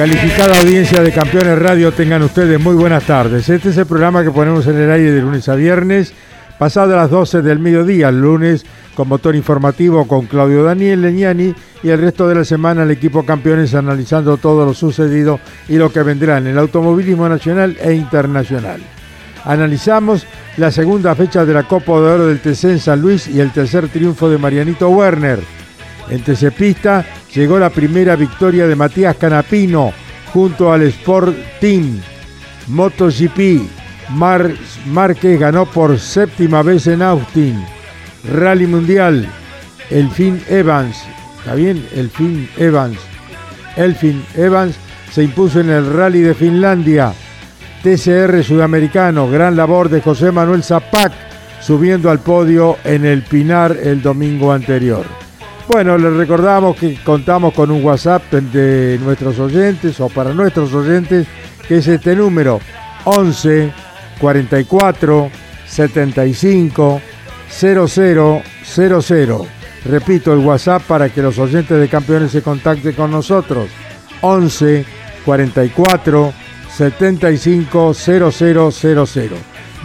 Calificada 0.00 0.58
audiencia 0.58 1.02
de 1.02 1.12
Campeones 1.12 1.58
Radio, 1.58 1.92
tengan 1.92 2.22
ustedes 2.22 2.58
muy 2.58 2.74
buenas 2.74 3.04
tardes. 3.04 3.46
Este 3.50 3.68
es 3.68 3.76
el 3.76 3.84
programa 3.84 4.24
que 4.24 4.30
ponemos 4.30 4.66
en 4.66 4.78
el 4.78 4.90
aire 4.90 5.12
de 5.12 5.20
lunes 5.20 5.46
a 5.50 5.54
viernes, 5.54 6.14
pasado 6.58 6.94
a 6.94 7.02
las 7.02 7.10
12 7.10 7.42
del 7.42 7.58
mediodía, 7.58 8.08
el 8.08 8.18
lunes, 8.18 8.64
con 8.94 9.08
motor 9.08 9.36
informativo 9.36 10.08
con 10.08 10.24
Claudio 10.24 10.62
Daniel 10.62 11.02
Leñani 11.02 11.54
y 11.82 11.90
el 11.90 12.00
resto 12.00 12.26
de 12.26 12.34
la 12.34 12.46
semana 12.46 12.84
el 12.84 12.90
equipo 12.92 13.26
Campeones 13.26 13.74
analizando 13.74 14.38
todo 14.38 14.64
lo 14.64 14.72
sucedido 14.72 15.38
y 15.68 15.76
lo 15.76 15.92
que 15.92 16.02
vendrá 16.02 16.38
en 16.38 16.46
el 16.46 16.56
automovilismo 16.56 17.28
nacional 17.28 17.76
e 17.78 17.92
internacional. 17.92 18.80
Analizamos 19.44 20.26
la 20.56 20.70
segunda 20.70 21.14
fecha 21.14 21.44
de 21.44 21.52
la 21.52 21.64
Copa 21.64 21.92
de 22.00 22.10
Oro 22.10 22.26
del 22.26 22.40
TC 22.40 22.64
en 22.64 22.78
San 22.78 23.02
Luis 23.02 23.28
y 23.28 23.38
el 23.38 23.50
tercer 23.50 23.88
triunfo 23.88 24.30
de 24.30 24.38
Marianito 24.38 24.88
Werner. 24.88 25.59
En 26.10 26.22
TC 26.22 26.52
llegó 27.32 27.58
la 27.58 27.70
primera 27.70 28.16
victoria 28.16 28.66
de 28.66 28.74
Matías 28.74 29.16
Canapino 29.16 29.92
junto 30.32 30.72
al 30.72 30.82
Sport 30.82 31.36
Team. 31.60 32.00
MotoGP, 32.66 33.62
Mar 34.10 34.50
Márquez 34.86 35.38
ganó 35.38 35.66
por 35.66 35.98
séptima 35.98 36.62
vez 36.62 36.88
en 36.88 37.02
Austin. 37.02 37.64
Rally 38.24 38.66
Mundial, 38.66 39.28
Elfin 39.88 40.42
Evans, 40.48 40.96
¿está 41.38 41.54
bien? 41.54 41.86
Elfin 41.94 42.48
Evans. 42.58 42.98
Elfin 43.76 44.24
Evans 44.36 44.74
se 45.12 45.22
impuso 45.22 45.60
en 45.60 45.70
el 45.70 45.92
Rally 45.92 46.22
de 46.22 46.34
Finlandia. 46.34 47.12
TCR 47.82 48.42
Sudamericano, 48.42 49.30
gran 49.30 49.56
labor 49.56 49.88
de 49.88 50.00
José 50.00 50.32
Manuel 50.32 50.62
Zapac, 50.62 51.12
subiendo 51.60 52.10
al 52.10 52.18
podio 52.18 52.76
en 52.84 53.06
el 53.06 53.22
Pinar 53.22 53.76
el 53.82 54.02
domingo 54.02 54.52
anterior. 54.52 55.19
Bueno, 55.72 55.96
les 55.96 56.12
recordamos 56.14 56.76
que 56.76 56.96
contamos 57.04 57.54
con 57.54 57.70
un 57.70 57.84
WhatsApp 57.84 58.32
de 58.32 58.98
nuestros 59.04 59.38
oyentes 59.38 60.00
o 60.00 60.08
para 60.08 60.34
nuestros 60.34 60.74
oyentes, 60.74 61.28
que 61.68 61.76
es 61.76 61.86
este 61.86 62.16
número 62.16 62.58
11 63.04 63.72
44 64.18 65.30
75 65.68 67.00
0000. 67.48 68.42
Repito 69.84 70.32
el 70.32 70.40
WhatsApp 70.40 70.82
para 70.82 71.08
que 71.08 71.22
los 71.22 71.38
oyentes 71.38 71.78
de 71.78 71.88
campeones 71.88 72.32
se 72.32 72.42
contacten 72.42 72.92
con 72.94 73.12
nosotros. 73.12 73.68
11 74.22 74.84
44 75.24 76.32
75 76.76 77.94
0000. 77.94 79.30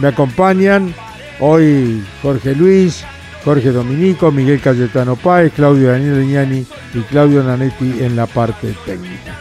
Me 0.00 0.08
acompañan 0.08 0.92
hoy 1.38 2.04
Jorge 2.22 2.56
Luis, 2.56 3.04
Jorge 3.46 3.70
Dominico, 3.70 4.32
Miguel 4.32 4.60
Cayetano 4.60 5.14
Páez, 5.14 5.52
Claudio 5.52 5.92
Daniel 5.92 6.18
Leñani 6.18 6.66
y 6.94 7.00
Claudio 7.02 7.44
Nanetti 7.44 8.02
en 8.02 8.16
la 8.16 8.26
parte 8.26 8.74
técnica. 8.84 9.36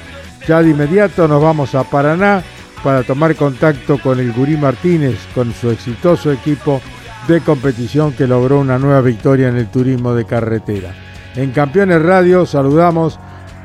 Ya 0.48 0.62
de 0.62 0.70
inmediato 0.70 1.28
nos 1.28 1.42
vamos 1.42 1.74
a 1.74 1.84
Paraná 1.84 2.44
para 2.84 3.02
tomar 3.02 3.36
contacto 3.36 3.98
con 3.98 4.20
el 4.20 4.32
Gurí 4.32 4.58
Martínez, 4.58 5.18
con 5.34 5.52
su 5.54 5.72
exitoso 5.72 6.32
equipo 6.32 6.82
de 7.28 7.42
competición 7.42 8.14
que 8.14 8.28
logró 8.28 8.60
una 8.60 8.78
nueva 8.78 9.02
victoria 9.02 9.48
en 9.48 9.58
el 9.58 9.72
turismo 9.72 10.14
de 10.14 10.26
carretera. 10.26 10.94
En 11.36 11.50
Campeones 11.50 12.00
Radio 12.00 12.46
saludamos 12.46 13.20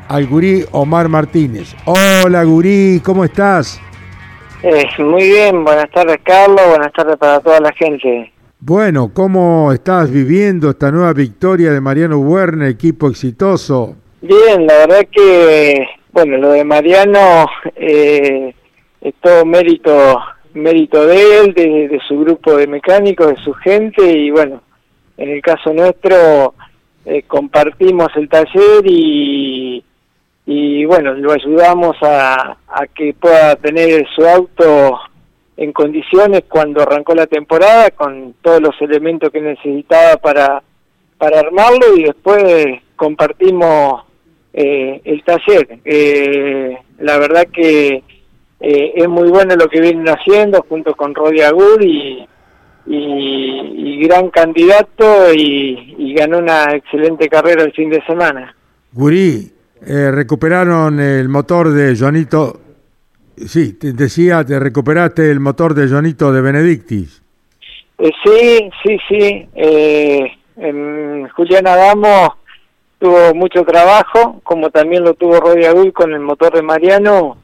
al 0.08 0.26
Gurí 0.26 0.64
Omar 0.70 1.10
Martínez. 1.10 1.76
Hola 1.84 2.44
Gurí, 2.44 3.02
¿cómo 3.04 3.26
estás? 3.26 3.78
Eh, 4.62 4.86
muy 5.00 5.24
bien, 5.24 5.64
buenas 5.64 5.90
tardes 5.90 6.16
Carlos, 6.24 6.66
buenas 6.66 6.94
tardes 6.94 7.18
para 7.18 7.40
toda 7.40 7.60
la 7.60 7.72
gente. 7.72 8.32
Bueno, 8.62 9.10
¿cómo 9.14 9.72
estás 9.72 10.12
viviendo 10.12 10.68
esta 10.68 10.92
nueva 10.92 11.14
victoria 11.14 11.72
de 11.72 11.80
Mariano 11.80 12.18
Werner, 12.18 12.68
equipo 12.68 13.08
exitoso? 13.08 13.96
Bien, 14.20 14.66
la 14.66 14.86
verdad 14.86 15.08
que, 15.10 15.86
bueno, 16.12 16.36
lo 16.36 16.50
de 16.50 16.62
Mariano 16.62 17.46
eh, 17.74 18.54
es 19.00 19.14
todo 19.22 19.46
mérito 19.46 20.20
mérito 20.52 21.06
de 21.06 21.38
él, 21.38 21.54
de, 21.54 22.00
su 22.06 22.20
grupo 22.20 22.54
de 22.54 22.66
mecánicos, 22.66 23.28
de 23.28 23.42
su 23.42 23.54
gente 23.54 24.04
y 24.04 24.30
bueno, 24.30 24.60
en 25.16 25.30
el 25.30 25.40
caso 25.40 25.72
nuestro 25.72 26.54
eh, 27.06 27.22
compartimos 27.26 28.08
el 28.16 28.28
taller 28.28 28.84
y, 28.84 29.82
y 30.44 30.84
bueno, 30.84 31.14
lo 31.14 31.32
ayudamos 31.32 31.96
a, 32.02 32.58
a 32.68 32.86
que 32.94 33.14
pueda 33.14 33.56
tener 33.56 34.06
su 34.14 34.26
auto 34.26 34.98
en 35.60 35.72
condiciones 35.72 36.44
cuando 36.48 36.80
arrancó 36.80 37.14
la 37.14 37.26
temporada 37.26 37.90
con 37.90 38.34
todos 38.40 38.62
los 38.62 38.74
elementos 38.80 39.28
que 39.30 39.42
necesitaba 39.42 40.16
para, 40.16 40.62
para 41.18 41.40
armarlo 41.40 41.94
y 41.96 42.04
después 42.04 42.80
compartimos 42.96 44.04
eh, 44.54 45.02
el 45.04 45.22
taller. 45.22 45.80
Eh, 45.84 46.78
la 47.00 47.18
verdad 47.18 47.46
que 47.52 48.02
eh, 48.58 48.92
es 48.96 49.06
muy 49.06 49.28
bueno 49.28 49.54
lo 49.54 49.68
que 49.68 49.82
vienen 49.82 50.08
haciendo 50.08 50.64
junto 50.66 50.94
con 50.94 51.14
Rodi 51.14 51.42
Agur 51.42 51.84
y, 51.84 52.26
y, 52.86 54.02
gran 54.08 54.30
candidato 54.30 55.30
y, 55.34 55.94
y, 55.98 56.14
ganó 56.14 56.38
una 56.38 56.74
excelente 56.74 57.28
carrera 57.28 57.64
el 57.64 57.72
fin 57.72 57.90
de 57.90 58.02
semana. 58.06 58.56
Gurí, 58.92 59.52
recuperaron 59.82 60.98
el 61.00 61.28
motor 61.28 61.70
de 61.70 61.94
Joanito 61.94 62.69
Sí, 63.46 63.74
te 63.74 63.92
decía, 63.92 64.44
te 64.44 64.58
recuperaste 64.58 65.30
el 65.30 65.40
motor 65.40 65.74
de 65.74 65.88
Jonito 65.88 66.32
de 66.32 66.40
Benedictis. 66.40 67.22
Eh, 67.98 68.10
sí, 68.24 68.70
sí, 68.82 68.98
sí. 69.08 69.48
Eh, 69.54 70.32
en 70.56 71.28
Julián 71.28 71.66
Adamo 71.66 72.36
tuvo 72.98 73.34
mucho 73.34 73.64
trabajo, 73.64 74.40
como 74.42 74.70
también 74.70 75.04
lo 75.04 75.14
tuvo 75.14 75.40
Rodi 75.40 75.64
Agul 75.64 75.92
con 75.92 76.12
el 76.12 76.20
motor 76.20 76.54
de 76.54 76.62
Mariano, 76.62 77.38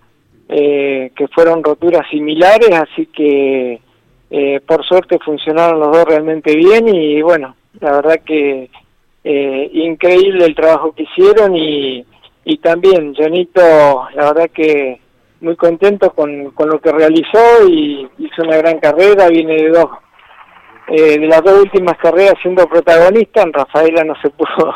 eh, 0.49 1.11
que 1.17 1.29
fueron 1.29 1.65
roturas 1.65 2.07
similares, 2.11 2.71
así 2.71 3.07
que 3.07 3.81
eh, 4.31 4.61
por 4.67 4.85
suerte 4.85 5.19
funcionaron 5.25 5.81
los 5.81 5.93
dos 5.93 6.05
realmente 6.05 6.55
bien 6.55 6.89
y 6.89 7.23
bueno, 7.23 7.57
la 7.81 7.93
verdad 7.93 8.21
que 8.25 8.69
eh, 9.25 9.71
increíble 9.73 10.45
el 10.45 10.55
trabajo 10.55 10.93
que 10.93 11.05
hicieron 11.05 11.57
y, 11.57 12.05
y 12.45 12.59
también 12.59 13.15
Jonito, 13.15 14.09
la 14.15 14.33
verdad 14.33 14.51
que 14.53 15.01
muy 15.41 15.57
contento 15.57 16.11
con, 16.11 16.51
con 16.53 16.69
lo 16.69 16.81
que 16.81 16.93
realizó 16.93 17.67
y 17.69 18.09
hizo 18.19 18.43
una 18.43 18.57
gran 18.57 18.79
carrera, 18.79 19.29
viene 19.29 19.55
de 19.57 19.69
dos 19.69 19.91
eh, 20.89 21.19
de 21.19 21.27
las 21.27 21.43
dos 21.43 21.63
últimas 21.63 21.99
carreras 21.99 22.35
siendo 22.41 22.67
protagonista, 22.69 23.43
en 23.43 23.53
Rafaela 23.53 24.05
no 24.05 24.15
se 24.23 24.31
pudo 24.31 24.75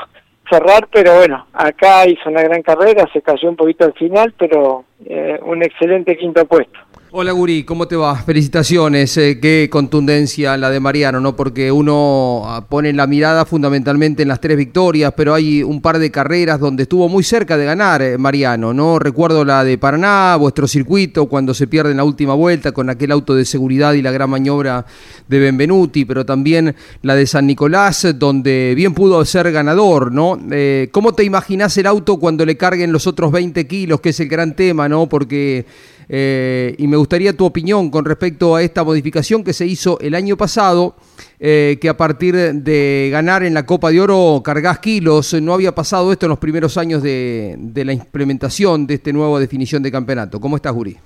cerrar, 0.51 0.89
pero 0.93 1.17
bueno, 1.17 1.47
acá 1.53 2.07
hizo 2.07 2.29
una 2.29 2.43
gran 2.43 2.63
carrera, 2.63 3.09
se 3.13 3.23
cayó 3.23 3.49
un 3.49 3.57
poquito 3.57 3.85
al 3.85 3.93
final, 3.93 4.35
pero 4.37 4.85
eh, 5.07 5.39
un 5.43 5.63
excelente 5.63 6.17
quinto 6.17 6.45
puesto. 6.45 6.79
Hola 7.13 7.33
Guri, 7.33 7.65
¿cómo 7.65 7.89
te 7.89 7.97
va? 7.97 8.15
Felicitaciones, 8.15 9.17
eh, 9.17 9.41
qué 9.43 9.69
contundencia 9.69 10.57
la 10.57 10.71
de 10.71 10.79
Mariano, 10.79 11.19
¿no? 11.19 11.35
Porque 11.35 11.73
uno 11.73 12.43
ah, 12.47 12.65
pone 12.69 12.93
la 12.93 13.09
mirada 13.09 13.45
fundamentalmente 13.45 14.23
en 14.23 14.29
las 14.29 14.41
tres 14.41 14.57
victorias, 14.57 15.13
pero 15.17 15.35
hay 15.35 15.65
un 15.65 15.81
par 15.81 15.99
de 15.99 16.13
carreras 16.13 16.61
donde 16.61 16.85
estuvo 16.85 17.09
muy 17.09 17.25
cerca 17.25 17.57
de 17.57 17.65
ganar 17.65 18.01
eh, 18.01 18.17
Mariano, 18.17 18.73
¿no? 18.73 19.01
Recuerdo 19.01 19.45
la 19.45 19.65
de 19.65 19.77
Paraná, 19.77 20.37
vuestro 20.37 20.69
circuito, 20.69 21.27
cuando 21.27 21.53
se 21.53 21.67
pierde 21.67 21.91
en 21.91 21.97
la 21.97 22.05
última 22.05 22.35
vuelta 22.35 22.71
con 22.71 22.89
aquel 22.89 23.11
auto 23.11 23.35
de 23.35 23.45
seguridad 23.45 23.95
y 23.95 24.03
la 24.03 24.13
gran 24.13 24.31
maniobra 24.31 24.87
de 25.27 25.39
Benvenuti, 25.41 26.05
pero 26.05 26.25
también 26.25 26.77
la 27.03 27.17
de 27.17 27.27
San 27.27 27.45
Nicolás, 27.45 28.07
donde 28.15 28.75
bien 28.77 28.95
pudo 28.95 29.25
ser 29.25 29.51
ganador, 29.51 30.13
¿no? 30.13 30.39
Eh, 30.53 30.89
¿Cómo 30.93 31.13
te 31.13 31.25
imaginas 31.25 31.77
el 31.77 31.89
auto 31.89 32.19
cuando 32.21 32.47
le 32.47 32.57
carguen 32.57 32.93
los 32.93 33.09
otros 33.09 33.33
20 33.33 33.67
kilos, 33.67 34.01
que 34.01 34.11
es 34.11 34.21
el 34.21 34.29
gran 34.29 34.55
tema, 34.55 34.89
¿no? 34.89 35.09
Porque 35.09 35.67
eh, 36.13 36.75
y 36.77 36.89
me 36.89 36.97
gustaría 36.97 37.37
tu 37.37 37.47
opinión 37.47 37.89
con 37.89 38.05
respecto 38.05 38.57
a 38.57 38.63
esta 38.63 38.83
modificación 38.83 39.45
que 39.45 39.53
se 39.53 39.65
hizo 39.65 39.97
el 40.01 40.17
año 40.17 40.37
pasado, 40.37 40.97
eh, 41.39 41.79
que 41.81 41.89
a 41.89 41.97
partir 41.97 42.35
de 42.35 43.09
ganar 43.13 43.45
en 43.45 43.55
la 43.55 43.65
Copa 43.65 43.93
de 43.93 44.01
Oro 44.01 44.43
cargas 44.45 44.81
kilos. 44.81 45.35
No 45.35 45.55
había 45.55 45.73
pasado 45.73 46.11
esto 46.11 46.27
en 46.27 46.31
los 46.31 46.41
primeros 46.41 46.77
años 46.77 47.01
de, 47.01 47.57
la 47.77 47.93
implementación 47.93 48.89
de 48.89 48.95
esta 48.95 49.13
nueva 49.13 49.39
definición 49.39 49.85
de 49.85 49.93
campeonato. 49.93 50.41
¿Cómo 50.41 50.57
estás, 50.57 50.73
Guri? 50.73 50.97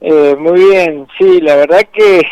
Eh, 0.00 0.36
muy 0.38 0.60
bien, 0.70 1.08
sí, 1.18 1.40
la 1.40 1.56
verdad 1.56 1.80
que 1.92 2.22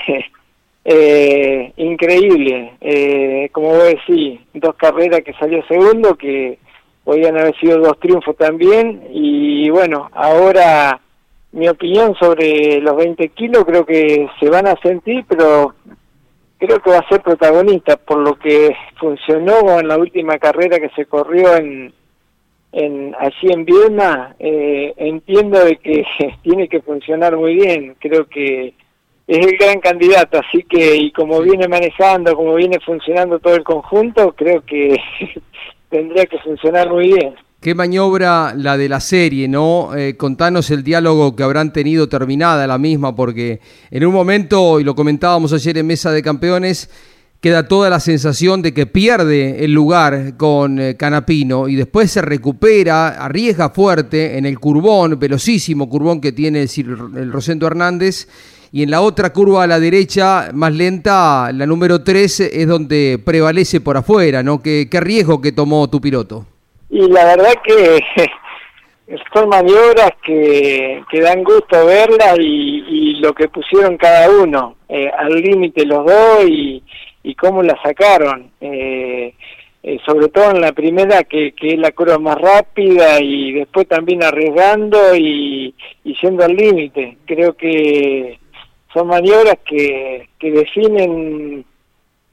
increíble. 1.77 3.49
como 3.51 3.71
vos 3.71 3.85
decís, 3.85 4.39
dos 4.55 4.77
carreras 4.77 5.23
que 5.25 5.33
salió 5.33 5.61
segundo, 5.67 6.15
que 6.15 6.61
podían 7.03 7.37
haber 7.37 7.59
sido 7.59 7.79
dos 7.79 7.99
triunfos 7.99 8.37
también. 8.37 9.09
Y 9.13 9.69
bueno, 9.71 10.09
ahora 10.13 11.01
mi 11.53 11.69
opinión 11.69 12.15
sobre 12.15 12.81
los 12.81 12.97
20 12.97 13.29
kilos 13.31 13.65
creo 13.65 13.85
que 13.85 14.29
se 14.41 14.49
van 14.49 14.67
a 14.67 14.77
sentir, 14.83 15.25
pero 15.29 15.75
creo 16.59 16.81
que 16.81 16.91
va 16.91 16.99
a 16.99 17.09
ser 17.09 17.21
protagonista 17.23 17.97
por 17.97 18.19
lo 18.19 18.39
que 18.39 18.75
funcionó 18.99 19.79
en 19.79 19.89
la 19.89 19.99
última 19.99 20.39
carrera 20.39 20.79
que 20.79 20.91
se 20.91 21.07
corrió 21.07 21.57
en, 21.57 21.93
en 22.73 23.15
allí 23.19 23.53
en 23.53 23.65
Viena. 23.65 24.35
Eh, 24.39 24.95
entiendo 24.97 25.63
de 25.65 25.77
que 25.77 26.05
tiene 26.43 26.69
que 26.69 26.81
funcionar 26.81 27.37
muy 27.37 27.55
bien. 27.55 27.97
Creo 27.99 28.27
que 28.27 28.75
es 29.27 29.47
el 29.47 29.57
gran 29.57 29.81
candidato, 29.81 30.39
así 30.39 30.63
que 30.65 30.97
y 30.97 31.13
como 31.13 31.41
viene 31.41 31.69
manejando, 31.69 32.35
como 32.35 32.55
viene 32.55 32.79
funcionando 32.81 33.39
todo 33.39 33.55
el 33.55 33.63
conjunto, 33.63 34.33
creo 34.33 34.63
que 34.65 34.97
tendría 35.91 36.27
que 36.27 36.39
funcionar 36.39 36.91
muy 36.91 37.13
bien. 37.13 37.35
Qué 37.63 37.77
maniobra 37.77 38.55
la 38.57 38.77
de 38.77 38.89
la 38.89 38.99
serie, 38.99 39.47
¿no? 39.47 39.95
Eh, 39.95 40.17
contanos 40.17 40.69
el 40.73 40.83
diálogo 40.83 41.37
que 41.37 41.45
habrán 41.45 41.73
tenido 41.73 42.09
terminada 42.09 42.67
la 42.67 42.77
misma, 42.77 43.15
porque 43.15 43.61
en 43.89 44.05
un 44.05 44.13
momento, 44.13 44.81
y 44.81 44.85
lo 44.85 44.97
comentábamos 44.97 45.53
ayer 45.53 45.79
en 45.79 45.87
Mesa 45.87 46.11
de 46.11 46.25
Campeones, 46.25 46.91
queda 47.41 47.69
toda 47.69 47.89
la 47.89 48.01
sensación 48.01 48.63
de 48.63 48.75
que 48.75 48.87
pierde 48.87 49.65
el 49.65 49.73
lugar 49.73 50.37
con 50.37 50.81
eh, 50.81 50.97
Canapino 50.97 51.69
y 51.69 51.77
después 51.77 52.11
se 52.11 52.21
recupera, 52.21 53.11
arriesga 53.11 53.71
fuerte 53.71 54.37
en 54.37 54.45
el 54.45 54.59
curbón, 54.59 55.17
velocísimo 55.17 55.89
curbón 55.89 56.21
que 56.21 56.33
tiene 56.33 56.63
el 56.63 57.31
Rosendo 57.31 57.69
Hernández. 57.69 58.27
Y 58.73 58.83
en 58.83 58.91
la 58.91 59.03
otra 59.03 59.33
curva 59.33 59.63
a 59.63 59.67
la 59.69 59.79
derecha, 59.79 60.51
más 60.53 60.75
lenta, 60.75 61.53
la 61.53 61.65
número 61.65 62.03
3, 62.03 62.41
es 62.41 62.67
donde 62.67 63.23
prevalece 63.25 63.81
por 63.81 63.97
afuera, 63.97 64.43
¿no? 64.43 64.61
¿Qué, 64.61 64.89
qué 64.91 64.99
riesgo 64.99 65.41
que 65.41 65.53
tomó 65.53 65.89
tu 65.89 66.01
piloto? 66.01 66.52
Y 66.93 67.09
la 67.09 67.25
verdad 67.25 67.55
que 67.65 68.01
son 69.33 69.49
maniobras 69.49 70.11
que, 70.23 71.03
que 71.11 71.21
dan 71.21 71.43
gusto 71.43 71.87
verlas 71.87 72.39
y, 72.39 73.15
lo 73.23 73.33
que 73.35 73.49
pusieron 73.49 73.97
cada 73.97 74.29
uno 74.29 74.75
eh, 74.89 75.09
al 75.17 75.33
límite 75.33 75.87
los 75.87 76.05
dos 76.05 76.45
y, 76.45 76.83
y 77.23 77.35
cómo 77.37 77.63
la 77.63 77.81
sacaron. 77.81 78.51
Eh, 78.61 79.33
eh, 79.85 79.99
sobre 80.05 80.29
todo 80.29 80.51
en 80.51 80.61
la 80.61 80.73
primera 80.73 81.23
que, 81.23 81.53
que 81.53 81.75
es 81.75 81.79
la 81.79 81.93
curva 81.93 82.19
más 82.19 82.37
rápida 82.37 83.21
y 83.21 83.53
después 83.53 83.87
también 83.87 84.25
arriesgando 84.25 85.15
y, 85.15 85.73
y 86.03 86.15
yendo 86.21 86.45
al 86.45 86.57
límite. 86.57 87.19
Creo 87.25 87.55
que 87.57 88.41
son 88.93 89.07
maniobras 89.07 89.59
que, 89.65 90.31
que 90.39 90.51
definen 90.51 91.65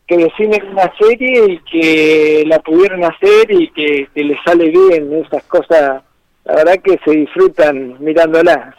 que 0.10 0.18
definen 0.18 0.70
una 0.72 0.92
serie 1.00 1.54
y 1.54 1.60
que 1.72 2.44
la 2.48 2.60
pudieron 2.60 3.04
hacer 3.04 3.52
y 3.52 3.70
que, 3.70 4.08
que 4.14 4.24
les 4.24 4.38
sale 4.44 4.70
bien 4.72 5.14
esas 5.14 5.44
cosas, 5.44 6.02
la 6.46 6.56
verdad 6.56 6.80
que 6.84 7.00
se 7.06 7.12
disfrutan 7.12 7.96
mirándolas. 8.00 8.74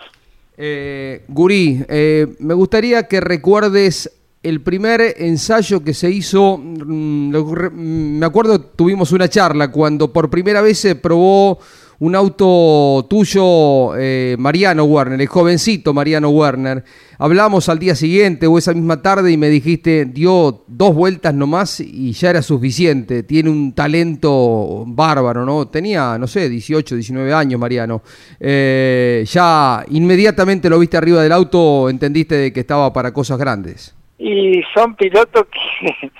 Eh, 0.56 1.22
Gurí, 1.28 1.84
eh, 1.88 2.26
me 2.40 2.52
gustaría 2.54 3.06
que 3.06 3.20
recuerdes 3.20 4.10
el 4.42 4.60
primer 4.60 5.00
ensayo 5.18 5.84
que 5.84 5.94
se 5.94 6.10
hizo, 6.10 6.58
mm, 6.58 7.36
mm, 7.36 8.18
me 8.18 8.26
acuerdo 8.26 8.60
tuvimos 8.60 9.12
una 9.12 9.28
charla 9.28 9.70
cuando 9.70 10.12
por 10.12 10.30
primera 10.30 10.62
vez 10.62 10.80
se 10.80 10.96
probó 10.96 11.60
un 12.00 12.14
auto 12.14 13.06
tuyo, 13.10 13.94
eh, 13.96 14.34
Mariano 14.38 14.84
Werner, 14.84 15.20
el 15.20 15.26
jovencito 15.26 15.92
Mariano 15.92 16.30
Werner. 16.30 16.82
Hablamos 17.18 17.68
al 17.68 17.78
día 17.78 17.94
siguiente 17.94 18.46
o 18.46 18.56
esa 18.56 18.72
misma 18.72 19.02
tarde 19.02 19.30
y 19.30 19.36
me 19.36 19.50
dijiste, 19.50 20.06
dio 20.06 20.64
dos 20.66 20.94
vueltas 20.94 21.34
nomás 21.34 21.80
y 21.80 22.12
ya 22.12 22.30
era 22.30 22.40
suficiente. 22.40 23.22
Tiene 23.22 23.50
un 23.50 23.74
talento 23.74 24.84
bárbaro, 24.86 25.44
¿no? 25.44 25.68
Tenía, 25.68 26.16
no 26.16 26.26
sé, 26.26 26.48
18, 26.48 26.94
19 26.94 27.34
años, 27.34 27.60
Mariano. 27.60 28.00
Eh, 28.40 29.22
ya 29.26 29.84
inmediatamente 29.90 30.70
lo 30.70 30.78
viste 30.78 30.96
arriba 30.96 31.22
del 31.22 31.32
auto, 31.32 31.90
entendiste 31.90 32.34
de 32.34 32.50
que 32.50 32.60
estaba 32.60 32.90
para 32.94 33.12
cosas 33.12 33.38
grandes. 33.38 33.94
Y 34.18 34.62
son 34.74 34.94
pilotos 34.96 35.46
que 35.52 36.10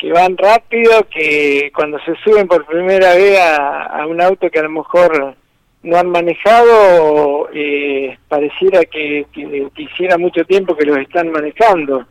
que 0.00 0.12
van 0.12 0.36
rápido, 0.38 1.06
que 1.10 1.70
cuando 1.74 1.98
se 2.00 2.14
suben 2.24 2.48
por 2.48 2.64
primera 2.64 3.14
vez 3.14 3.38
a, 3.38 4.06
un 4.06 4.20
auto 4.22 4.50
que 4.50 4.58
a 4.58 4.62
lo 4.62 4.70
mejor 4.70 5.36
no 5.82 5.96
han 5.98 6.08
manejado, 6.08 7.50
eh, 7.52 8.16
pareciera 8.26 8.82
que, 8.86 9.26
que, 9.30 9.68
hiciera 9.76 10.16
mucho 10.16 10.44
tiempo 10.46 10.74
que 10.74 10.86
los 10.86 10.96
están 10.98 11.30
manejando. 11.30 12.06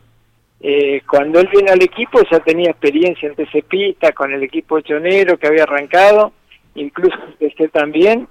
Eh, 0.60 1.02
cuando 1.08 1.40
él 1.40 1.48
viene 1.52 1.72
al 1.72 1.82
equipo 1.82 2.20
ya 2.30 2.38
tenía 2.40 2.70
experiencia 2.70 3.28
en 3.28 3.34
TC 3.34 3.64
Pista 3.64 4.12
con 4.12 4.32
el 4.32 4.42
equipo 4.42 4.80
chonero 4.82 5.36
que 5.36 5.48
había 5.48 5.64
arrancado, 5.64 6.32
incluso 6.76 7.16
este 7.40 7.68
también, 7.68 8.28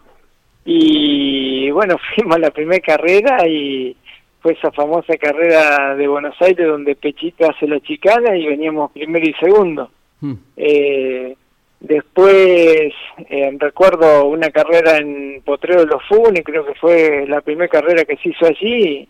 y 0.64 1.70
bueno, 1.72 1.98
fuimos 2.16 2.38
a 2.38 2.40
la 2.40 2.52
primera 2.52 2.80
carrera 2.80 3.46
y 3.46 3.98
fue 4.42 4.54
esa 4.54 4.72
famosa 4.72 5.18
carrera 5.18 5.96
de 5.96 6.08
Buenos 6.08 6.36
Aires 6.42 6.68
donde 6.68 6.96
Pechito 6.96 7.50
hace 7.50 7.68
la 7.68 7.80
chicana 7.82 8.36
y 8.36 8.48
veníamos 8.48 8.92
primero 8.92 9.26
y 9.26 9.34
segundo. 9.34 9.90
Hmm. 10.22 10.34
Eh, 10.56 11.36
después 11.80 12.94
eh, 13.30 13.58
recuerdo 13.58 14.26
una 14.26 14.50
carrera 14.50 14.98
en 14.98 15.42
Potrero 15.44 15.82
de 15.82 15.88
los 15.88 16.04
Funes, 16.08 16.44
creo 16.44 16.66
que 16.66 16.76
fue 16.76 17.26
la 17.28 17.42
primera 17.42 17.68
carrera 17.68 18.06
que 18.06 18.18
se 18.18 18.30
hizo 18.30 18.46
allí. 18.46 19.08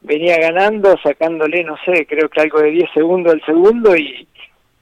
Venía 0.00 0.36
ganando, 0.38 0.96
sacándole, 1.02 1.62
no 1.62 1.76
sé, 1.84 2.06
creo 2.06 2.28
que 2.28 2.40
algo 2.40 2.60
de 2.60 2.70
10 2.70 2.90
segundos 2.92 3.34
al 3.34 3.44
segundo 3.44 3.96
y, 3.96 4.26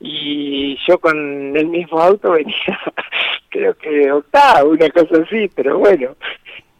y 0.01 0.79
yo 0.87 0.99
con 0.99 1.57
el 1.57 1.67
mismo 1.67 2.01
auto 2.01 2.33
venía, 2.33 2.81
creo 3.51 3.75
que 3.77 4.11
octavo, 4.11 4.71
una 4.71 4.89
cosa 4.91 5.23
así, 5.23 5.51
pero 5.55 5.79
bueno, 5.79 6.17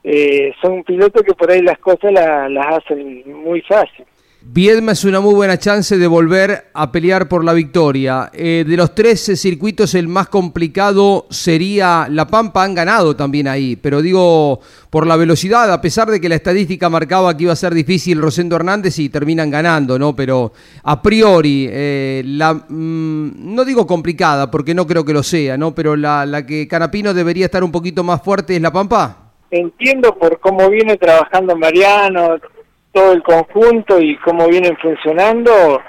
eh, 0.02 0.52
son 0.62 0.83
pilotos 0.85 1.23
que 1.23 1.35
por 1.35 1.50
ahí 1.50 1.62
las 1.62 1.78
cosas 1.78 2.12
las 2.12 2.66
hacen 2.66 3.23
muy 3.26 3.61
fácil. 3.62 4.04
Viedma 4.42 4.92
es 4.92 5.04
una 5.04 5.21
muy 5.21 5.35
buena 5.35 5.59
chance 5.59 5.99
de 5.99 6.07
volver 6.07 6.71
a 6.73 6.90
pelear 6.90 7.28
por 7.28 7.45
la 7.45 7.52
victoria. 7.52 8.30
Eh, 8.33 8.64
de 8.66 8.75
los 8.75 8.95
tres 8.95 9.21
circuitos, 9.38 9.95
el 9.95 10.09
más 10.09 10.28
complicado 10.28 11.26
sería 11.28 12.07
La 12.09 12.26
Pampa. 12.26 12.64
Han 12.64 12.75
ganado 12.75 13.14
también 13.14 13.47
ahí, 13.49 13.76
pero 13.76 14.00
digo, 14.00 14.61
por 14.88 15.07
la 15.07 15.16
velocidad, 15.16 15.71
a 15.71 15.83
pesar 15.83 16.11
de 16.11 16.23
que 16.23 16.30
la 16.30 16.37
estadística 16.37 16.88
marcaba 16.88 17.37
que 17.37 17.42
iba 17.42 17.52
a 17.52 17.57
ser 17.57 17.75
difícil 17.75 18.19
Rosendo 18.19 18.57
Hernández 18.57 18.99
y 18.99 19.11
terminan 19.11 19.50
ganando, 19.50 19.99
¿no? 19.99 20.16
Pero 20.16 20.54
a 20.85 21.02
priori, 21.02 21.69
eh, 21.71 22.23
la, 22.25 22.54
mm, 22.54 23.54
no 23.54 23.62
digo 23.66 23.87
complicada, 23.87 24.50
porque 24.50 24.75
no 24.75 24.87
creo 24.87 25.04
que 25.04 25.12
lo 25.12 25.23
sea, 25.23 25.59
¿no? 25.59 25.75
Pero 25.75 25.97
la, 25.97 26.25
la 26.25 26.47
que 26.47 26.66
Canapino 26.66 27.12
debería 27.12 27.45
estar 27.45 27.62
un 27.62 27.71
poquito 27.71 28.02
más 28.02 28.23
fuerte 28.23 28.57
es 28.57 28.62
La 28.62 28.73
Pampa 28.73 29.29
entiendo 29.50 30.14
por 30.14 30.40
cómo 30.40 30.69
viene 30.71 30.97
trabajando 30.97 31.57
Mariano, 31.57 32.38
todo 32.92 33.12
el 33.12 33.23
conjunto 33.23 34.00
y 34.00 34.16
cómo 34.19 34.49
vienen 34.49 34.76
funcionando, 34.76 35.80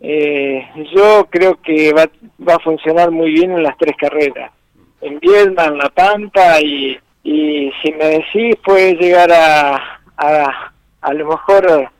eh, 0.00 0.68
yo 0.94 1.26
creo 1.30 1.60
que 1.60 1.92
va, 1.92 2.08
va 2.46 2.54
a 2.54 2.60
funcionar 2.60 3.10
muy 3.10 3.30
bien 3.30 3.52
en 3.52 3.62
las 3.62 3.76
tres 3.76 3.96
carreras, 3.98 4.52
en 5.00 5.18
Viedma, 5.18 5.64
en 5.66 5.78
La 5.78 5.90
Pampa 5.90 6.60
y, 6.60 6.98
y 7.24 7.72
si 7.82 7.92
me 7.92 8.04
decís 8.04 8.56
puede 8.64 8.94
llegar 8.94 9.32
a, 9.32 10.00
a, 10.16 10.72
a 11.00 11.12
lo 11.14 11.28
mejor 11.28 11.90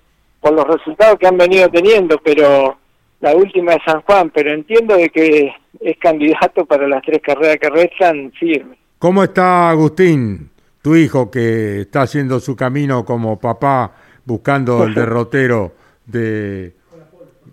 por 0.41 0.53
los 0.53 0.65
resultados 0.65 1.19
que 1.19 1.27
han 1.27 1.37
venido 1.37 1.69
teniendo, 1.69 2.19
pero 2.19 2.79
la 3.21 3.35
última 3.35 3.73
de 3.73 3.81
San 3.85 4.01
Juan, 4.03 4.31
pero 4.31 4.53
entiendo 4.53 4.97
de 4.97 5.09
que 5.09 5.53
es 5.81 5.97
candidato 5.99 6.65
para 6.65 6.87
las 6.87 7.03
tres 7.03 7.21
carreras 7.21 7.57
que 7.61 7.71
restan 7.71 8.33
firme. 8.39 8.77
¿Cómo 8.99 9.25
está 9.25 9.71
Agustín, 9.71 10.51
tu 10.89 10.97
hijo 10.97 11.31
que 11.31 11.83
está 11.83 12.01
haciendo 12.01 12.41
su 12.41 12.57
camino 12.57 13.05
como 13.05 13.39
papá 13.39 13.93
buscando 14.25 14.85
el 14.85 14.95
derrotero 14.95 15.73
de 16.07 16.73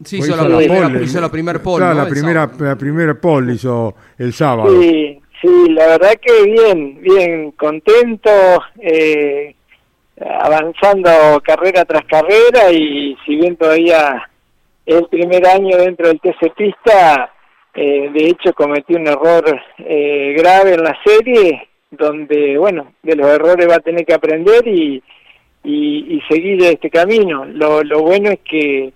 Sí, 0.06 0.20
hizo, 0.20 0.38
la, 0.38 0.58
primera, 0.58 1.02
hizo 1.02 1.22
la 1.22 1.30
primer 1.30 1.62
pole. 1.62 1.86
Claro, 1.86 1.96
la, 1.96 2.08
primera, 2.08 2.50
la 2.60 2.76
primera 2.78 3.14
pole 3.14 3.54
hizo 3.54 3.94
el 4.18 4.32
sábado. 4.34 4.82
Sí, 4.82 5.22
sí, 5.42 5.70
la 5.70 5.88
verdad 5.88 6.14
que 6.22 6.44
bien, 6.44 7.02
bien, 7.02 7.52
contento, 7.52 8.30
eh, 8.80 9.56
avanzando 10.18 11.42
carrera 11.44 11.84
tras 11.86 12.06
carrera 12.06 12.72
y 12.72 13.18
si 13.26 13.36
bien 13.36 13.58
todavía 13.58 14.30
el 14.86 15.08
primer 15.08 15.46
año 15.46 15.78
dentro 15.78 16.08
del 16.08 16.22
TC 16.22 16.54
Pista, 16.56 17.34
eh, 17.74 18.10
de 18.14 18.28
hecho 18.28 18.54
cometí 18.54 18.96
un 18.96 19.08
error 19.08 19.44
eh, 19.80 20.36
grave 20.38 20.76
en 20.76 20.84
la 20.84 20.98
serie, 21.06 21.70
donde, 21.98 22.58
bueno, 22.58 22.94
de 23.04 23.16
los 23.16 23.28
errores 23.28 23.68
va 23.70 23.76
a 23.76 23.80
tener 23.80 24.06
que 24.06 24.14
aprender 24.14 24.68
y, 24.68 25.02
y, 25.64 26.16
y 26.16 26.22
seguir 26.30 26.62
este 26.64 26.90
camino. 26.90 27.46
Lo, 27.46 27.84
lo 27.84 28.02
bueno 28.02 28.32
es 28.32 28.40
que 28.40 28.94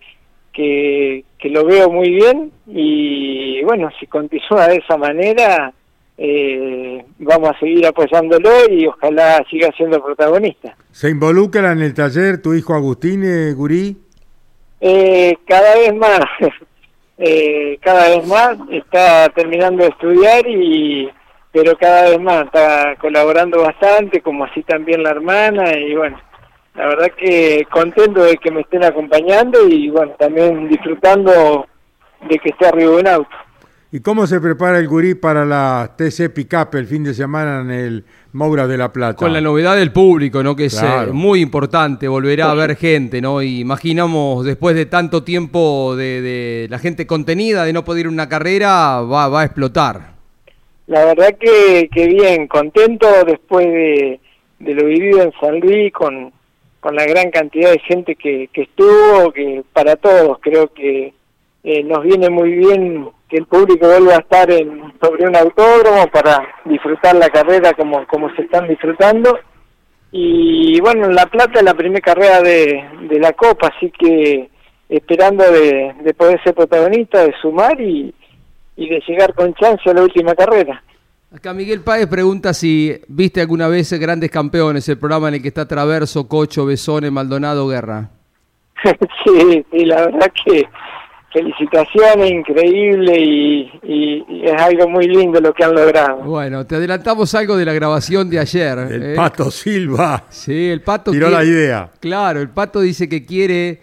que, 0.60 1.50
lo 1.50 1.65
veo 1.65 1.89
muy 1.89 2.10
bien 2.10 2.51
y 2.68 3.63
bueno, 3.63 3.89
si 4.00 4.08
continúa 4.08 4.68
de 4.68 4.77
esa 4.77 4.98
manera, 4.98 5.74
eh, 6.18 7.06
vamos 7.20 7.51
a 7.51 7.60
seguir 7.60 7.86
apoyándolo 7.86 8.50
y 8.70 8.88
ojalá 8.88 9.44
siga 9.50 9.72
siendo 9.77 10.03
protagonista. 10.03 10.75
¿Se 10.91 11.10
involucra 11.10 11.72
en 11.72 11.82
el 11.82 11.94
taller 11.94 12.41
tu 12.41 12.53
hijo 12.53 12.74
Agustín 12.74 13.24
eh, 13.24 13.53
Gurí? 13.53 13.98
Eh, 14.82 15.38
cada 15.48 15.75
vez 15.75 15.96
más, 15.96 16.22
cada 17.82 18.10
vez 18.10 18.27
más 18.27 18.58
está 18.72 19.29
terminando 19.29 19.84
de 19.84 19.89
estudiar 19.89 20.48
y 20.48 21.10
pero 21.51 21.75
cada 21.77 22.10
vez 22.10 22.20
más 22.20 22.46
está 22.46 22.96
colaborando 22.98 23.62
bastante, 23.62 24.22
como 24.22 24.46
así 24.46 24.63
también 24.63 25.03
la 25.03 25.12
hermana 25.12 25.77
y 25.77 25.96
bueno, 25.96 26.20
la 26.75 26.88
verdad 26.88 27.12
que 27.18 27.65
contento 27.72 28.24
de 28.24 28.38
que 28.38 28.51
me 28.51 28.62
estén 28.62 28.84
acompañando 28.84 29.68
y 29.68 29.89
bueno, 29.89 30.13
también 30.20 30.68
disfrutando 30.68 31.68
de 32.29 32.38
que 32.38 32.50
esté 32.50 32.68
arriba 32.68 33.00
en 33.00 33.08
auto. 33.08 33.36
¿Y 33.91 34.01
cómo 34.01 34.27
se 34.27 34.39
prepara 34.39 34.77
el 34.77 34.88
gurí 34.88 35.15
para 35.15 35.46
la 35.46 35.96
TC 35.98 36.32
Pickup 36.32 36.75
el 36.75 36.86
fin 36.86 37.03
de 37.03 37.15
semana 37.15 37.62
en 37.62 37.72
el 37.72 38.06
Moura 38.34 38.68
de 38.68 38.77
la 38.77 38.94
Plata? 38.94 39.15
Con 39.15 39.34
la 39.34 39.41
novedad 39.41 39.75
del 39.75 39.91
público, 39.91 40.44
¿no? 40.44 40.56
Que 40.56 40.65
es 40.65 40.79
eh, 40.79 41.08
muy 41.12 41.41
importante, 41.41 42.08
volverá 42.08 42.51
a 42.51 42.53
ver 42.53 42.75
gente, 42.75 43.20
¿no? 43.20 43.41
Y 43.41 43.62
imaginamos, 43.62 44.46
después 44.46 44.75
de 44.75 44.86
tanto 44.86 45.24
tiempo 45.24 45.96
de, 45.96 46.68
la 46.70 46.77
gente 46.77 47.08
contenida, 47.08 47.63
de 47.63 47.74
no 47.74 47.84
poder 47.84 48.01
ir 48.01 48.06
a 48.06 48.10
una 48.10 48.29
carrera, 48.29 49.01
va, 49.01 49.27
va 49.27 49.41
a 49.41 49.46
explotar. 49.46 50.18
La 50.89 51.05
verdad 51.05 51.38
que, 51.39 51.88
que 51.93 52.08
bien, 52.08 52.48
contento 52.48 53.08
después 53.24 53.63
de, 53.63 54.19
de 54.58 54.74
lo 54.74 54.86
vivido 54.86 55.22
en 55.22 55.31
San 55.39 55.60
Luis 55.60 55.93
con, 55.93 56.34
con 56.79 56.96
la 56.96 57.05
gran 57.05 57.29
cantidad 57.29 57.72
de 57.72 57.77
gente 57.77 58.15
que, 58.15 58.50
que 58.51 58.63
estuvo, 58.63 59.31
que 59.31 59.63
para 59.72 59.98
todos 59.98 60.39
creo 60.41 60.74
que 60.74 61.13
eh, 61.63 61.84
nos 61.84 62.03
viene 62.03 62.31
muy 62.31 62.53
bien 62.53 63.08
que 63.29 63.38
el 63.38 63.46
público 63.46 63.86
vuelva 63.86 64.15
a 64.15 64.22
estar 64.22 64.50
en, 64.50 64.91
sobre 65.00 65.27
un 65.27 65.36
autódromo 65.36 66.08
para 66.08 66.41
disfrutar 66.65 67.15
la 67.17 67.29
carrera 67.29 67.74
como, 67.74 68.08
como 68.08 68.34
se 68.36 68.41
están 68.41 68.67
disfrutando. 68.67 69.38
Y 70.12 70.81
bueno, 70.81 71.05
en 71.05 71.13
La 71.13 71.27
Plata 71.27 71.60
es 71.60 71.65
la 71.65 71.75
primera 71.75 72.01
carrera 72.01 72.41
de, 72.41 72.84
de 73.08 73.19
la 73.19 73.34
Copa, 73.34 73.72
así 73.75 73.91
que 73.91 74.50
esperando 74.89 75.43
de, 75.51 75.93
de 76.01 76.13
poder 76.15 76.41
ser 76.43 76.55
protagonista, 76.55 77.24
de 77.24 77.36
sumar 77.39 77.79
y, 77.79 78.12
y 78.79 78.89
de 78.89 79.03
llegar 79.05 79.33
con 79.33 79.53
chance 79.53 79.89
a 79.89 79.93
la 79.93 80.03
última 80.03 80.33
carrera. 80.33 80.81
Acá 81.36 81.53
Miguel 81.53 81.81
Páez 81.81 82.07
pregunta 82.07 82.53
si 82.53 83.00
viste 83.07 83.41
alguna 83.41 83.67
vez 83.67 83.91
Grandes 84.00 84.31
Campeones, 84.31 84.88
el 84.89 84.98
programa 84.98 85.27
en 85.27 85.36
el 85.36 85.41
que 85.41 85.50
está 85.50 85.67
Traverso, 85.67 86.27
Cocho, 86.27 86.65
Besone, 86.65 87.12
Maldonado, 87.12 87.67
Guerra. 87.67 88.09
sí, 88.83 89.65
sí, 89.69 89.86
la 89.86 90.05
verdad 90.05 90.31
que 90.43 90.67
felicitaciones, 91.31 92.31
increíble 92.31 93.13
y, 93.19 94.25
es 94.43 94.59
algo 94.59 94.89
muy 94.89 95.07
lindo 95.07 95.39
lo 95.39 95.53
que 95.53 95.63
han 95.63 95.75
logrado. 95.75 96.24
Bueno, 96.24 96.65
te 96.65 96.75
adelantamos 96.75 97.36
algo 97.36 97.57
de 97.57 97.65
la 97.65 97.74
grabación 97.74 98.29
de 98.29 98.39
ayer. 98.39 98.79
El 98.79 99.03
¿eh? 99.12 99.15
Pato 99.15 99.51
Silva. 99.51 100.24
Sí, 100.29 100.69
el 100.69 100.81
Pato. 100.81 101.12
Tiró 101.12 101.29
la 101.29 101.43
idea. 101.43 101.91
Claro, 102.00 102.41
el 102.41 102.50
Pato 102.50 102.79
dice 102.79 103.07
que 103.07 103.25
quiere 103.25 103.81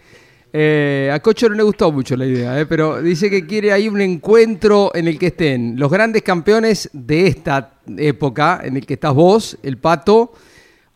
eh, 0.59 1.11
a 1.13 1.19
Cocho 1.19 1.47
no 1.49 1.53
le 1.53 1.61
gustó 1.61 1.91
mucho 1.91 2.17
la 2.17 2.25
idea, 2.25 2.59
eh, 2.59 2.65
pero 2.65 2.99
dice 2.99 3.29
que 3.29 3.45
quiere 3.45 3.71
ahí 3.71 3.87
un 3.87 4.01
encuentro 4.01 4.89
en 4.95 5.07
el 5.07 5.19
que 5.19 5.27
estén 5.27 5.75
los 5.77 5.91
grandes 5.91 6.23
campeones 6.23 6.89
de 6.93 7.27
esta 7.27 7.73
época, 7.95 8.61
en 8.63 8.75
el 8.75 8.83
que 8.83 8.95
estás 8.95 9.13
vos, 9.13 9.55
el 9.61 9.77
Pato, 9.77 10.33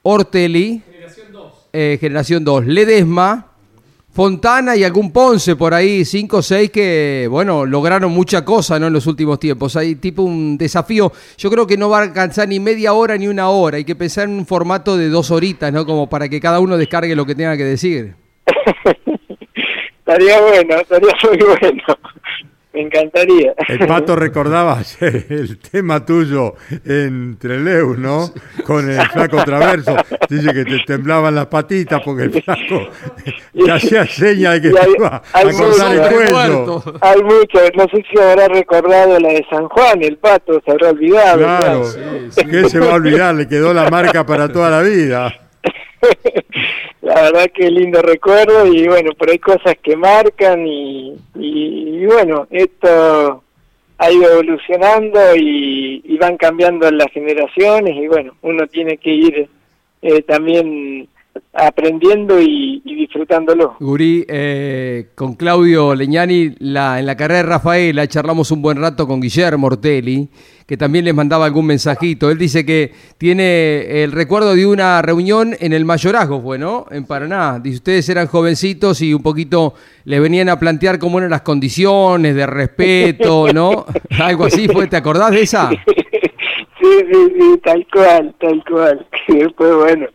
Ortelli, 0.01 0.82
Generación 0.84 1.27
2, 1.32 1.53
eh, 1.74 1.98
Generación 2.01 2.44
2 2.44 2.65
Ledesma, 2.65 3.51
Fontana 4.10 4.75
y 4.75 4.84
algún 4.84 5.12
Ponce 5.12 5.56
por 5.56 5.75
ahí, 5.75 6.06
5 6.06 6.38
o 6.38 6.41
6 6.41 6.72
que, 6.72 7.27
bueno, 7.30 7.63
lograron 7.63 8.12
mucha 8.12 8.44
cosa 8.44 8.80
¿no? 8.80 8.88
en 8.88 8.94
los 8.94 9.06
últimos 9.06 9.39
tiempos. 9.39 9.75
Hay 9.75 9.94
tipo 9.94 10.24
un 10.24 10.58
desafío. 10.58 11.12
Yo 11.38 11.51
creo 11.51 11.68
que 11.68 11.77
no 11.77 11.88
va 11.88 12.00
a 12.00 12.01
alcanzar 12.01 12.48
ni 12.48 12.60
media 12.60 12.94
hora 12.94 13.15
ni 13.15 13.27
una 13.27 13.50
hora. 13.50 13.77
Hay 13.77 13.86
que 13.86 13.96
pensar 13.96 14.24
en 14.27 14.32
un 14.32 14.48
formato 14.48 14.98
de 14.98 15.10
dos 15.10 15.30
horitas, 15.30 15.72
¿no? 15.72 15.86
Como 15.86 16.10
para 16.10 16.27
que 16.27 16.41
cada 16.41 16.60
uno 16.60 16.77
descargue 16.77 17.15
lo 17.15 17.27
que 17.27 17.36
tenga 17.36 17.56
que 17.56 17.63
decir. 17.63 18.15
estaría 20.12 20.41
bueno, 20.41 20.75
estaría 20.75 21.13
muy 21.24 21.38
bueno. 21.38 21.84
Me 22.74 22.84
encantaría. 22.84 23.53
El 23.68 23.86
pato 23.86 24.15
recordaba 24.15 24.82
el 25.01 25.58
tema 25.60 26.06
tuyo 26.06 26.56
en 26.86 27.38
Treleu, 27.38 27.98
¿no? 27.98 28.32
Con 28.65 28.89
el 28.89 29.01
flaco 29.10 29.44
traverso. 29.44 29.94
Dice 30.30 30.53
que 30.53 30.63
te 30.63 30.80
temblaban 30.86 31.36
las 31.36 31.48
patitas 31.48 32.01
porque 32.01 32.24
el 32.24 32.41
flaco 32.41 32.88
te 33.53 33.72
hacía 33.72 34.06
señas 34.06 34.53
de 34.53 34.62
que 34.62 34.70
te 34.70 34.89
iba 34.98 35.22
a 35.34 35.41
cortar 35.44 35.96
el 35.96 36.15
cuello. 36.15 36.84
Hay 37.01 37.22
mucho, 37.24 37.60
no 37.75 37.84
sé 37.89 38.06
si 38.10 38.18
habrá 38.22 38.48
recordado 38.48 39.20
la 39.20 39.30
de 39.30 39.46
San 39.50 39.68
Juan, 39.68 40.01
el 40.01 40.18
pato 40.18 40.62
se 40.63 40.72
habrá 40.72 40.91
olvidado. 40.91 41.39
Claro, 41.39 41.84
que 42.50 42.70
se 42.70 42.80
va 42.80 42.91
a 42.91 42.96
olvidar, 42.96 43.36
le 43.36 43.50
quedó 43.50 43.74
la 43.74 43.89
marca 43.89 44.25
para 44.25 44.48
toda 44.48 44.70
la 44.70 44.82
vida. 44.82 45.50
la 47.01 47.22
verdad 47.22 47.51
que 47.53 47.70
lindo 47.70 48.01
recuerdo 48.01 48.65
y 48.67 48.88
bueno, 48.88 49.12
pero 49.17 49.31
hay 49.31 49.39
cosas 49.39 49.75
que 49.81 49.96
marcan 49.96 50.65
y, 50.65 51.15
y, 51.36 52.05
bueno, 52.05 52.48
esto 52.50 53.43
ha 53.98 54.12
ido 54.12 54.31
evolucionando 54.31 55.36
y, 55.36 56.01
y, 56.03 56.17
van 56.17 56.38
cambiando 56.38 56.89
las 56.89 57.12
generaciones 57.12 57.96
y 57.96 58.08
bueno, 58.08 58.36
uno 58.41 58.65
tiene 58.67 58.98
que 58.98 59.12
ir 59.12 59.50
eh, 60.01 60.22
también 60.24 61.08
aprendiendo 61.54 62.40
y, 62.40 62.82
disfrutándolo. 62.86 63.76
Gurí, 63.80 64.26
eh, 64.28 65.10
con 65.16 65.36
Claudio 65.36 65.96
Leñani, 65.96 66.56
la, 66.60 67.00
en 67.00 67.06
la 67.06 67.16
carrera 67.18 67.44
de 67.44 67.50
Rafaela, 67.50 68.08
charlamos 68.08 68.52
un 68.52 68.62
buen 68.62 68.78
rato 68.78 69.08
con 69.08 69.20
Guillermo 69.20 69.68
Ortelli, 69.68 70.30
que 70.66 70.78
también 70.78 71.06
les 71.06 71.14
mandaba 71.14 71.46
algún 71.46 71.66
mensajito. 71.66 72.32
Él 72.32 72.38
dice 72.38 72.66
que 72.66 72.94
tiene 73.18 74.04
el 74.04 74.12
recuerdo 74.12 74.56
de 74.56 74.66
una 74.66 75.02
reunión 75.02 75.56
en 75.60 75.74
el 75.74 75.84
mayorazgo, 75.84 76.42
fue, 76.42 76.58
¿no? 76.58 76.86
En 76.90 77.06
Paraná. 77.06 77.60
Dice, 77.60 77.78
ustedes 77.78 78.08
eran 78.10 78.28
jovencitos 78.28 79.02
y 79.02 79.14
un 79.14 79.22
poquito 79.22 79.74
le 80.06 80.20
venían 80.20 80.50
a 80.50 80.60
plantear 80.60 81.00
cómo 81.00 81.18
eran 81.18 81.32
las 81.32 81.42
condiciones 81.42 82.36
de 82.36 82.46
respeto, 82.48 83.52
¿no? 83.54 83.86
Algo 84.20 84.46
así 84.46 84.68
fue, 84.68 84.88
¿te 84.88 84.98
acordás 84.98 85.32
de 85.32 85.42
esa? 85.42 85.70
Sí, 86.82 86.88
sí, 87.12 87.34
sí, 87.40 87.62
tal 87.64 87.86
cual, 87.94 88.36
tal 88.40 88.64
cual. 88.68 89.08
Después, 89.28 89.76
bueno, 89.76 90.08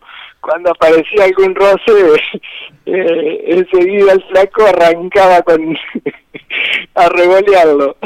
cuando 0.46 0.70
aparecía 0.70 1.24
algún 1.24 1.54
roce, 1.54 1.92
eh, 2.86 3.44
enseguida 3.48 4.12
el 4.12 4.22
flaco 4.24 4.64
arrancaba 4.64 5.42
con 5.42 5.60
a 6.94 7.08
revolearlo. 7.08 7.96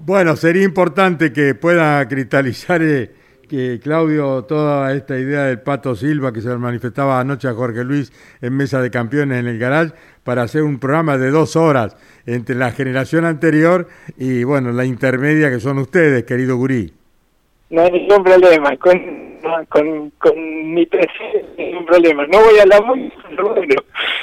Bueno, 0.00 0.36
sería 0.36 0.64
importante 0.64 1.32
que 1.32 1.54
pueda 1.54 2.06
cristalizar 2.08 2.82
eh, 2.82 3.10
que 3.48 3.80
Claudio 3.82 4.44
toda 4.44 4.92
esta 4.92 5.18
idea 5.18 5.44
del 5.44 5.60
Pato 5.60 5.94
Silva 5.94 6.32
que 6.32 6.42
se 6.42 6.54
manifestaba 6.56 7.18
anoche 7.18 7.48
a 7.48 7.54
Jorge 7.54 7.84
Luis 7.84 8.12
en 8.42 8.54
Mesa 8.54 8.82
de 8.82 8.90
Campeones 8.90 9.40
en 9.40 9.46
el 9.46 9.58
garage 9.58 9.94
para 10.24 10.42
hacer 10.42 10.62
un 10.62 10.78
programa 10.78 11.16
de 11.16 11.30
dos 11.30 11.56
horas 11.56 11.96
entre 12.26 12.54
la 12.54 12.70
generación 12.72 13.24
anterior 13.24 13.88
y 14.18 14.44
bueno, 14.44 14.72
la 14.72 14.84
intermedia 14.84 15.50
que 15.50 15.60
son 15.60 15.78
ustedes, 15.78 16.24
querido 16.24 16.56
Gurí. 16.56 16.92
No 17.70 17.82
hay 17.82 17.92
ningún 17.92 18.22
problema, 18.22 18.76
con, 18.76 19.23
con, 19.68 20.10
con 20.18 20.74
mi 20.74 20.86
presencia 20.86 21.44
ningún 21.56 21.86
problema. 21.86 22.26
No 22.26 22.42
voy 22.42 22.58
a 22.58 22.66
la 22.66 22.80
música, 22.80 23.16
pero 23.30 23.54
bueno, 23.54 23.74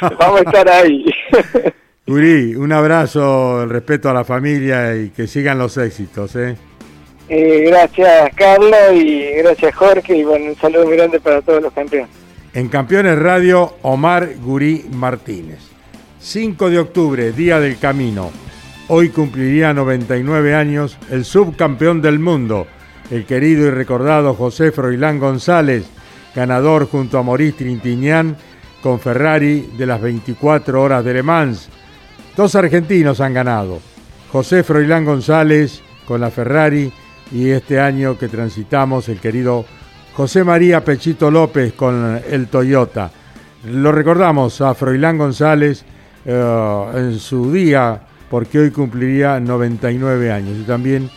vamos 0.19 0.41
a 0.41 0.43
estar 0.43 0.69
ahí. 0.69 1.05
Uri, 2.07 2.55
un 2.55 2.71
abrazo, 2.71 3.63
el 3.63 3.69
respeto 3.69 4.09
a 4.09 4.13
la 4.13 4.23
familia 4.23 4.95
y 4.95 5.09
que 5.09 5.27
sigan 5.27 5.59
los 5.59 5.77
éxitos. 5.77 6.35
¿eh? 6.35 6.57
Eh, 7.29 7.63
gracias, 7.67 8.33
Carlos, 8.35 8.93
y 8.93 9.31
gracias, 9.37 9.73
Jorge, 9.75 10.17
y 10.17 10.23
bueno, 10.23 10.47
un 10.47 10.55
saludo 10.55 10.85
muy 10.85 10.97
grande 10.97 11.19
para 11.19 11.41
todos 11.41 11.61
los 11.61 11.71
campeones. 11.71 12.09
En 12.53 12.67
Campeones 12.67 13.17
Radio, 13.17 13.75
Omar 13.83 14.27
Gurí 14.43 14.85
Martínez. 14.91 15.59
5 16.19 16.69
de 16.69 16.79
octubre, 16.79 17.31
Día 17.31 17.61
del 17.61 17.79
Camino. 17.79 18.29
Hoy 18.89 19.09
cumpliría 19.09 19.73
99 19.73 20.53
años 20.53 20.97
el 21.09 21.23
subcampeón 21.23 22.01
del 22.01 22.19
mundo, 22.19 22.67
el 23.11 23.25
querido 23.25 23.67
y 23.67 23.69
recordado 23.69 24.33
José 24.33 24.71
Froilán 24.71 25.19
González, 25.19 25.85
ganador 26.33 26.87
junto 26.87 27.19
a 27.19 27.23
Maurice 27.23 27.57
Trintignán 27.57 28.37
con 28.81 28.99
Ferrari 28.99 29.69
de 29.77 29.85
las 29.85 30.01
24 30.01 30.81
horas 30.81 31.03
de 31.03 31.13
Le 31.13 31.21
Mans. 31.21 31.69
Dos 32.35 32.55
argentinos 32.55 33.19
han 33.19 33.33
ganado, 33.33 33.79
José 34.31 34.63
Froilán 34.63 35.03
González 35.03 35.81
con 36.07 36.21
la 36.21 36.31
Ferrari 36.31 36.91
y 37.31 37.49
este 37.49 37.79
año 37.79 38.17
que 38.17 38.29
transitamos 38.29 39.09
el 39.09 39.19
querido 39.19 39.65
José 40.13 40.43
María 40.45 40.83
Pechito 40.83 41.29
López 41.29 41.73
con 41.73 42.19
el 42.29 42.47
Toyota. 42.47 43.11
Lo 43.65 43.91
recordamos 43.91 44.61
a 44.61 44.73
Froilán 44.73 45.17
González 45.17 45.85
eh, 46.25 46.85
en 46.95 47.19
su 47.19 47.51
día, 47.51 48.01
porque 48.29 48.59
hoy 48.59 48.71
cumpliría 48.71 49.39
99 49.39 50.31
años. 50.31 50.57
Y 50.59 50.63
también 50.63 51.09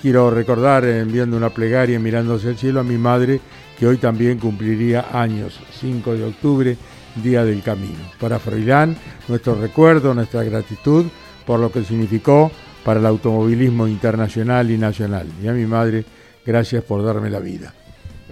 quiero 0.00 0.30
recordar, 0.30 0.84
enviando 0.84 1.36
una 1.36 1.50
plegaria, 1.50 1.98
mirándose 1.98 2.48
al 2.48 2.56
cielo, 2.56 2.80
a 2.80 2.84
mi 2.84 2.98
madre, 2.98 3.40
que 3.78 3.86
hoy 3.86 3.98
también 3.98 4.38
cumpliría 4.38 5.06
años, 5.12 5.58
5 5.80 6.14
de 6.14 6.24
octubre, 6.24 6.76
Día 7.16 7.44
del 7.44 7.62
Camino. 7.62 8.00
Para 8.18 8.38
Froilán, 8.38 8.96
nuestro 9.28 9.54
recuerdo, 9.54 10.14
nuestra 10.14 10.42
gratitud 10.42 11.06
por 11.46 11.60
lo 11.60 11.70
que 11.70 11.84
significó 11.84 12.50
para 12.84 13.00
el 13.00 13.06
automovilismo 13.06 13.86
internacional 13.86 14.70
y 14.70 14.78
nacional. 14.78 15.26
Y 15.42 15.48
a 15.48 15.52
mi 15.52 15.66
madre, 15.66 16.04
gracias 16.44 16.82
por 16.84 17.04
darme 17.04 17.30
la 17.30 17.38
vida. 17.38 17.72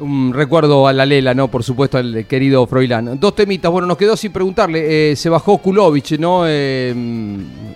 Un 0.02 0.34
recuerdo 0.34 0.88
a 0.88 0.92
la 0.92 1.06
Lela, 1.06 1.32
¿no? 1.32 1.48
Por 1.48 1.62
supuesto, 1.62 1.96
al 1.96 2.26
querido 2.26 2.66
Froilán. 2.66 3.20
Dos 3.20 3.36
temitas, 3.36 3.70
bueno, 3.70 3.86
nos 3.86 3.96
quedó 3.96 4.16
sin 4.16 4.32
preguntarle. 4.32 5.12
Eh, 5.12 5.16
se 5.16 5.28
bajó 5.28 5.58
Kulovich, 5.58 6.18
¿no? 6.18 6.42
Eh, 6.46 6.92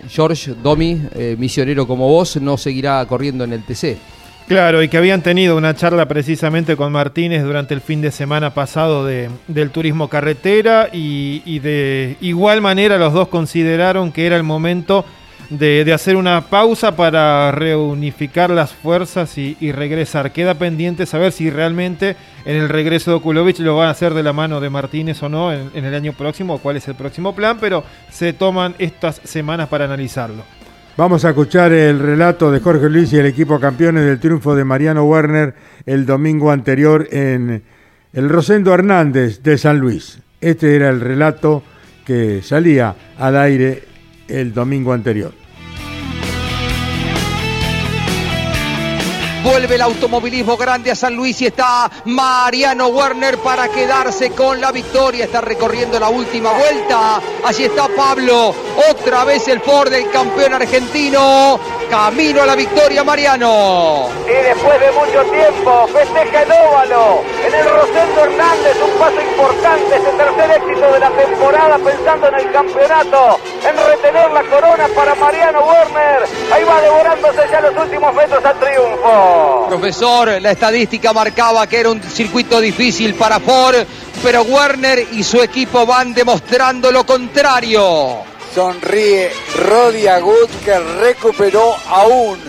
George 0.09 0.53
Domi, 0.61 1.01
eh, 1.15 1.35
misionero 1.39 1.87
como 1.87 2.09
vos, 2.09 2.35
no 2.41 2.57
seguirá 2.57 3.05
corriendo 3.05 3.45
en 3.45 3.53
el 3.53 3.63
TC. 3.63 3.97
Claro, 4.47 4.83
y 4.83 4.89
que 4.89 4.97
habían 4.97 5.21
tenido 5.21 5.57
una 5.57 5.73
charla 5.75 6.07
precisamente 6.07 6.75
con 6.75 6.91
Martínez 6.91 7.43
durante 7.43 7.73
el 7.73 7.81
fin 7.81 8.01
de 8.01 8.11
semana 8.11 8.53
pasado 8.53 9.05
de, 9.05 9.29
del 9.47 9.71
turismo 9.71 10.09
carretera 10.09 10.89
y, 10.91 11.41
y 11.45 11.59
de 11.59 12.17
igual 12.21 12.61
manera 12.61 12.97
los 12.97 13.13
dos 13.13 13.27
consideraron 13.27 14.11
que 14.11 14.25
era 14.25 14.37
el 14.37 14.43
momento 14.43 15.03
de, 15.49 15.93
hacer 15.93 16.15
una 16.15 16.41
pausa 16.41 16.95
para 16.95 17.51
reunificar 17.51 18.49
las 18.49 18.73
fuerzas 18.73 19.37
y, 19.37 19.71
regresar. 19.71 20.31
Queda 20.31 20.55
pendiente 20.55 21.05
saber 21.05 21.31
si 21.31 21.49
realmente 21.49 22.15
en 22.45 22.55
el 22.55 22.69
regreso 22.69 23.11
de 23.11 23.17
Okulovich 23.17 23.59
lo 23.59 23.77
van 23.77 23.87
a 23.87 23.91
hacer 23.91 24.13
de 24.13 24.23
la 24.23 24.33
mano 24.33 24.59
de 24.59 24.69
Martínez 24.69 25.21
o 25.23 25.29
no 25.29 25.53
en, 25.53 25.71
el 25.73 25.93
año 25.93 26.13
próximo, 26.13 26.55
o 26.55 26.57
cuál 26.59 26.77
es 26.77 26.87
el 26.87 26.95
próximo 26.95 27.35
plan, 27.35 27.57
pero 27.59 27.83
se 28.09 28.33
toman 28.33 28.75
estas 28.79 29.21
semanas 29.23 29.67
para 29.69 29.85
analizarlo. 29.85 30.43
Vamos 30.97 31.23
a 31.25 31.29
escuchar 31.29 31.71
el 31.71 31.99
relato 31.99 32.51
de 32.51 32.59
Jorge 32.59 32.89
Luis 32.89 33.13
y 33.13 33.17
el 33.17 33.27
equipo 33.27 33.59
campeones 33.59 34.03
del 34.03 34.19
triunfo 34.19 34.55
de 34.55 34.63
Mariano 34.63 35.03
Werner 35.03 35.53
el 35.85 36.07
domingo 36.07 36.51
anterior 36.51 37.07
en 37.11 37.61
el 38.13 38.29
Rosendo 38.29 38.73
Hernández 38.73 39.43
de 39.43 39.59
San 39.59 39.77
Luis. 39.77 40.19
Este 40.41 40.75
era 40.75 40.89
el 40.89 40.99
relato 40.99 41.61
que 42.03 42.41
salía 42.41 42.95
al 43.19 43.37
aire 43.37 43.83
el 44.27 44.53
domingo 44.53 44.93
anterior. 44.93 45.46
Vuelve 49.49 49.75
el 49.75 49.81
automovilismo 49.81 50.57
grande 50.57 50.91
a 50.91 50.95
San 50.95 51.15
Luis 51.15 51.41
y 51.41 51.45
está 51.45 51.89
Mariano 52.03 52.87
Werner 52.87 53.37
para 53.37 53.69
quedarse 53.69 54.31
con 54.31 54.59
la 54.59 54.73
victoria. 54.73 55.23
Está 55.23 55.39
recorriendo 55.39 55.97
la 55.97 56.09
última 56.09 56.51
vuelta. 56.51 57.21
Allí 57.45 57.63
está 57.63 57.87
Pablo. 57.87 58.53
Otra 58.91 59.23
vez 59.23 59.47
el 59.47 59.61
Ford 59.61 59.89
del 59.89 60.11
campeón 60.11 60.53
argentino. 60.53 61.57
Camino 61.89 62.41
a 62.41 62.45
la 62.45 62.55
victoria, 62.55 63.01
Mariano. 63.05 64.09
Y 64.25 64.43
después 64.43 64.79
de 64.81 64.91
mucho 64.91 65.23
tiempo, 65.31 65.87
festeja 65.87 66.43
el 66.43 66.51
óvalo. 66.51 67.23
En 67.47 67.53
el 67.53 67.69
Rosendo 67.69 68.25
Hernández, 68.25 68.77
un 68.83 68.99
paso 68.99 69.21
importante, 69.21 69.95
ese 69.95 70.11
tercer 70.17 70.51
éxito 70.51 70.91
de 70.91 70.99
la 70.99 71.09
temporada, 71.11 71.77
pensando 71.77 72.27
en 72.27 72.35
el 72.35 72.51
campeonato, 72.51 73.39
en 73.63 73.77
retener 73.77 74.31
la 74.31 74.43
corona 74.43 74.87
para 74.93 75.15
Mariano 75.15 75.61
Werner. 75.61 76.27
Ahí 76.51 76.63
va 76.65 76.81
devorándose 76.81 77.41
ya 77.49 77.61
los 77.61 77.77
últimos 77.77 78.13
metros 78.13 78.43
al 78.43 78.59
triunfo. 78.59 79.36
Profesor, 79.67 80.41
la 80.41 80.51
estadística 80.51 81.13
marcaba 81.13 81.67
que 81.67 81.79
era 81.79 81.89
un 81.89 82.01
circuito 82.01 82.59
difícil 82.59 83.15
para 83.15 83.39
Ford, 83.39 83.85
pero 84.23 84.43
Werner 84.43 85.07
y 85.11 85.23
su 85.23 85.41
equipo 85.41 85.85
van 85.85 86.13
demostrando 86.13 86.91
lo 86.91 87.05
contrario 87.05 88.25
sonríe 88.57 89.31
Rodi 89.55 90.07
Agut 90.07 90.49
que 90.65 90.79
recuperó 90.79 91.75
aún 91.89 92.39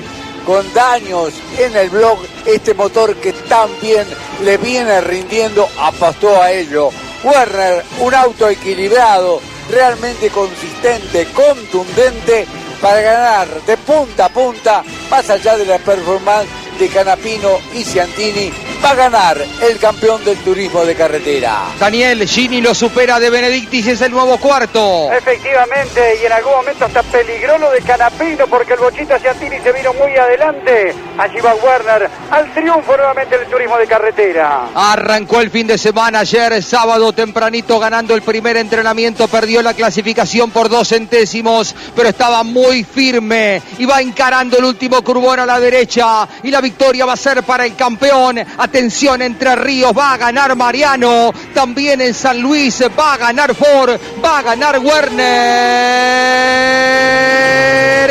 con 0.47 0.73
daños 0.73 1.35
en 1.59 1.77
el 1.77 1.91
blog 1.91 2.19
este 2.47 2.73
motor 2.73 3.15
que 3.17 3.35
tan 3.35 3.69
bien 3.83 4.07
le 4.43 4.57
viene 4.57 5.03
rindiendo, 5.03 5.69
apostó 5.79 6.41
a 6.41 6.51
ello. 6.51 6.89
Werner, 7.23 7.85
un 8.01 8.15
auto 8.15 8.49
equilibrado, 8.49 9.43
realmente 9.71 10.31
consistente, 10.31 11.27
contundente 11.35 12.47
para 12.81 13.03
ganar 13.03 13.49
de 13.67 13.77
punta 13.77 14.25
a 14.25 14.29
punta, 14.31 14.83
más 15.11 15.29
allá 15.29 15.59
de 15.59 15.67
la 15.67 15.79
performance 15.79 16.49
de 16.79 16.89
Canapino 16.89 17.59
y 17.75 17.85
Ciantini 17.85 18.68
va 18.85 18.91
a 18.91 18.95
ganar 18.95 19.39
el 19.63 19.79
campeón 19.79 20.25
del 20.25 20.37
turismo 20.39 20.85
de 20.85 20.95
carretera. 20.95 21.63
Daniel 21.79 22.27
Gini 22.27 22.61
lo 22.61 22.75
supera 22.75 23.19
de 23.19 23.31
Benedictis, 23.31 23.87
es 23.87 24.01
el 24.01 24.13
nuevo 24.13 24.39
cuarto. 24.39 25.11
Efectivamente, 25.13 26.19
y 26.23 26.27
en 26.27 26.33
algún 26.33 26.53
momento 26.53 26.85
hasta 26.85 27.03
peligró 27.03 27.59
lo 27.59 27.71
de 27.71 27.81
Canapino 27.81 28.47
porque 28.47 28.75
el 28.75 28.81
Bochita 28.81 29.19
Ciantini 29.19 29.59
se 29.61 29.73
vino 29.73 29.93
muy 29.95 30.17
adelante. 30.17 30.95
Allí 31.19 31.41
va 31.41 31.55
Werner 31.55 32.09
al 32.31 32.53
triunfo 32.55 32.97
nuevamente 32.97 33.39
del 33.39 33.49
turismo 33.49 33.77
de 33.79 33.87
carretera. 33.87 34.69
Arrancó 34.75 35.41
el 35.41 35.51
fin 35.51 35.67
de 35.67 35.79
semana 35.79 36.21
ayer, 36.21 36.63
sábado 36.63 37.13
tempranito, 37.13 37.79
ganando 37.79 38.15
el 38.15 38.23
primer 38.23 38.57
entrenamiento, 38.57 39.29
perdió 39.29 39.63
la 39.63 39.75
clasificación 39.75 40.51
por 40.51 40.69
dos 40.69 40.89
centésimos, 40.89 41.75
pero 41.95 42.09
estaba 42.09 42.43
muy 42.43 42.85
firme 42.85 43.63
y 43.79 43.85
va 43.85 44.01
encarando 44.01 44.59
el 44.59 44.65
último 44.65 45.03
curbón 45.03 45.41
a 45.41 45.47
la 45.47 45.61
derecha 45.61 46.29
y 46.43 46.51
la 46.51 46.61
victoria 46.61 47.07
va 47.07 47.15
a 47.15 47.17
ser 47.17 47.43
para 47.43 47.67
el 47.67 47.75
campeón. 47.75 48.39
Atención, 48.69 49.23
Entre 49.23 49.57
Ríos 49.57 49.97
va 49.97 50.13
a 50.13 50.19
ganar 50.19 50.55
Mariano. 50.55 51.33
También 51.55 52.03
en 52.03 52.13
San 52.13 52.39
Luis 52.39 52.83
va 52.99 53.15
a 53.15 53.17
ganar 53.17 53.55
Ford. 53.55 53.99
Va 54.23 54.41
a 54.41 54.43
ganar 54.43 54.79
Werner. 54.79 55.25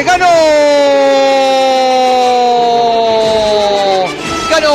¡Ganó! 0.03 0.25
¡Ganó! 4.49 4.71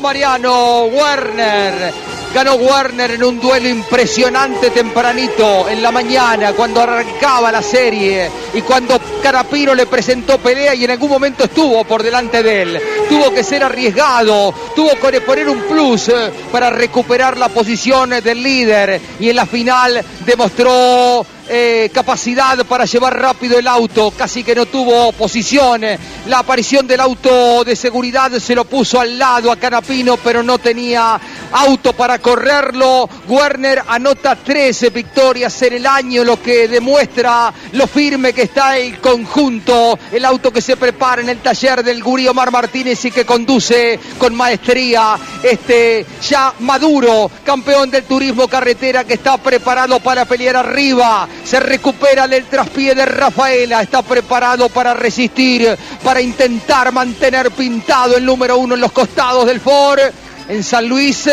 Mariano 0.00 0.86
Werner 0.86 2.05
ganó 2.36 2.56
Werner 2.56 3.12
en 3.12 3.24
un 3.24 3.40
duelo 3.40 3.66
impresionante 3.66 4.68
tempranito 4.68 5.70
en 5.70 5.80
la 5.80 5.90
mañana 5.90 6.52
cuando 6.52 6.82
arrancaba 6.82 7.50
la 7.50 7.62
serie 7.62 8.30
y 8.52 8.60
cuando 8.60 9.00
Carapiro 9.22 9.74
le 9.74 9.86
presentó 9.86 10.36
pelea 10.36 10.74
y 10.74 10.84
en 10.84 10.90
algún 10.90 11.08
momento 11.08 11.44
estuvo 11.44 11.82
por 11.84 12.02
delante 12.02 12.42
de 12.42 12.60
él. 12.60 12.82
Tuvo 13.08 13.32
que 13.32 13.42
ser 13.42 13.64
arriesgado, 13.64 14.52
tuvo 14.74 14.90
que 15.00 15.22
poner 15.22 15.48
un 15.48 15.62
plus 15.62 16.10
eh, 16.10 16.30
para 16.52 16.68
recuperar 16.68 17.38
la 17.38 17.48
posición 17.48 18.10
del 18.10 18.42
líder 18.42 19.00
y 19.18 19.30
en 19.30 19.36
la 19.36 19.46
final 19.46 20.04
demostró 20.26 21.24
eh, 21.48 21.90
capacidad 21.92 22.64
para 22.66 22.84
llevar 22.84 23.18
rápido 23.18 23.58
el 23.58 23.68
auto, 23.68 24.12
casi 24.16 24.42
que 24.42 24.54
no 24.54 24.66
tuvo 24.66 25.12
posición. 25.12 25.82
La 26.26 26.40
aparición 26.40 26.86
del 26.86 27.00
auto 27.00 27.62
de 27.64 27.76
seguridad 27.76 28.32
se 28.38 28.54
lo 28.54 28.64
puso 28.64 29.00
al 29.00 29.18
lado 29.18 29.52
a 29.52 29.56
Canapino, 29.56 30.16
pero 30.16 30.42
no 30.42 30.58
tenía 30.58 31.20
auto 31.52 31.92
para 31.92 32.18
correrlo. 32.18 33.08
Werner 33.28 33.82
anota 33.86 34.36
13 34.36 34.90
victorias 34.90 35.60
en 35.62 35.74
el 35.74 35.86
año, 35.86 36.24
lo 36.24 36.42
que 36.42 36.68
demuestra 36.68 37.52
lo 37.72 37.86
firme 37.86 38.32
que 38.32 38.42
está 38.42 38.76
el 38.76 38.98
conjunto. 38.98 39.98
El 40.12 40.24
auto 40.24 40.52
que 40.52 40.60
se 40.60 40.76
prepara 40.76 41.22
en 41.22 41.28
el 41.28 41.38
taller 41.38 41.84
del 41.84 42.02
Gurí 42.02 42.26
Omar 42.26 42.50
Martínez 42.50 43.04
y 43.04 43.10
que 43.10 43.24
conduce 43.24 43.98
con 44.18 44.34
maestría 44.34 45.16
este 45.42 46.04
ya 46.28 46.52
maduro 46.60 47.30
campeón 47.44 47.90
del 47.90 48.04
turismo 48.04 48.48
carretera 48.48 49.04
que 49.04 49.14
está 49.14 49.36
preparado 49.38 50.00
para 50.00 50.24
pelear 50.24 50.56
arriba 50.56 51.28
se 51.44 51.60
recupera 51.60 52.26
del 52.26 52.44
traspié 52.44 52.94
de 52.94 53.06
Rafaela, 53.06 53.82
está 53.82 54.02
preparado 54.02 54.68
para 54.68 54.94
resistir, 54.94 55.76
para 56.02 56.20
intentar 56.20 56.92
mantener 56.92 57.50
pintado 57.50 58.16
el 58.16 58.24
número 58.24 58.56
uno 58.58 58.74
en 58.74 58.80
los 58.80 58.92
costados 58.92 59.46
del 59.46 59.60
Ford. 59.60 60.00
En 60.48 60.62
San 60.62 60.88
Luis 60.88 61.28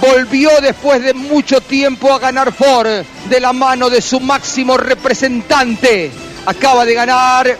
volvió 0.00 0.50
después 0.62 1.02
de 1.02 1.14
mucho 1.14 1.60
tiempo 1.60 2.12
a 2.12 2.18
ganar 2.18 2.52
Ford 2.52 3.04
de 3.28 3.40
la 3.40 3.52
mano 3.52 3.90
de 3.90 4.00
su 4.00 4.20
máximo 4.20 4.76
representante. 4.76 6.10
Acaba 6.46 6.84
de 6.84 6.94
ganar 6.94 7.56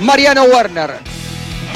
Mariano 0.00 0.44
Werner. 0.44 0.94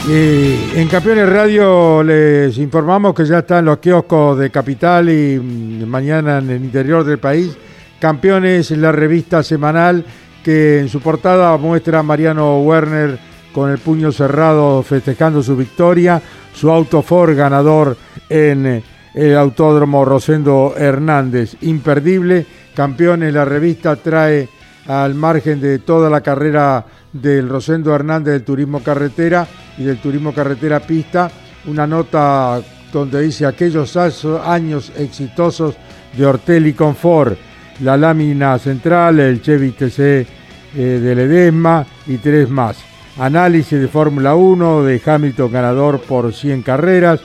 Y 0.09 0.79
en 0.79 0.89
Campeones 0.89 1.29
Radio 1.29 2.03
les 2.03 2.59
informamos 2.59 3.15
que 3.15 3.25
ya 3.25 3.39
están 3.39 3.65
los 3.65 3.79
kioscos 3.79 4.37
de 4.37 4.51
Capital 4.51 5.09
y 5.09 5.39
mm, 5.39 5.87
mañana 5.87 6.39
en 6.39 6.51
el 6.51 6.65
interior 6.65 7.05
del 7.05 7.19
país 7.19 7.57
Campeones, 8.03 8.73
la 8.73 8.91
revista 8.91 9.45
semanal 9.45 10.05
que 10.43 10.81
en 10.81 10.89
su 10.89 10.99
portada 10.99 11.57
muestra 11.57 12.01
a 12.01 12.03
Mariano 12.03 12.61
Werner 12.63 13.17
con 13.53 13.71
el 13.71 13.79
puño 13.79 14.11
cerrado 14.11 14.83
festejando 14.83 15.41
su 15.41 15.55
victoria, 15.57 16.21
su 16.53 16.69
auto 16.69 17.03
Ford 17.03 17.37
ganador 17.37 17.97
en 18.29 18.83
el 19.15 19.37
Autódromo 19.37 20.05
Rosendo 20.05 20.75
Hernández. 20.77 21.55
Imperdible, 21.61 22.45
campeones, 22.75 23.33
la 23.33 23.45
revista 23.45 23.95
trae 23.95 24.49
al 24.89 25.15
margen 25.15 25.61
de 25.61 25.79
toda 25.79 26.11
la 26.11 26.23
carrera 26.23 26.85
del 27.13 27.49
Rosendo 27.49 27.95
Hernández 27.95 28.33
del 28.33 28.43
Turismo 28.43 28.83
Carretera 28.83 29.47
y 29.79 29.85
del 29.85 29.99
Turismo 29.99 30.35
Carretera 30.35 30.81
Pista, 30.81 31.31
una 31.67 31.87
nota 31.87 32.61
donde 32.93 33.23
dice 33.23 33.47
aquellos 33.47 33.97
años 33.97 34.91
exitosos 34.99 35.77
de 36.19 36.27
Ortelli 36.27 36.73
Confort, 36.73 37.52
la 37.83 37.97
lámina 37.97 38.59
central, 38.59 39.21
el 39.21 39.43
Chevy 39.43 39.73
TC 39.73 39.99
eh, 39.99 40.27
de 40.75 41.15
Ledesma 41.15 41.85
y 42.07 42.17
tres 42.17 42.49
más. 42.49 42.79
Análisis 43.19 43.79
de 43.79 43.89
Fórmula 43.89 44.35
1 44.35 44.85
de 44.85 45.01
Hamilton 45.05 45.53
ganador 45.53 46.01
por 46.01 46.33
100 46.33 46.63
carreras, 46.63 47.21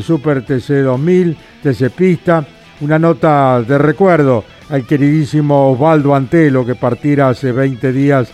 Super 0.00 0.44
TC 0.44 0.82
2000, 0.84 1.36
TC 1.62 1.90
Pista, 1.90 2.46
una 2.80 2.98
nota 2.98 3.62
de 3.62 3.76
recuerdo 3.78 4.44
al 4.70 4.86
queridísimo 4.86 5.72
Osvaldo 5.72 6.14
Antelo 6.14 6.64
que 6.64 6.74
partiera 6.74 7.28
hace 7.28 7.52
20 7.52 7.92
días 7.92 8.28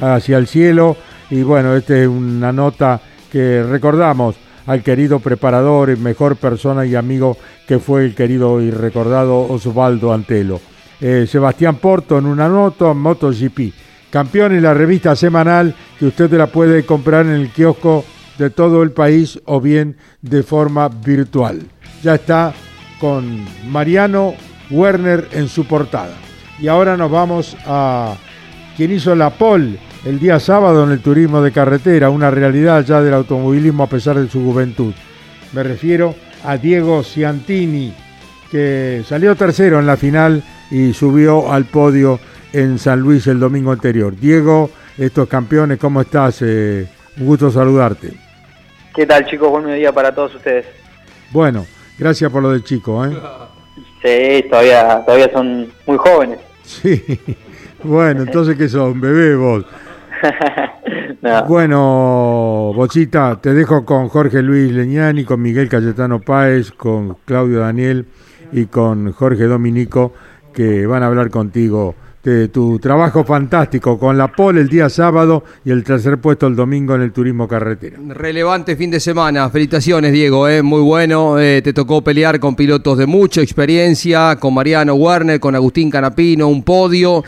hacia 0.00 0.38
el 0.38 0.46
cielo 0.46 0.96
y 1.30 1.42
bueno, 1.42 1.74
esta 1.74 1.96
es 1.96 2.08
una 2.08 2.52
nota 2.52 3.00
que 3.30 3.62
recordamos 3.62 4.36
al 4.66 4.82
querido 4.82 5.20
preparador 5.20 5.90
y 5.90 5.96
mejor 5.96 6.36
persona 6.36 6.84
y 6.84 6.94
amigo 6.94 7.36
que 7.66 7.78
fue 7.78 8.04
el 8.04 8.14
querido 8.14 8.60
y 8.60 8.70
recordado 8.70 9.40
Osvaldo 9.40 10.12
Antelo. 10.12 10.60
Eh, 11.00 11.26
Sebastián 11.28 11.76
Porto 11.76 12.18
en 12.18 12.26
una 12.26 12.48
nota, 12.48 12.92
MotoGP. 12.92 13.72
Campeón 14.10 14.52
en 14.52 14.62
la 14.62 14.72
revista 14.72 15.14
semanal 15.14 15.74
que 15.98 16.06
usted 16.06 16.32
la 16.32 16.46
puede 16.46 16.86
comprar 16.86 17.26
en 17.26 17.32
el 17.32 17.50
kiosco 17.50 18.04
de 18.38 18.50
todo 18.50 18.82
el 18.82 18.92
país 18.92 19.40
o 19.44 19.60
bien 19.60 19.96
de 20.22 20.42
forma 20.42 20.88
virtual. 20.88 21.60
Ya 22.02 22.14
está 22.14 22.54
con 23.00 23.44
Mariano 23.68 24.34
Werner 24.70 25.28
en 25.32 25.48
su 25.48 25.66
portada. 25.66 26.14
Y 26.60 26.68
ahora 26.68 26.96
nos 26.96 27.10
vamos 27.10 27.56
a 27.66 28.14
quien 28.76 28.92
hizo 28.92 29.14
la 29.14 29.30
pole 29.30 29.78
el 30.04 30.18
día 30.18 30.38
sábado 30.38 30.84
en 30.84 30.92
el 30.92 31.00
turismo 31.00 31.42
de 31.42 31.52
carretera, 31.52 32.10
una 32.10 32.30
realidad 32.30 32.84
ya 32.84 33.02
del 33.02 33.14
automovilismo 33.14 33.82
a 33.82 33.88
pesar 33.88 34.18
de 34.18 34.28
su 34.28 34.42
juventud. 34.42 34.94
Me 35.52 35.62
refiero 35.62 36.14
a 36.44 36.56
Diego 36.56 37.02
Ciantini, 37.02 37.92
que 38.50 39.02
salió 39.06 39.34
tercero 39.34 39.80
en 39.80 39.86
la 39.86 39.96
final 39.96 40.42
y 40.70 40.92
subió 40.92 41.52
al 41.52 41.64
podio 41.64 42.18
en 42.52 42.78
San 42.78 43.00
Luis 43.00 43.26
el 43.26 43.40
domingo 43.40 43.72
anterior. 43.72 44.14
Diego, 44.16 44.70
estos 44.98 45.28
campeones, 45.28 45.78
¿cómo 45.78 46.00
estás? 46.00 46.42
Eh, 46.42 46.86
un 47.18 47.26
gusto 47.26 47.50
saludarte. 47.50 48.12
¿Qué 48.94 49.06
tal 49.06 49.26
chicos? 49.26 49.50
Buen 49.50 49.74
día 49.74 49.92
para 49.92 50.14
todos 50.14 50.34
ustedes. 50.34 50.66
Bueno, 51.30 51.66
gracias 51.98 52.30
por 52.30 52.42
lo 52.42 52.50
del 52.50 52.64
chico. 52.64 53.04
¿eh? 53.04 53.16
Sí, 54.02 54.48
todavía, 54.48 55.02
todavía 55.04 55.30
son 55.32 55.72
muy 55.86 55.98
jóvenes. 55.98 56.38
Sí, 56.62 57.02
bueno, 57.82 58.22
entonces 58.22 58.56
¿qué 58.56 58.68
son? 58.68 59.00
Bebé 59.00 59.36
vos. 59.36 59.64
Bueno, 61.48 62.72
Bochita, 62.74 63.40
te 63.40 63.52
dejo 63.52 63.84
con 63.84 64.08
Jorge 64.08 64.42
Luis 64.42 64.72
Leñani, 64.72 65.24
con 65.24 65.42
Miguel 65.42 65.68
Cayetano 65.68 66.20
Páez, 66.20 66.70
con 66.70 67.16
Claudio 67.24 67.60
Daniel 67.60 68.06
y 68.52 68.66
con 68.66 69.12
Jorge 69.12 69.44
Dominico, 69.44 70.12
que 70.56 70.86
van 70.86 71.02
a 71.02 71.06
hablar 71.06 71.28
contigo 71.28 71.94
de 72.24 72.48
tu 72.48 72.78
trabajo 72.78 73.24
fantástico 73.24 73.98
con 73.98 74.16
la 74.16 74.32
pole 74.32 74.62
el 74.62 74.68
día 74.68 74.88
sábado 74.88 75.44
y 75.66 75.70
el 75.70 75.84
tercer 75.84 76.18
puesto 76.18 76.46
el 76.46 76.56
domingo 76.56 76.94
en 76.94 77.02
el 77.02 77.12
turismo 77.12 77.46
carretera. 77.46 77.98
Relevante 78.08 78.74
fin 78.74 78.90
de 78.90 78.98
semana. 78.98 79.50
Felicitaciones, 79.50 80.12
Diego. 80.12 80.48
Eh, 80.48 80.62
muy 80.62 80.80
bueno. 80.80 81.38
Eh, 81.38 81.60
te 81.62 81.74
tocó 81.74 82.02
pelear 82.02 82.40
con 82.40 82.56
pilotos 82.56 82.96
de 82.96 83.06
mucha 83.06 83.42
experiencia, 83.42 84.36
con 84.40 84.54
Mariano 84.54 84.94
Werner, 84.94 85.38
con 85.38 85.54
Agustín 85.54 85.90
Canapino, 85.90 86.48
un 86.48 86.62
podio 86.62 87.22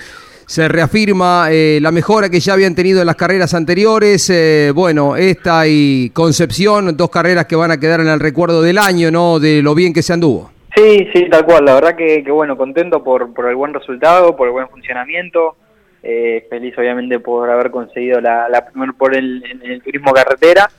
se 0.49 0.67
reafirma 0.67 1.49
eh, 1.51 1.79
la 1.83 1.93
mejora 1.93 2.31
que 2.31 2.41
ya 2.41 2.55
habían 2.55 2.75
tenido 2.75 3.03
en 3.03 3.07
las 3.07 3.17
carreras 3.17 3.53
anteriores. 3.53 4.31
Eh, 4.31 4.73
bueno, 4.75 5.15
esta 5.15 5.69
y 5.69 6.09
Concepción, 6.15 6.97
dos 6.97 7.11
carreras 7.11 7.45
que 7.45 7.55
van 7.55 7.71
a 7.71 7.79
quedar 7.79 8.01
en 8.01 8.09
el 8.09 8.19
recuerdo 8.19 8.63
del 8.63 8.79
año, 8.79 9.11
¿no? 9.11 9.39
De 9.41 9.61
lo 9.61 9.75
bien 9.75 9.93
que 9.93 10.03
se 10.03 10.15
anduvo. 10.15 10.51
Sí, 10.79 11.09
sí, 11.13 11.29
tal 11.29 11.45
cual. 11.45 11.65
La 11.65 11.75
verdad 11.75 11.97
que, 11.97 12.23
bueno, 12.31 12.57
contento 12.57 13.03
por, 13.03 13.35
por 13.35 13.49
el 13.49 13.57
buen 13.57 13.75
resultado, 13.75 14.37
por 14.37 14.47
el 14.47 14.53
buen 14.53 14.69
funcionamiento. 14.69 15.57
Eh, 16.05 16.47
feliz 16.49 16.79
obviamente 16.79 17.19
por 17.19 17.51
haber 17.51 17.73
conseguido 17.73 18.21
la, 18.21 18.49
la 18.49 18.71
por 18.97 19.17
el, 19.17 19.43
en 19.45 19.63
el 19.69 19.83
turismo 19.83 20.13
carretera. 20.13 20.71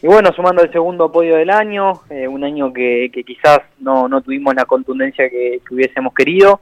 Y 0.00 0.06
bueno, 0.06 0.30
sumando 0.32 0.62
el 0.62 0.70
segundo 0.70 1.10
podio 1.10 1.34
del 1.34 1.50
año, 1.50 2.02
un 2.28 2.44
año 2.44 2.72
que, 2.72 3.10
que 3.12 3.24
quizás 3.24 3.58
no, 3.80 4.06
no 4.06 4.20
tuvimos 4.20 4.54
la 4.54 4.66
contundencia 4.66 5.28
que 5.28 5.60
hubiésemos 5.68 6.14
querido 6.14 6.60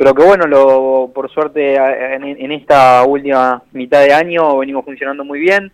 pero 0.00 0.14
que 0.14 0.24
bueno, 0.24 0.46
lo, 0.46 1.10
por 1.14 1.30
suerte 1.30 1.74
en, 1.74 2.52
esta 2.52 3.04
última 3.04 3.62
mitad 3.72 4.00
de 4.00 4.14
año 4.14 4.56
venimos 4.56 4.82
funcionando 4.82 5.26
muy 5.26 5.40
bien. 5.40 5.70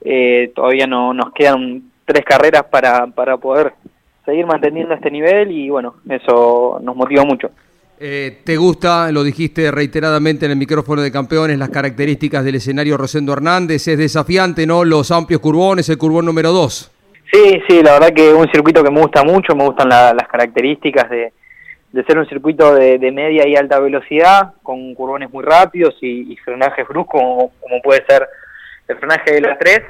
Eh, 0.00 0.52
todavía 0.54 0.86
no 0.86 1.12
nos 1.12 1.32
quedan 1.32 1.82
tres 2.04 2.24
carreras 2.24 2.62
para, 2.70 3.08
para 3.08 3.36
poder 3.36 3.72
seguir 4.24 4.46
manteniendo 4.46 4.94
este 4.94 5.10
nivel 5.10 5.50
y 5.50 5.70
bueno, 5.70 5.96
eso 6.08 6.78
nos 6.82 6.96
motiva 6.96 7.24
mucho. 7.24 7.50
Eh, 8.00 8.38
¿Te 8.44 8.56
gusta, 8.56 9.12
lo 9.12 9.22
dijiste 9.22 9.70
reiteradamente 9.70 10.46
en 10.46 10.52
el 10.52 10.58
micrófono 10.58 11.02
de 11.02 11.12
campeones, 11.12 11.58
las 11.58 11.70
características 11.70 12.44
del 12.44 12.56
escenario 12.56 12.96
Rosendo 12.96 13.32
Hernández? 13.32 13.86
Es 13.86 13.98
desafiante, 13.98 14.66
¿no? 14.66 14.84
Los 14.84 15.10
amplios 15.10 15.40
curbones, 15.40 15.88
el 15.88 15.98
curbón 15.98 16.26
número 16.26 16.50
dos. 16.50 16.90
Sí, 17.32 17.62
sí, 17.68 17.82
la 17.82 17.94
verdad 17.94 18.12
que 18.14 18.28
es 18.28 18.34
un 18.34 18.50
circuito 18.50 18.82
que 18.82 18.90
me 18.90 19.00
gusta 19.00 19.22
mucho, 19.24 19.54
me 19.54 19.64
gustan 19.64 19.88
las 19.88 20.28
características 20.28 21.08
de, 21.08 21.32
de 21.94 22.04
ser 22.04 22.18
un 22.18 22.26
circuito 22.26 22.74
de, 22.74 22.98
media 23.12 23.46
y 23.46 23.54
alta 23.54 23.78
velocidad, 23.78 24.54
con 24.64 24.94
curbones 24.94 25.32
muy 25.32 25.44
rápidos 25.44 25.96
y, 26.00 26.36
frenajes 26.44 26.88
bruscos, 26.88 27.22
como, 27.60 27.82
puede 27.84 28.04
ser 28.08 28.28
el 28.88 28.96
frenaje 28.96 29.34
de 29.34 29.40
la 29.40 29.56
3. 29.56 29.80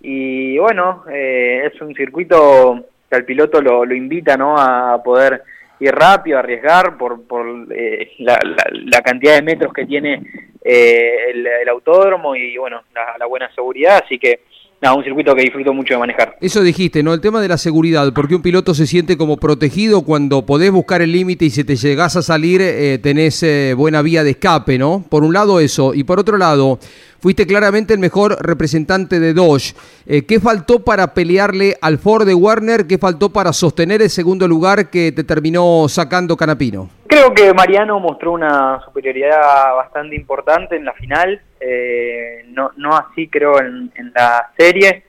Y 0.00 0.58
bueno, 0.58 1.04
eh, 1.10 1.68
es 1.72 1.80
un 1.82 1.92
circuito 1.96 2.86
que 3.10 3.16
al 3.16 3.24
piloto 3.24 3.60
lo, 3.60 3.84
invita 3.92 4.36
¿no? 4.36 4.56
a 4.56 5.02
poder 5.02 5.42
ir 5.80 5.92
rápido, 5.92 6.38
arriesgar 6.38 6.96
por, 6.96 7.26
por 7.26 7.46
eh, 7.70 8.12
la, 8.18 9.02
cantidad 9.02 9.34
de 9.34 9.42
metros 9.42 9.72
que 9.72 9.86
tiene 9.86 10.22
eh, 10.62 11.30
el, 11.30 11.68
autódromo 11.68 12.36
y 12.36 12.56
bueno, 12.56 12.82
la 13.18 13.26
buena 13.26 13.52
seguridad. 13.54 14.02
Así 14.04 14.18
que 14.18 14.40
no, 14.82 14.96
un 14.96 15.04
circuito 15.04 15.34
que 15.34 15.42
disfruto 15.42 15.74
mucho 15.74 15.92
de 15.94 16.00
manejar. 16.00 16.36
Eso 16.40 16.62
dijiste, 16.62 17.02
¿no? 17.02 17.12
El 17.12 17.20
tema 17.20 17.42
de 17.42 17.48
la 17.48 17.58
seguridad, 17.58 18.12
porque 18.14 18.34
un 18.34 18.40
piloto 18.40 18.72
se 18.72 18.86
siente 18.86 19.18
como 19.18 19.36
protegido 19.36 20.02
cuando 20.02 20.46
podés 20.46 20.70
buscar 20.70 21.02
el 21.02 21.12
límite 21.12 21.44
y 21.44 21.50
si 21.50 21.64
te 21.64 21.76
llegás 21.76 22.16
a 22.16 22.22
salir 22.22 22.62
eh, 22.62 22.98
tenés 22.98 23.42
eh, 23.42 23.74
buena 23.76 24.00
vía 24.00 24.24
de 24.24 24.30
escape, 24.30 24.78
¿no? 24.78 25.04
Por 25.06 25.22
un 25.22 25.34
lado 25.34 25.60
eso, 25.60 25.92
y 25.92 26.04
por 26.04 26.18
otro 26.18 26.38
lado, 26.38 26.78
fuiste 27.20 27.46
claramente 27.46 27.92
el 27.92 28.00
mejor 28.00 28.38
representante 28.40 29.20
de 29.20 29.34
Dodge. 29.34 29.74
Eh, 30.06 30.22
¿Qué 30.22 30.40
faltó 30.40 30.82
para 30.82 31.12
pelearle 31.12 31.76
al 31.82 31.98
Ford 31.98 32.26
de 32.26 32.34
Warner? 32.34 32.86
¿Qué 32.86 32.96
faltó 32.96 33.28
para 33.28 33.52
sostener 33.52 34.00
el 34.00 34.08
segundo 34.08 34.48
lugar 34.48 34.88
que 34.88 35.12
te 35.12 35.24
terminó 35.24 35.86
sacando 35.90 36.38
Canapino? 36.38 36.88
Creo 37.10 37.34
que 37.34 37.52
Mariano 37.52 37.98
mostró 37.98 38.30
una 38.30 38.80
superioridad 38.84 39.74
bastante 39.74 40.14
importante 40.14 40.76
en 40.76 40.84
la 40.84 40.92
final, 40.92 41.42
eh, 41.58 42.44
no, 42.50 42.70
no 42.76 42.96
así 42.96 43.26
creo 43.26 43.60
en, 43.60 43.90
la 44.14 44.52
serie. 44.56 45.02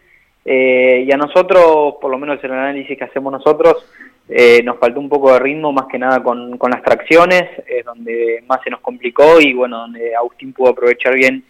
Eh, 0.44 1.06
y 1.08 1.12
a 1.12 1.18
nosotros, 1.18 1.98
por 2.02 2.10
lo 2.10 2.18
menos 2.18 2.44
el 2.44 2.54
análisis 2.54 2.98
que 2.98 3.04
hacemos 3.04 3.32
nosotros, 3.32 3.86
nos 4.64 4.80
faltó 4.80 5.00
un 5.00 5.10
poco 5.10 5.32
de 5.32 5.40
ritmo, 5.40 5.72
más 5.72 5.86
que 5.92 6.00
nada 6.00 6.24
con, 6.24 6.58
las 6.58 6.82
tracciones, 6.82 7.44
donde 7.86 8.44
más 8.48 8.62
se 8.64 8.72
nos 8.72 8.80
complicó 8.80 9.40
y 9.40 9.54
bueno, 9.54 9.82
donde 9.82 10.16
Agustín 10.16 10.54
pudo 10.54 10.70
aprovechar 10.70 11.14
bien 11.14 11.44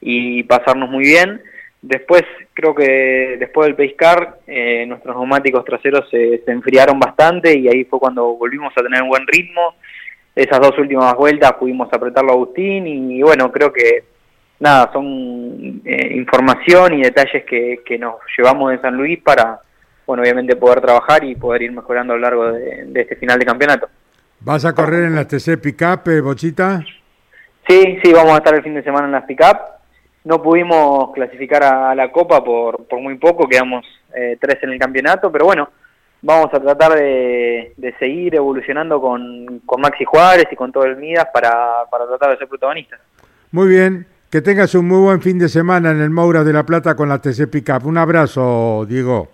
y 0.00 0.42
pasarnos 0.42 0.90
muy 0.90 1.04
bien. 1.04 1.40
Después, 1.82 2.22
creo 2.54 2.76
que 2.76 3.36
después 3.40 3.66
del 3.66 3.74
pescar, 3.74 4.38
eh, 4.46 4.86
nuestros 4.86 5.16
neumáticos 5.16 5.64
traseros 5.64 6.08
se, 6.08 6.40
enfriaron 6.46 6.96
bastante 7.00 7.58
y 7.58 7.66
ahí 7.66 7.84
fue 7.84 7.98
cuando 7.98 8.36
volvimos 8.36 8.72
a 8.76 8.82
tener 8.82 9.02
un 9.02 9.08
buen 9.08 9.26
ritmo. 9.26 9.74
Esas 10.34 10.60
dos 10.60 10.78
últimas 10.78 11.12
vueltas 11.16 11.54
pudimos 11.54 11.92
apretarlo 11.92 12.30
a 12.30 12.34
Agustín 12.34 12.86
y, 12.86 13.20
bueno, 13.22 13.50
creo 13.50 13.72
que 13.72 14.04
nada, 14.60 14.90
son 14.92 15.82
eh, 15.84 16.14
información 16.14 16.94
y 16.94 17.02
detalles 17.02 17.44
que, 17.44 17.80
que 17.84 17.98
nos 17.98 18.14
llevamos 18.38 18.70
de 18.70 18.80
San 18.80 18.96
Luis 18.96 19.20
para, 19.20 19.58
bueno, 20.06 20.22
obviamente 20.22 20.54
poder 20.54 20.80
trabajar 20.80 21.24
y 21.24 21.34
poder 21.34 21.62
ir 21.62 21.72
mejorando 21.72 22.12
a 22.12 22.16
lo 22.16 22.22
largo 22.22 22.52
de, 22.52 22.92
este 22.94 23.16
final 23.16 23.40
de 23.40 23.44
campeonato. 23.44 23.88
¿Vas 24.38 24.64
a 24.64 24.72
correr 24.72 25.02
en 25.02 25.16
las 25.16 25.26
TC 25.26 25.60
Pickup, 25.60 26.08
eh, 26.08 26.20
Bochita? 26.20 26.84
Sí, 27.66 27.98
sí, 28.04 28.12
vamos 28.12 28.34
a 28.34 28.36
estar 28.36 28.54
el 28.54 28.62
fin 28.62 28.74
de 28.74 28.84
semana 28.84 29.06
en 29.06 29.12
las 29.12 29.24
Pickup 29.24 29.71
no 30.24 30.42
pudimos 30.42 31.12
clasificar 31.12 31.62
a, 31.64 31.94
la 31.94 32.10
Copa 32.10 32.42
por, 32.44 32.84
por 32.86 33.00
muy 33.00 33.16
poco, 33.16 33.48
quedamos 33.48 33.84
eh, 34.14 34.36
tres 34.40 34.62
en 34.62 34.70
el 34.70 34.78
campeonato, 34.78 35.30
pero 35.32 35.46
bueno, 35.46 35.68
vamos 36.22 36.48
a 36.52 36.60
tratar 36.60 36.94
de, 36.94 37.74
seguir 37.98 38.34
evolucionando 38.34 39.00
con, 39.00 39.60
con, 39.66 39.80
Maxi 39.80 40.04
Juárez 40.04 40.46
y 40.50 40.56
con 40.56 40.72
todo 40.72 40.84
el 40.84 40.96
Midas 40.96 41.26
para, 41.32 41.84
para 41.90 42.06
tratar 42.06 42.30
de 42.30 42.36
ser 42.38 42.48
protagonistas. 42.48 43.00
Muy 43.50 43.68
bien, 43.68 44.06
que 44.30 44.40
tengas 44.40 44.74
un 44.74 44.88
muy 44.88 45.00
buen 45.00 45.20
fin 45.20 45.38
de 45.38 45.48
semana 45.48 45.90
en 45.90 46.00
el 46.00 46.10
Moura 46.10 46.44
de 46.44 46.52
la 46.52 46.64
Plata 46.64 46.94
con 46.94 47.08
la 47.08 47.20
TC 47.20 47.50
Pickup. 47.50 47.84
Un 47.84 47.98
abrazo, 47.98 48.86
Diego. 48.88 49.28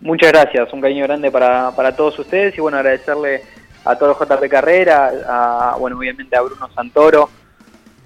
Muchas 0.00 0.30
gracias, 0.30 0.72
un 0.72 0.80
cariño 0.80 1.04
grande 1.04 1.30
para, 1.30 1.72
para 1.74 1.94
todos 1.94 2.18
ustedes 2.20 2.56
y 2.56 2.60
bueno, 2.60 2.78
agradecerle 2.78 3.42
a 3.84 3.96
todos 3.96 4.16
los 4.16 4.28
JP 4.28 4.48
Carrera, 4.48 5.10
a, 5.26 5.76
bueno, 5.78 5.98
obviamente 5.98 6.36
a 6.36 6.42
Bruno 6.42 6.68
Santoro, 6.74 7.28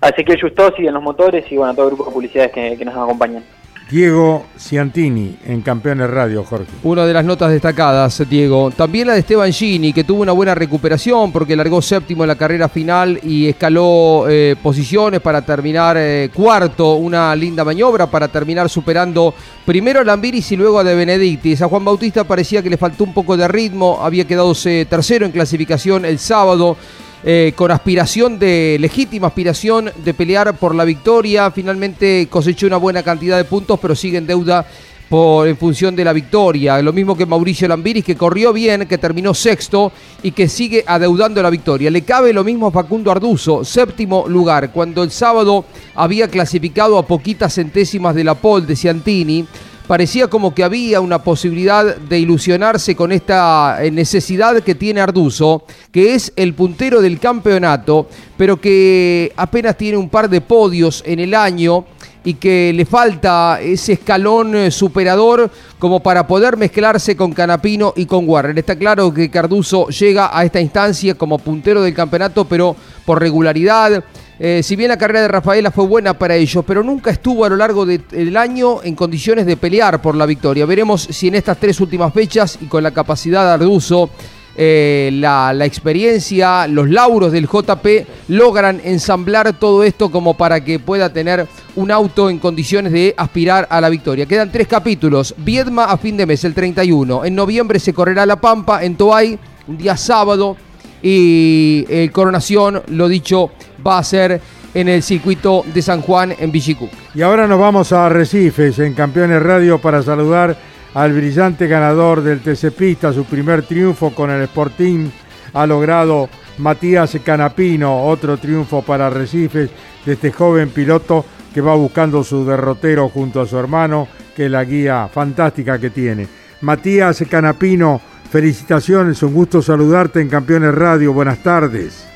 a 0.03 0.09
Ezequiel 0.09 0.41
Justosi 0.41 0.87
en 0.87 0.95
los 0.95 1.03
motores 1.03 1.51
y 1.51 1.57
bueno, 1.57 1.73
a 1.73 1.75
todo 1.75 1.87
el 1.87 1.95
grupo 1.95 2.11
de 2.11 2.15
publicidades 2.15 2.53
que, 2.53 2.77
que 2.77 2.85
nos 2.85 2.95
acompañan. 2.95 3.45
Diego 3.93 4.47
Ciantini 4.59 5.37
en 5.45 5.61
Campeones 5.61 6.09
Radio, 6.09 6.45
Jorge. 6.45 6.73
Una 6.83 7.05
de 7.05 7.13
las 7.13 7.27
notas 7.27 7.53
destacadas, 7.53 8.27
Diego. 8.27 8.71
También 8.71 9.07
la 9.07 9.13
de 9.13 9.21
Esteban 9.21 9.53
Gini, 9.53 9.93
que 9.93 10.03
tuvo 10.03 10.23
una 10.23 10.33
buena 10.33 10.55
recuperación 10.55 11.31
porque 11.31 11.55
largó 11.55 11.83
séptimo 11.83 12.25
en 12.25 12.29
la 12.29 12.37
carrera 12.37 12.71
final 12.71 13.21
y 13.23 13.49
escaló 13.49 14.25
eh, 14.31 14.57
posiciones 14.63 15.21
para 15.21 15.43
terminar 15.43 15.99
eh, 15.99 16.31
cuarto. 16.33 16.95
Una 16.95 17.37
linda 17.37 17.65
maniobra 17.65 18.07
para 18.07 18.29
terminar 18.29 18.71
superando 18.71 19.35
primero 19.67 20.01
a 20.01 20.05
Lambiris 20.05 20.51
y 20.53 20.57
luego 20.57 20.79
a 20.79 20.85
De 20.85 20.95
Benedictis. 20.95 21.61
A 21.61 21.69
Juan 21.69 21.85
Bautista 21.85 22.25
parecía 22.25 22.63
que 22.63 22.71
le 22.71 22.79
faltó 22.79 23.05
un 23.05 23.13
poco 23.13 23.37
de 23.37 23.47
ritmo. 23.47 23.99
Había 24.01 24.27
quedado 24.27 24.55
tercero 24.89 25.27
en 25.27 25.33
clasificación 25.33 26.07
el 26.07 26.19
sábado. 26.19 26.79
Eh, 27.25 27.53
con 27.55 27.71
aspiración 27.71 28.37
de, 28.37 28.77
legítima 28.81 29.29
aspiración 29.29 29.93
de 30.05 30.13
pelear 30.13 30.57
por 30.57 30.75
la 30.75 30.85
victoria. 30.85 31.53
Finalmente 31.53 32.27
cosechó 32.29 32.67
una 32.67 32.79
buena 32.79 33.05
cantidad 33.05 33.37
de 33.37 33.45
puntos, 33.45 33.79
pero 33.81 33.95
sigue 33.95 34.19
en 34.19 34.27
deuda 34.27 34.67
por, 35.09 35.47
en 35.47 35.57
función 35.57 35.95
de 35.95 36.05
la 36.05 36.13
victoria. 36.13 36.83
Lo 36.83 36.93
mismo 36.93 37.17
que 37.17 37.25
Mauricio 37.25 37.69
Lambiris, 37.69 38.05
que 38.05 38.17
corrió 38.17 38.53
bien, 38.53 38.89
que 38.89 38.99
terminó 38.99 39.35
sexto 39.35 39.93
y 40.21 40.33
que 40.33 40.49
sigue 40.49 40.83
adeudando 40.85 41.41
la 41.41 41.51
victoria. 41.51 41.93
Le 41.93 42.03
cabe 42.03 42.33
lo 42.33 42.43
mismo 42.43 42.67
a 42.67 42.73
Facundo 42.73 43.13
Arduzo, 43.13 43.65
séptimo 43.65 44.25
lugar, 44.27 44.73
cuando 44.73 45.05
el 45.05 45.13
sábado 45.13 45.65
había 45.95 46.27
clasificado 46.27 46.99
a 46.99 47.07
poquitas 47.07 47.55
centésimas 47.55 48.17
de 48.17 48.25
la 48.25 48.35
pole 48.35 48.67
de 48.67 48.75
Ciantini 48.75 49.47
parecía 49.93 50.27
como 50.29 50.55
que 50.55 50.65
había 50.65 51.03
una 51.03 51.23
posibilidad 51.23 51.97
de 51.97 52.19
ilusionarse 52.19 52.97
con 52.97 53.13
esta 53.13 53.85
eh, 53.85 53.91
necesidad 53.91 54.63
que 54.63 54.75
tiene 54.75 55.03
Arduzo, 55.03 55.65
que 55.91 56.15
es 56.15 56.33
el 56.35 56.55
puntero 56.55 57.03
del 57.03 57.21
campeonato, 57.21 58.09
pero 58.39 58.59
que 58.59 59.35
apenas 59.37 59.77
tiene 59.77 59.99
un 59.99 60.09
par 60.09 60.31
de 60.31 60.41
podios 60.41 61.03
en 61.05 61.21
el 61.21 61.35
año 61.35 61.85
y 62.25 62.33
que 62.33 62.73
le 62.75 62.87
falta 62.87 63.61
ese 63.61 63.93
escalón 63.93 64.57
eh, 64.57 64.71
superador 64.71 65.51
como 65.79 66.01
para 66.01 66.27
poder 66.27 66.57
mezclarse 66.57 67.15
con 67.15 67.35
Canapino 67.35 67.93
y 67.95 68.07
con 68.07 68.27
Warren. 68.27 68.57
Está 68.57 68.77
claro 68.77 69.13
que 69.13 69.29
Carduzo 69.29 69.89
llega 69.89 70.31
a 70.33 70.43
esta 70.43 70.63
instancia 70.63 71.17
como 71.17 71.37
puntero 71.39 71.83
del 71.83 71.93
campeonato, 71.93 72.47
pero 72.47 72.75
por 73.05 73.21
regularidad, 73.21 74.03
eh, 74.45 74.61
si 74.65 74.75
bien 74.75 74.89
la 74.89 74.99
carrera 74.99 75.23
de 75.23 75.29
Rafaela 75.29 75.71
fue 75.71 75.87
buena 75.87 76.15
para 76.15 76.35
ellos, 76.35 76.65
pero 76.67 76.83
nunca 76.83 77.13
estuvo 77.13 77.45
a 77.45 77.49
lo 77.49 77.55
largo 77.55 77.87
del 77.87 78.37
año 78.37 78.83
en 78.83 78.97
condiciones 78.97 79.47
de 79.47 79.57
pelear 79.57 80.03
por 80.03 80.17
la 80.17 80.27
victoria. 80.27 80.67
Veremos 80.67 81.01
si 81.01 81.29
en 81.29 81.37
estas 81.37 81.59
tres 81.59 81.79
últimas 81.79 82.13
fechas 82.13 82.59
y 82.61 82.65
con 82.65 82.83
la 82.83 82.91
capacidad 82.91 83.45
de 83.45 83.51
Arduzo, 83.53 84.11
eh, 84.57 85.11
la, 85.13 85.55
experiencia, 85.65 86.67
los 86.67 86.91
lauros 86.91 87.31
del 87.31 87.47
JP 87.47 87.87
logran 88.31 88.81
ensamblar 88.83 89.53
todo 89.53 89.85
esto 89.85 90.11
como 90.11 90.35
para 90.37 90.65
que 90.65 90.81
pueda 90.81 91.13
tener 91.13 91.47
un 91.77 91.93
auto 91.93 92.29
en 92.29 92.41
condiciones 92.41 92.91
de 92.91 93.15
aspirar 93.17 93.69
a 93.71 93.81
la 93.81 93.91
victoria. 93.91 94.27
Quedan 94.27 94.51
tres 94.51 94.67
capítulos. 94.67 95.37
Viedma 95.39 95.85
a 95.85 95.97
fin 95.99 96.17
de 96.17 96.27
mes, 96.27 96.43
el 96.43 96.53
31. 96.53 97.27
En 97.27 97.37
noviembre 97.37 97.79
se 97.79 97.95
correrá 97.95 98.27
La 98.27 98.41
Pampa 98.41 98.83
en 98.83 98.97
Toay, 98.97 99.39
un 99.69 99.79
día 99.79 99.97
sábado. 99.97 100.57
Y 101.01 101.85
eh, 101.89 102.11
Coronación, 102.13 102.83
lo 102.89 103.09
dicho, 103.09 103.51
va 103.87 103.99
a 103.99 104.05
ser 104.05 104.41
en 104.75 104.89
el 104.89 105.03
circuito 105.03 105.65
de 105.73 105.83
San 105.83 106.01
Juan 106.01 106.35
en 106.39 106.51
Villicú. 106.51 106.89
Y 107.15 107.23
ahora 107.23 107.47
nos 107.47 107.59
vamos 107.59 107.93
a 107.93 108.07
Arrecifes 108.07 108.79
en 108.79 108.95
Campeones 108.95 109.43
Radio 109.43 109.79
para 109.79 110.03
saludar 110.03 110.57
al 110.95 111.13
brillante 111.13 111.67
ganador 111.67 112.23
del 112.23 112.41
TC 112.41 112.71
Pista, 112.73 113.13
su 113.13 113.25
primer 113.25 113.63
triunfo 113.63 114.11
con 114.11 114.31
el 114.31 114.43
Sporting 114.43 115.09
ha 115.55 115.67
logrado 115.67 116.29
Matías 116.59 117.17
Canapino, 117.25 118.05
otro 118.05 118.37
triunfo 118.37 118.83
para 118.83 119.07
Arrecifes 119.07 119.71
de 120.05 120.13
este 120.13 120.33
joven 120.33 120.71
piloto 120.71 121.25
que 121.53 121.61
va 121.61 121.75
buscando 121.75 122.25
su 122.25 122.45
derrotero 122.45 123.09
junto 123.09 123.41
a 123.41 123.47
su 123.47 123.59
hermano, 123.59 124.09
que 124.35 124.47
es 124.47 124.51
la 124.51 124.65
guía 124.65 125.09
fantástica 125.13 125.79
que 125.79 125.91
tiene. 125.91 126.27
Matías 126.63 127.23
Canapino, 127.29 128.01
felicitaciones, 128.31 129.23
un 129.23 129.35
gusto 129.35 129.61
saludarte 129.61 130.21
en 130.21 130.29
Campeones 130.29 130.75
Radio, 130.75 131.13
buenas 131.13 131.43
tardes. 131.43 132.12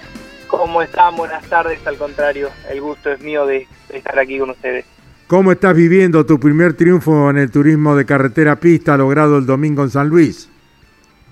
¿Cómo 0.76 0.84
están? 0.84 1.16
Buenas 1.16 1.42
tardes, 1.48 1.86
al 1.86 1.96
contrario, 1.96 2.50
el 2.68 2.82
gusto 2.82 3.10
es 3.10 3.18
mío 3.22 3.46
de, 3.46 3.66
estar 3.94 4.18
aquí 4.18 4.38
con 4.38 4.50
ustedes. 4.50 4.84
¿Cómo 5.26 5.50
estás 5.50 5.74
viviendo 5.74 6.26
tu 6.26 6.38
primer 6.38 6.74
triunfo 6.74 7.30
en 7.30 7.38
el 7.38 7.50
turismo 7.50 7.96
de 7.96 8.04
carretera 8.04 8.56
pista 8.56 8.94
logrado 8.98 9.38
el 9.38 9.46
domingo 9.46 9.84
en 9.84 9.88
San 9.88 10.10
Luis? 10.10 10.52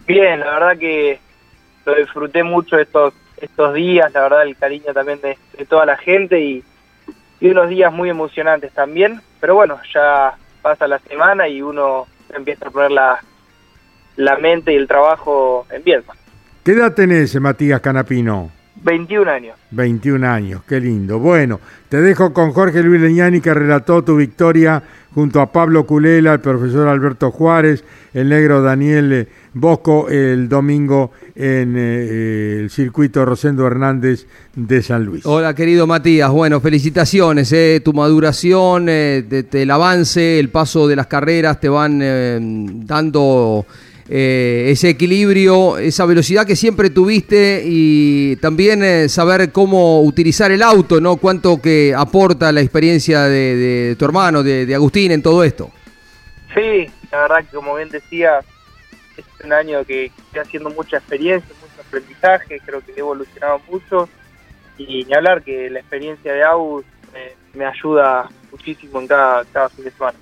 Bien, 0.07 0.40
la 0.40 0.46
verdad 0.46 0.78
que 0.78 1.20
lo 1.85 1.94
disfruté 1.94 2.42
mucho 2.42 2.78
estos 2.78 3.12
estos 3.37 3.74
días, 3.74 4.11
la 4.14 4.22
verdad 4.22 4.44
el 4.44 4.57
cariño 4.57 4.94
también 4.94 5.20
de, 5.20 5.37
toda 5.66 5.85
la 5.85 5.98
gente 5.98 6.40
y, 6.40 6.64
y, 7.38 7.48
unos 7.50 7.68
días 7.68 7.92
muy 7.92 8.09
emocionantes 8.09 8.72
también, 8.72 9.20
pero 9.42 9.57
bueno, 9.57 9.78
ya 9.92 10.38
pasa 10.62 10.88
la 10.88 11.00
semana 11.00 11.48
y 11.48 11.61
uno 11.61 12.07
empieza 12.35 12.68
a 12.68 12.70
poner 12.70 12.92
la, 12.92 13.22
la 14.16 14.38
mente 14.38 14.72
y 14.72 14.76
el 14.76 14.88
trabajo 14.88 15.66
en 15.70 15.83
pie. 15.83 16.00
¿Qué 16.64 16.72
edad 16.72 16.94
tenés, 16.94 17.38
Matías 17.38 17.83
Canapino? 17.83 18.63
21 18.82 19.30
años. 19.30 19.56
21 19.70 20.26
años, 20.26 20.62
qué 20.68 20.80
lindo. 20.80 21.18
Bueno, 21.18 21.60
te 21.88 22.00
dejo 22.00 22.32
con 22.32 22.52
Jorge 22.52 22.82
Luis 22.82 23.00
Leñani 23.00 23.40
que 23.40 23.54
relató 23.54 24.02
tu 24.02 24.16
victoria 24.16 24.82
junto 25.14 25.40
a 25.40 25.52
Pablo 25.52 25.87
Culela, 25.87 26.32
el 26.32 26.40
profesor 26.40 26.88
Alberto 26.88 27.30
Juárez, 27.30 27.84
el 28.12 28.28
negro 28.28 28.62
Daniel 28.62 29.12
eh, 29.12 29.28
Bosco 29.54 30.08
el 30.08 30.48
domingo 30.48 31.12
en 31.37 31.74
eh, 31.76 32.58
el 32.62 32.70
circuito 32.70 33.24
Rosendo 33.24 33.64
Hernández 33.66 34.26
de 34.56 34.82
San 34.82 35.04
Luis. 35.04 35.24
Hola 35.24 35.54
querido 35.54 35.87
Matías, 35.87 36.30
bueno, 36.30 36.60
felicitaciones, 36.60 37.52
eh, 37.52 37.80
tu 37.84 37.92
maduración, 37.92 38.88
el 38.88 39.70
avance, 39.70 40.40
el 40.40 40.48
paso 40.48 40.88
de 40.88 40.96
las 40.96 41.06
carreras 41.06 41.60
te 41.60 41.68
van 41.68 42.84
dando 42.84 43.64
eh, 44.08 44.66
ese 44.68 44.90
equilibrio, 44.90 45.78
esa 45.78 46.04
velocidad 46.04 46.46
que 46.46 46.56
siempre 46.56 46.90
tuviste 46.90 47.62
y 47.64 48.36
también 48.36 48.84
eh, 48.84 49.08
saber 49.08 49.50
cómo 49.50 50.02
utilizar 50.02 50.52
el 50.52 50.62
auto, 50.62 51.00
¿no? 51.00 51.16
Cuánto 51.16 51.60
que 51.60 51.94
aporta 51.96 52.52
la 52.52 52.60
experiencia 52.60 53.22
de, 53.22 53.96
tu 53.98 54.04
hermano, 54.04 54.42
de, 54.42 54.74
Agustín 54.74 55.12
en 55.12 55.22
todo 55.22 55.42
esto. 55.42 55.70
Sí, 56.54 56.90
la 57.10 57.22
verdad 57.22 57.38
que 57.48 57.56
como 57.56 57.76
bien 57.76 57.88
decía, 57.88 58.40
es 59.16 59.24
un 59.42 59.52
año 59.52 59.84
que 59.84 60.06
estoy 60.06 60.40
haciendo 60.40 60.70
mucha 60.70 60.98
experiencia, 60.98 61.54
mucho 61.60 61.80
aprendizaje, 61.80 62.60
creo 62.64 62.84
que 62.84 62.92
he 62.92 63.00
evolucionado 63.00 63.60
mucho 63.70 64.08
y 64.76 65.04
ni 65.04 65.14
hablar 65.14 65.42
que 65.42 65.70
la 65.70 65.80
experiencia 65.80 66.32
de 66.32 66.42
Agus 66.42 66.84
me 67.54 67.64
ayuda 67.64 68.28
muchísimo 68.50 69.00
en 69.00 69.06
cada, 69.06 69.44
cada 69.46 69.68
fin 69.70 69.84
de 69.84 69.90
semana. 69.92 70.18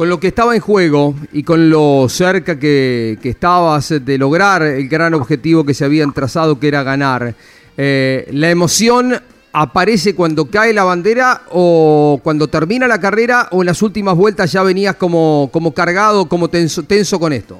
Con 0.00 0.08
lo 0.08 0.18
que 0.18 0.28
estaba 0.28 0.54
en 0.54 0.62
juego 0.62 1.14
y 1.30 1.42
con 1.42 1.68
lo 1.68 2.08
cerca 2.08 2.58
que, 2.58 3.18
estabas 3.22 4.02
de 4.02 4.16
lograr 4.16 4.62
el 4.62 4.88
gran 4.88 5.12
objetivo 5.12 5.62
que 5.62 5.74
se 5.74 5.84
habían 5.84 6.14
trazado, 6.14 6.58
que 6.58 6.68
era 6.68 6.82
ganar, 6.82 7.34
eh, 7.76 8.26
¿la 8.32 8.48
emoción 8.48 9.22
aparece 9.52 10.14
cuando 10.14 10.50
cae 10.50 10.72
la 10.72 10.84
bandera 10.84 11.42
o 11.50 12.18
cuando 12.24 12.48
termina 12.48 12.88
la 12.88 12.98
carrera 12.98 13.48
o 13.50 13.60
en 13.60 13.66
las 13.66 13.82
últimas 13.82 14.16
vueltas 14.16 14.50
ya 14.50 14.62
venías 14.62 14.96
como, 14.96 15.50
como 15.52 15.74
cargado, 15.74 16.26
como 16.30 16.48
tenso, 16.48 16.82
tenso 16.82 17.20
con 17.20 17.34
esto? 17.34 17.58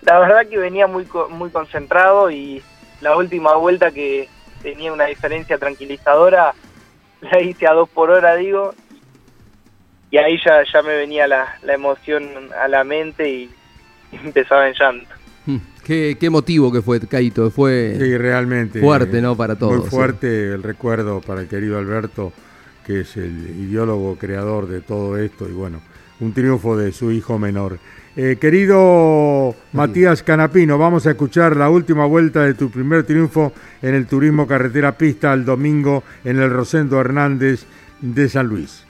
La 0.00 0.18
verdad 0.18 0.46
que 0.48 0.56
venía 0.56 0.86
muy, 0.86 1.06
muy 1.28 1.50
concentrado 1.50 2.30
y 2.30 2.62
la 3.02 3.18
última 3.18 3.54
vuelta 3.56 3.90
que 3.90 4.30
tenía 4.62 4.94
una 4.94 5.04
diferencia 5.04 5.58
tranquilizadora, 5.58 6.54
la 7.20 7.42
hice 7.42 7.66
a 7.66 7.74
dos 7.74 7.90
por 7.90 8.08
hora, 8.08 8.36
digo, 8.36 8.72
y 10.10 10.16
ahí 10.16 10.38
ya, 10.44 10.62
ya 10.70 10.82
me 10.82 10.96
venía 10.96 11.26
la, 11.26 11.56
la 11.62 11.74
emoción 11.74 12.24
a 12.60 12.68
la 12.68 12.84
mente 12.84 13.28
y, 13.28 13.50
empezaba 14.24 14.68
en 14.68 14.74
llanto. 14.74 15.14
Hmm, 15.46 15.58
qué, 15.84 16.16
qué 16.18 16.30
motivo 16.30 16.72
que 16.72 16.82
fue, 16.82 17.00
Caito, 17.00 17.50
fue 17.50 17.96
realmente, 18.18 18.80
fuerte, 18.80 19.22
¿no? 19.22 19.36
Para 19.36 19.56
todos. 19.56 19.78
Muy 19.78 19.88
fuerte 19.88 20.52
el 20.52 20.62
recuerdo 20.62 21.20
para 21.20 21.42
el 21.42 21.48
querido 21.48 21.78
Alberto, 21.78 22.32
que 22.84 23.00
es 23.00 23.16
el 23.16 23.50
ideólogo 23.60 24.16
creador 24.16 24.66
de 24.66 24.80
todo 24.80 25.16
esto 25.16 25.48
y 25.48 25.52
bueno, 25.52 25.80
un 26.18 26.32
triunfo 26.32 26.76
de 26.76 26.92
su 26.92 27.12
hijo 27.12 27.38
menor. 27.38 27.78
Eh, 28.16 28.38
querido 28.40 29.54
Matías 29.72 30.24
Canapino, 30.24 30.76
vamos 30.76 31.06
a 31.06 31.10
escuchar 31.10 31.56
la 31.56 31.70
última 31.70 32.06
vuelta 32.06 32.44
de 32.44 32.54
tu 32.54 32.68
primer 32.68 33.04
triunfo 33.04 33.52
en 33.80 33.94
el 33.94 34.06
turismo 34.06 34.48
carretera 34.48 34.98
pista 34.98 35.32
el 35.32 35.44
domingo 35.44 36.02
en 36.24 36.40
el 36.40 36.50
Rosendo 36.50 37.00
Hernández 37.00 37.66
de 38.00 38.28
San 38.28 38.48
Luis. 38.48 38.84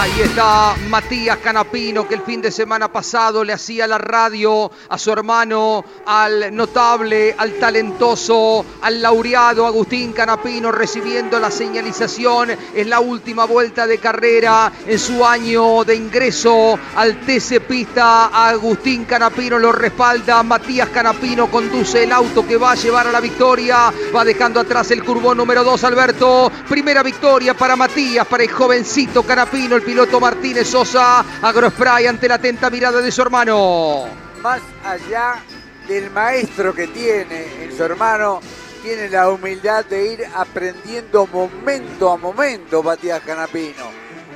Ahí 0.00 0.22
está 0.22 0.76
Matías 0.88 1.36
Canapino 1.44 2.08
que 2.08 2.14
el 2.14 2.22
fin 2.22 2.40
de 2.40 2.50
semana 2.50 2.90
pasado 2.90 3.44
le 3.44 3.52
hacía 3.52 3.86
la 3.86 3.98
radio 3.98 4.70
a 4.88 4.96
su 4.96 5.12
hermano, 5.12 5.84
al 6.06 6.56
notable, 6.56 7.34
al 7.36 7.58
talentoso, 7.58 8.64
al 8.80 9.02
laureado 9.02 9.66
Agustín 9.66 10.14
Canapino 10.14 10.72
recibiendo 10.72 11.38
la 11.38 11.50
señalización. 11.50 12.48
Es 12.74 12.86
la 12.86 13.00
última 13.00 13.44
vuelta 13.44 13.86
de 13.86 13.98
carrera 13.98 14.72
en 14.86 14.98
su 14.98 15.22
año 15.22 15.84
de 15.84 15.96
ingreso 15.96 16.78
al 16.96 17.20
TC 17.20 17.60
Pista. 17.60 18.28
Agustín 18.48 19.04
Canapino 19.04 19.58
lo 19.58 19.70
respalda. 19.70 20.42
Matías 20.42 20.88
Canapino 20.88 21.50
conduce 21.50 22.04
el 22.04 22.12
auto 22.12 22.46
que 22.46 22.56
va 22.56 22.72
a 22.72 22.76
llevar 22.76 23.06
a 23.06 23.12
la 23.12 23.20
victoria. 23.20 23.92
Va 24.16 24.24
dejando 24.24 24.60
atrás 24.60 24.90
el 24.92 25.04
curvón 25.04 25.36
número 25.36 25.62
2, 25.62 25.84
Alberto. 25.84 26.50
Primera 26.70 27.02
victoria 27.02 27.52
para 27.52 27.76
Matías, 27.76 28.26
para 28.26 28.44
el 28.44 28.50
jovencito 28.50 29.24
Canapino, 29.24 29.76
el 29.76 29.89
piloto 29.90 30.20
Martínez 30.20 30.68
Sosa, 30.68 31.24
agrospray 31.42 32.06
ante 32.06 32.28
la 32.28 32.36
atenta 32.36 32.70
mirada 32.70 33.00
de 33.00 33.10
su 33.10 33.22
hermano. 33.22 34.04
Más 34.40 34.60
allá 34.84 35.42
del 35.88 36.12
maestro 36.12 36.72
que 36.72 36.86
tiene 36.86 37.64
en 37.64 37.76
su 37.76 37.82
hermano, 37.82 38.38
tiene 38.84 39.08
la 39.08 39.28
humildad 39.28 39.84
de 39.86 40.12
ir 40.12 40.24
aprendiendo 40.36 41.26
momento 41.26 42.12
a 42.12 42.16
momento 42.16 42.84
Matías 42.84 43.20
Canapino. 43.26 43.90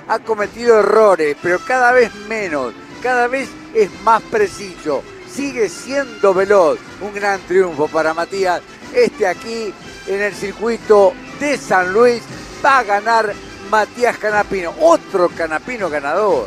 Ha 0.09 0.19
cometido 0.19 0.81
errores, 0.81 1.37
pero 1.40 1.61
cada 1.64 1.93
vez 1.93 2.12
menos, 2.29 2.75
cada 3.01 3.29
vez 3.29 3.49
es 3.75 3.88
más 4.03 4.23
preciso, 4.23 5.05
sigue 5.33 5.69
siendo 5.69 6.35
veloz. 6.35 6.81
Un 7.01 7.14
gran 7.14 7.38
triunfo 7.43 7.87
para 7.87 8.12
Matías. 8.12 8.61
Este 8.93 9.25
aquí 9.29 9.73
en 10.09 10.21
el 10.21 10.35
circuito 10.35 11.12
de 11.38 11.57
San 11.57 11.93
Luis 11.93 12.25
va 12.64 12.81
a 12.81 12.83
ganar 12.83 13.33
Matías 13.75 14.19
Canapino, 14.19 14.73
otro 14.83 15.29
Canapino 15.31 15.91
ganador. 15.91 16.47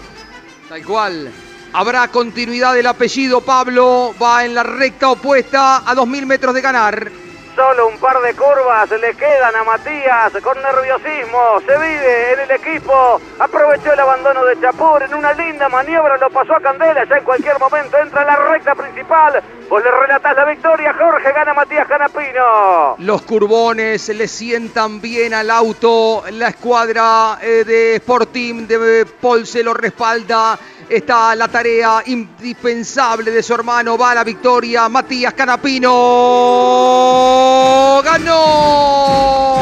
Tal 0.70 0.86
cual. 0.86 1.30
Habrá 1.74 2.08
continuidad 2.08 2.74
del 2.74 2.88
apellido 2.88 3.42
Pablo. 3.42 4.16
Va 4.22 4.46
en 4.46 4.56
la 4.56 4.64
recta 4.64 5.10
opuesta 5.10 5.80
a 5.80 5.94
2.000 5.94 6.26
metros 6.26 6.56
de 6.56 6.62
ganar. 6.62 7.12
Solo 7.58 7.88
un 7.88 7.98
par 7.98 8.22
de 8.22 8.36
curvas 8.36 8.88
le 9.02 9.16
quedan 9.16 9.56
a 9.56 9.64
Matías 9.64 10.32
con 10.44 10.62
nerviosismo. 10.62 11.60
Se 11.66 11.76
vive 11.76 12.34
en 12.34 12.42
el 12.42 12.52
equipo. 12.52 13.20
Aprovechó 13.40 13.94
el 13.94 14.00
abandono 14.00 14.46
de 14.46 14.62
Chapur 14.62 15.02
en 15.02 15.16
una 15.16 15.34
linda 15.34 15.68
maniobra. 15.68 16.18
Lo 16.18 16.30
pasó 16.30 16.54
a 16.54 16.62
Candela. 16.62 17.04
Ya 17.06 17.18
en 17.18 17.24
cualquier 17.24 17.60
momento 17.60 17.98
entra 17.98 18.22
en 18.22 18.28
la 18.28 18.36
recta 18.36 18.76
principal. 18.76 19.42
Vos 19.70 19.84
le 19.84 19.90
relatás 19.90 20.36
la 20.36 20.46
victoria. 20.46 20.94
Jorge 20.94 21.32
gana 21.32 21.56
Matías 21.56 21.88
Canapino. 21.88 22.96
Los 23.00 23.24
curbones 23.24 24.08
le 24.10 24.28
sientan 24.28 25.02
bien 25.02 25.34
al 25.34 25.50
auto. 25.50 26.26
La 26.30 26.50
escuadra 26.50 27.40
eh, 27.42 27.64
de 27.66 27.96
Sporting 27.96 28.68
de 28.68 29.08
Paul 29.20 29.48
se 29.48 29.64
lo 29.64 29.74
respalda. 29.74 30.60
Está 30.88 31.34
la 31.36 31.48
tarea 31.48 32.04
indispensable 32.06 33.32
de 33.32 33.42
su 33.42 33.56
hermano. 33.56 33.98
Va 33.98 34.12
a 34.12 34.16
la 34.16 34.24
victoria. 34.24 34.88
Matías 34.88 35.34
Canapino. 35.34 37.47
Ganó. 38.02 39.58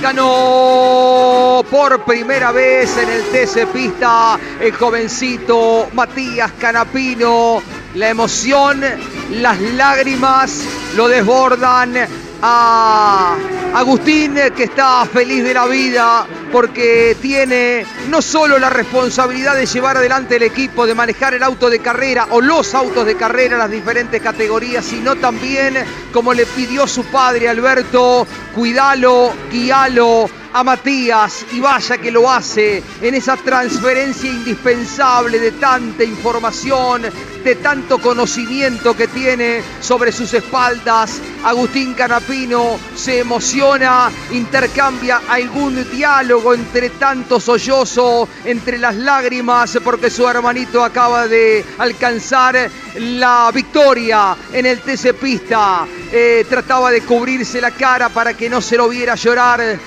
Ganó 0.00 1.64
por 1.70 2.04
primera 2.04 2.52
vez 2.52 2.96
en 2.96 3.08
el 3.08 3.22
TC 3.24 3.66
Pista 3.72 4.38
el 4.60 4.72
jovencito 4.72 5.88
Matías 5.92 6.52
Canapino. 6.58 7.62
La 7.94 8.08
emoción, 8.08 8.82
las 9.30 9.60
lágrimas 9.60 10.64
lo 10.96 11.08
desbordan 11.08 11.94
a 12.42 13.36
Agustín 13.74 14.34
que 14.56 14.64
está 14.64 15.06
feliz 15.06 15.44
de 15.44 15.54
la 15.54 15.66
vida 15.66 16.26
porque 16.52 17.16
tiene 17.20 17.86
no 18.08 18.20
solo 18.20 18.58
la 18.58 18.68
responsabilidad 18.70 19.56
de 19.56 19.66
llevar 19.66 19.96
adelante 19.96 20.36
el 20.36 20.42
equipo, 20.42 20.86
de 20.86 20.94
manejar 20.94 21.34
el 21.34 21.42
auto 21.42 21.70
de 21.70 21.78
carrera 21.78 22.28
o 22.30 22.40
los 22.40 22.74
autos 22.74 23.06
de 23.06 23.16
carrera 23.16 23.56
las 23.56 23.70
diferentes 23.70 24.20
categorías, 24.20 24.84
sino 24.84 25.16
también, 25.16 25.74
como 26.12 26.34
le 26.34 26.44
pidió 26.44 26.86
su 26.86 27.04
padre 27.06 27.48
Alberto, 27.48 28.26
cuidalo, 28.54 29.32
guíalo 29.50 30.41
a 30.52 30.62
Matías 30.62 31.46
y 31.52 31.60
vaya 31.60 31.98
que 31.98 32.10
lo 32.10 32.30
hace 32.30 32.82
en 33.00 33.14
esa 33.14 33.36
transferencia 33.36 34.30
indispensable 34.30 35.38
de 35.38 35.52
tanta 35.52 36.04
información, 36.04 37.02
de 37.44 37.54
tanto 37.56 37.98
conocimiento 37.98 38.96
que 38.96 39.08
tiene 39.08 39.62
sobre 39.80 40.12
sus 40.12 40.32
espaldas. 40.34 41.20
Agustín 41.44 41.94
Canapino 41.94 42.78
se 42.94 43.20
emociona, 43.20 44.10
intercambia 44.30 45.22
algún 45.28 45.90
diálogo 45.90 46.54
entre 46.54 46.90
tanto 46.90 47.40
sollozo, 47.40 48.28
entre 48.44 48.78
las 48.78 48.96
lágrimas, 48.96 49.78
porque 49.82 50.10
su 50.10 50.28
hermanito 50.28 50.84
acaba 50.84 51.26
de 51.26 51.64
alcanzar 51.78 52.70
la 52.96 53.50
victoria 53.52 54.36
en 54.52 54.66
el 54.66 54.80
TC 54.80 55.14
Pista. 55.14 55.86
Eh, 56.12 56.44
trataba 56.48 56.90
de 56.90 57.00
cubrirse 57.00 57.60
la 57.60 57.70
cara 57.70 58.10
para 58.10 58.34
que 58.34 58.50
no 58.50 58.60
se 58.60 58.76
lo 58.76 58.88
viera 58.88 59.14
llorar. 59.14 59.78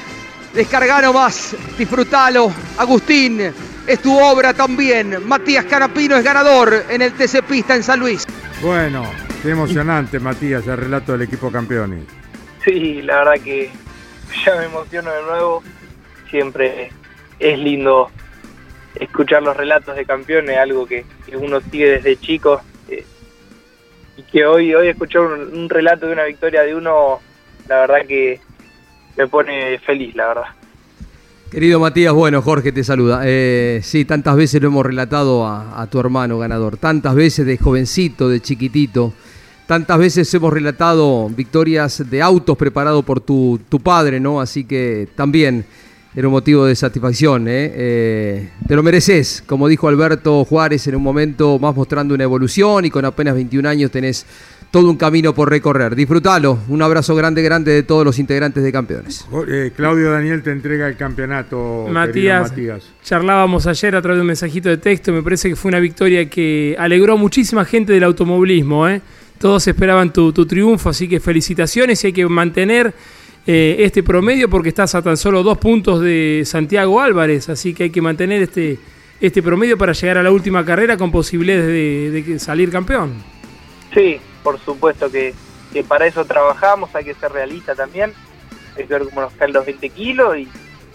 Descarga 0.55 1.01
nomás, 1.01 1.53
disfrútalo. 1.77 2.49
Agustín, 2.77 3.41
es 3.41 4.01
tu 4.01 4.17
obra 4.17 4.53
también. 4.53 5.27
Matías 5.27 5.65
Canapino 5.65 6.15
es 6.15 6.23
ganador 6.23 6.85
en 6.89 7.01
el 7.01 7.11
TC 7.11 7.43
Pista 7.43 7.75
en 7.75 7.83
San 7.83 7.99
Luis. 7.99 8.25
Bueno, 8.61 9.03
qué 9.43 9.49
emocionante, 9.49 10.17
Matías, 10.17 10.65
el 10.67 10.77
relato 10.77 11.11
del 11.11 11.23
equipo 11.23 11.51
campeones. 11.51 12.05
Sí, 12.63 13.01
la 13.01 13.17
verdad 13.17 13.43
que 13.43 13.69
ya 14.45 14.55
me 14.55 14.65
emociono 14.65 15.11
de 15.11 15.21
nuevo. 15.23 15.61
Siempre 16.29 16.89
es 17.37 17.59
lindo 17.59 18.09
escuchar 18.95 19.43
los 19.43 19.57
relatos 19.57 19.93
de 19.97 20.05
campeones, 20.05 20.57
algo 20.57 20.85
que, 20.85 21.05
que 21.25 21.35
uno 21.35 21.59
sigue 21.69 21.91
desde 21.91 22.15
chico. 22.15 22.61
eh, 22.87 23.05
y 24.15 24.23
que 24.23 24.45
hoy, 24.45 24.73
hoy 24.73 24.87
escuchar 24.87 25.23
un, 25.23 25.53
un 25.53 25.69
relato 25.69 26.07
de 26.07 26.13
una 26.13 26.23
victoria 26.23 26.61
de 26.61 26.73
uno, 26.73 27.19
la 27.67 27.79
verdad 27.81 28.07
que 28.07 28.39
me 29.17 29.27
pone 29.27 29.79
feliz, 29.79 30.15
la 30.15 30.27
verdad. 30.27 30.45
Querido 31.51 31.79
Matías, 31.79 32.13
bueno, 32.13 32.41
Jorge 32.41 32.71
te 32.71 32.83
saluda. 32.83 33.21
Eh, 33.23 33.79
sí, 33.83 34.03
tantas 34.03 34.35
veces 34.35 34.61
lo 34.61 34.67
hemos 34.67 34.85
relatado 34.85 35.47
a, 35.47 35.87
tu 35.89 35.99
hermano 35.99 36.37
ganador, 36.37 36.77
tantas 36.77 37.15
veces 37.15 37.45
de 37.45 37.57
jovencito, 37.57 38.27
de 38.27 38.41
chiquitito, 38.41 39.13
tantas 39.65 39.97
veces 39.97 40.33
hemos 40.33 40.51
relatado 40.51 41.29
victorias 41.29 42.09
de 42.09 42.21
autos 42.21 42.57
preparados 42.57 43.05
por 43.05 43.21
tu, 43.21 43.59
tu 43.69 43.79
padre, 43.79 44.19
¿no? 44.19 44.41
Así 44.41 44.65
que 44.65 45.07
también 45.15 45.65
era 46.15 46.27
un 46.29 46.31
motivo 46.33 46.65
de 46.65 46.75
satisfacción, 46.75 47.47
¿eh? 47.47 47.71
Eh, 47.75 48.49
te 48.67 48.75
lo 48.75 48.83
mereces, 48.83 49.43
como 49.45 49.67
dijo 49.67 49.89
Alberto 49.89 50.45
Juárez 50.45 50.87
en 50.87 50.95
un 50.95 51.03
momento, 51.03 51.59
más 51.59 51.75
mostrando 51.75 52.13
una 52.15 52.23
evolución 52.23 52.85
y 52.85 52.89
con 52.89 53.03
apenas 53.03 53.35
21 53.35 53.67
años 53.67 53.91
tenés 53.91 54.25
todo 54.75 54.89
un 54.89 54.97
camino 54.97 55.33
por 55.33 55.49
recorrer. 55.49 55.95
Disfrutalo, 55.95 56.59
un 56.67 56.81
abrazo 56.81 57.15
grande, 57.15 57.41
grande 57.41 57.71
de 57.71 57.83
todos 57.83 58.03
los 58.03 58.19
integrantes 58.19 58.61
de 58.61 58.73
campeones. 58.73 59.25
Eh, 59.47 59.71
Claudio 59.73 60.11
Daniel 60.11 60.43
te 60.43 60.51
entrega 60.51 60.85
el 60.89 60.97
campeonato. 60.97 61.87
Matías, 61.89 62.49
Matías. 62.49 62.91
charlábamos 63.01 63.67
ayer 63.67 63.95
a 63.95 64.01
través 64.01 64.17
de 64.17 64.21
un 64.23 64.27
mensajito 64.27 64.67
de 64.67 64.75
texto, 64.75 65.13
me 65.13 65.23
parece 65.23 65.47
que 65.47 65.55
fue 65.55 65.69
una 65.69 65.79
victoria 65.79 66.29
que 66.29 66.75
alegró 66.77 67.13
a 67.13 67.15
muchísima 67.15 67.63
gente 67.63 67.93
del 67.93 68.03
automovilismo. 68.03 68.85
¿eh? 68.89 69.01
Todos 69.39 69.65
esperaban 69.65 70.11
tu, 70.11 70.33
tu 70.33 70.45
triunfo, 70.45 70.89
así 70.89 71.07
que 71.07 71.21
felicitaciones 71.21 72.03
y 72.03 72.07
hay 72.07 72.13
que 72.13 72.27
mantener 72.27 72.93
eh, 73.47 73.77
este 73.79 74.03
promedio 74.03 74.49
porque 74.49 74.67
estás 74.67 74.93
a 74.93 75.01
tan 75.01 75.15
solo 75.15 75.41
dos 75.41 75.57
puntos 75.57 76.01
de 76.01 76.43
Santiago 76.43 76.99
Álvarez, 76.99 77.47
así 77.47 77.73
que 77.73 77.83
hay 77.83 77.91
que 77.91 78.01
mantener 78.01 78.41
este, 78.41 78.77
este 79.21 79.41
promedio 79.41 79.77
para 79.77 79.93
llegar 79.93 80.17
a 80.17 80.23
la 80.23 80.31
última 80.33 80.65
carrera 80.65 80.97
con 80.97 81.13
posibilidades 81.13 81.65
de, 81.65 82.39
salir 82.39 82.69
campeón. 82.69 83.13
Sí, 83.93 84.17
por 84.45 84.59
supuesto 84.59 85.09
que, 85.09 85.33
que 85.73 85.83
para 85.83 86.05
eso 86.05 86.23
trabajamos, 86.23 86.93
hay 86.93 87.03
que 87.03 87.15
ser 87.15 87.31
realista 87.31 87.73
también, 87.73 88.13
hay 88.77 88.85
que 88.85 88.93
ver 88.93 89.05
cómo 89.05 89.21
nos 89.21 89.33
caen 89.33 89.53
los 89.53 89.65
20 89.65 89.89
kilos 89.89 90.37
y 90.37 90.47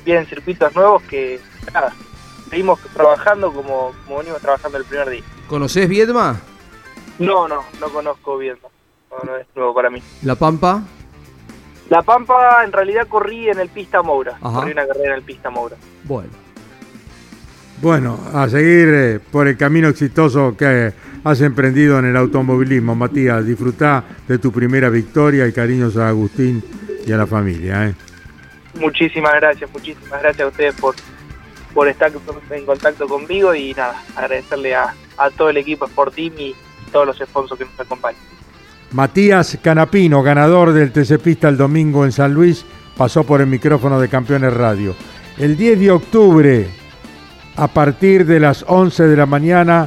vienen 0.04 0.24
circuitos 0.26 0.72
nuevos 0.76 1.02
que, 1.02 1.40
nada, 1.74 1.92
seguimos 2.48 2.78
trabajando 2.94 3.52
como, 3.52 3.92
como 4.06 4.18
venimos 4.18 4.40
trabajando 4.40 4.78
el 4.78 4.84
primer 4.84 5.10
día. 5.10 5.24
¿Conocés 5.48 5.88
Viedma? 5.88 6.40
No, 7.18 7.48
no, 7.48 7.64
no 7.80 7.88
conozco 7.88 8.38
bien, 8.38 8.56
no, 9.10 9.18
no 9.24 9.36
es 9.36 9.48
nuevo 9.56 9.74
para 9.74 9.90
mí. 9.90 10.00
¿La 10.22 10.36
Pampa? 10.36 10.84
La 11.88 12.02
Pampa 12.02 12.62
en 12.64 12.70
realidad 12.70 13.08
corrí 13.08 13.48
en 13.48 13.58
el 13.58 13.68
Pista 13.68 14.00
Moura, 14.00 14.38
Ajá. 14.40 14.60
corrí 14.60 14.70
una 14.70 14.86
carrera 14.86 15.08
en 15.08 15.14
el 15.16 15.22
Pista 15.22 15.50
Moura. 15.50 15.74
Bueno. 16.04 16.30
Bueno, 17.80 18.20
a 18.34 18.46
seguir 18.48 18.88
eh, 18.88 19.20
por 19.30 19.48
el 19.48 19.56
camino 19.56 19.88
exitoso 19.88 20.54
que 20.54 20.92
has 21.24 21.40
emprendido 21.40 21.98
en 21.98 22.06
el 22.06 22.16
automovilismo, 22.16 22.94
Matías. 22.94 23.46
Disfrutá 23.46 24.04
de 24.28 24.38
tu 24.38 24.52
primera 24.52 24.90
victoria 24.90 25.46
y 25.46 25.52
cariños 25.52 25.96
a 25.96 26.08
Agustín 26.08 26.62
y 27.06 27.12
a 27.12 27.16
la 27.16 27.26
familia. 27.26 27.88
¿eh? 27.88 27.94
Muchísimas 28.78 29.32
gracias, 29.34 29.70
muchísimas 29.72 30.20
gracias 30.20 30.40
a 30.40 30.48
ustedes 30.48 30.74
por, 30.74 30.94
por 31.72 31.88
estar 31.88 32.12
en 32.50 32.66
contacto 32.66 33.08
conmigo 33.08 33.54
y 33.54 33.72
nada, 33.72 34.02
agradecerle 34.14 34.74
a, 34.74 34.94
a 35.16 35.30
todo 35.30 35.48
el 35.48 35.56
equipo 35.56 35.86
Sport 35.86 36.14
Team 36.14 36.34
y 36.38 36.54
todos 36.92 37.06
los 37.06 37.18
sponsors 37.18 37.58
que 37.58 37.64
nos 37.64 37.80
acompañan. 37.80 38.20
Matías 38.92 39.58
Canapino, 39.62 40.22
ganador 40.22 40.72
del 40.72 40.92
TC 40.92 41.18
Pista 41.18 41.48
el 41.48 41.56
domingo 41.56 42.04
en 42.04 42.12
San 42.12 42.34
Luis, 42.34 42.66
pasó 42.96 43.24
por 43.24 43.40
el 43.40 43.46
micrófono 43.46 43.98
de 44.00 44.08
Campeones 44.08 44.52
Radio. 44.52 44.94
El 45.38 45.56
10 45.56 45.80
de 45.80 45.90
octubre, 45.90 46.79
a 47.60 47.68
partir 47.68 48.24
de 48.24 48.40
las 48.40 48.64
11 48.66 49.06
de 49.06 49.16
la 49.18 49.26
mañana, 49.26 49.86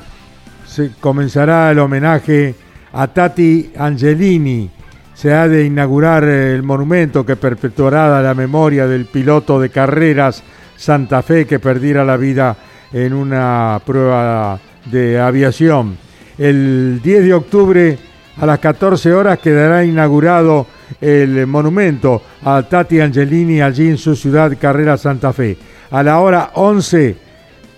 se 0.63 0.91
comenzará 0.99 1.71
el 1.71 1.79
homenaje 1.79 2.53
a 2.93 3.07
Tati 3.07 3.71
Angelini. 3.75 4.69
Se 5.15 5.33
ha 5.33 5.47
de 5.47 5.65
inaugurar 5.65 6.23
el 6.23 6.61
monumento 6.61 7.25
que 7.25 7.35
perpetuará 7.35 8.21
la 8.21 8.35
memoria 8.35 8.85
del 8.85 9.05
piloto 9.05 9.59
de 9.59 9.71
carreras 9.71 10.43
Santa 10.77 11.23
Fe 11.23 11.47
que 11.47 11.57
perdiera 11.57 12.05
la 12.05 12.15
vida 12.15 12.55
en 12.91 13.11
una 13.11 13.81
prueba 13.83 14.59
de 14.85 15.19
aviación. 15.19 15.97
El 16.37 17.01
10 17.03 17.23
de 17.23 17.33
octubre 17.33 17.97
a 18.37 18.45
las 18.45 18.59
14 18.59 19.13
horas 19.13 19.39
quedará 19.39 19.83
inaugurado 19.83 20.67
el 21.01 21.47
monumento 21.47 22.21
a 22.43 22.61
Tati 22.61 23.01
Angelini 23.01 23.61
allí 23.61 23.89
en 23.89 23.97
su 23.97 24.15
ciudad 24.15 24.55
Carrera 24.61 24.95
Santa 24.95 25.33
Fe. 25.33 25.57
A 25.89 26.03
la 26.03 26.19
hora 26.19 26.51
11, 26.53 27.22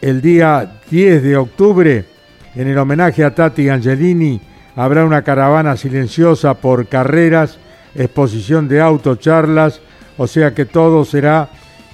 el 0.01 0.21
día 0.21 0.79
10 0.89 1.23
de 1.23 1.37
octubre, 1.37 2.05
en 2.55 2.67
el 2.67 2.77
homenaje 2.77 3.23
a 3.23 3.33
Tati 3.33 3.69
Angelini, 3.69 4.39
habrá 4.75 5.05
una 5.05 5.21
caravana 5.21 5.77
silenciosa 5.77 6.53
por 6.53 6.87
carreras, 6.87 7.57
exposición 7.95 8.67
de 8.67 8.81
autos, 8.81 9.19
charlas, 9.19 9.81
o 10.17 10.27
sea 10.27 10.53
que 10.53 10.65
todo 10.65 11.05
será 11.05 11.49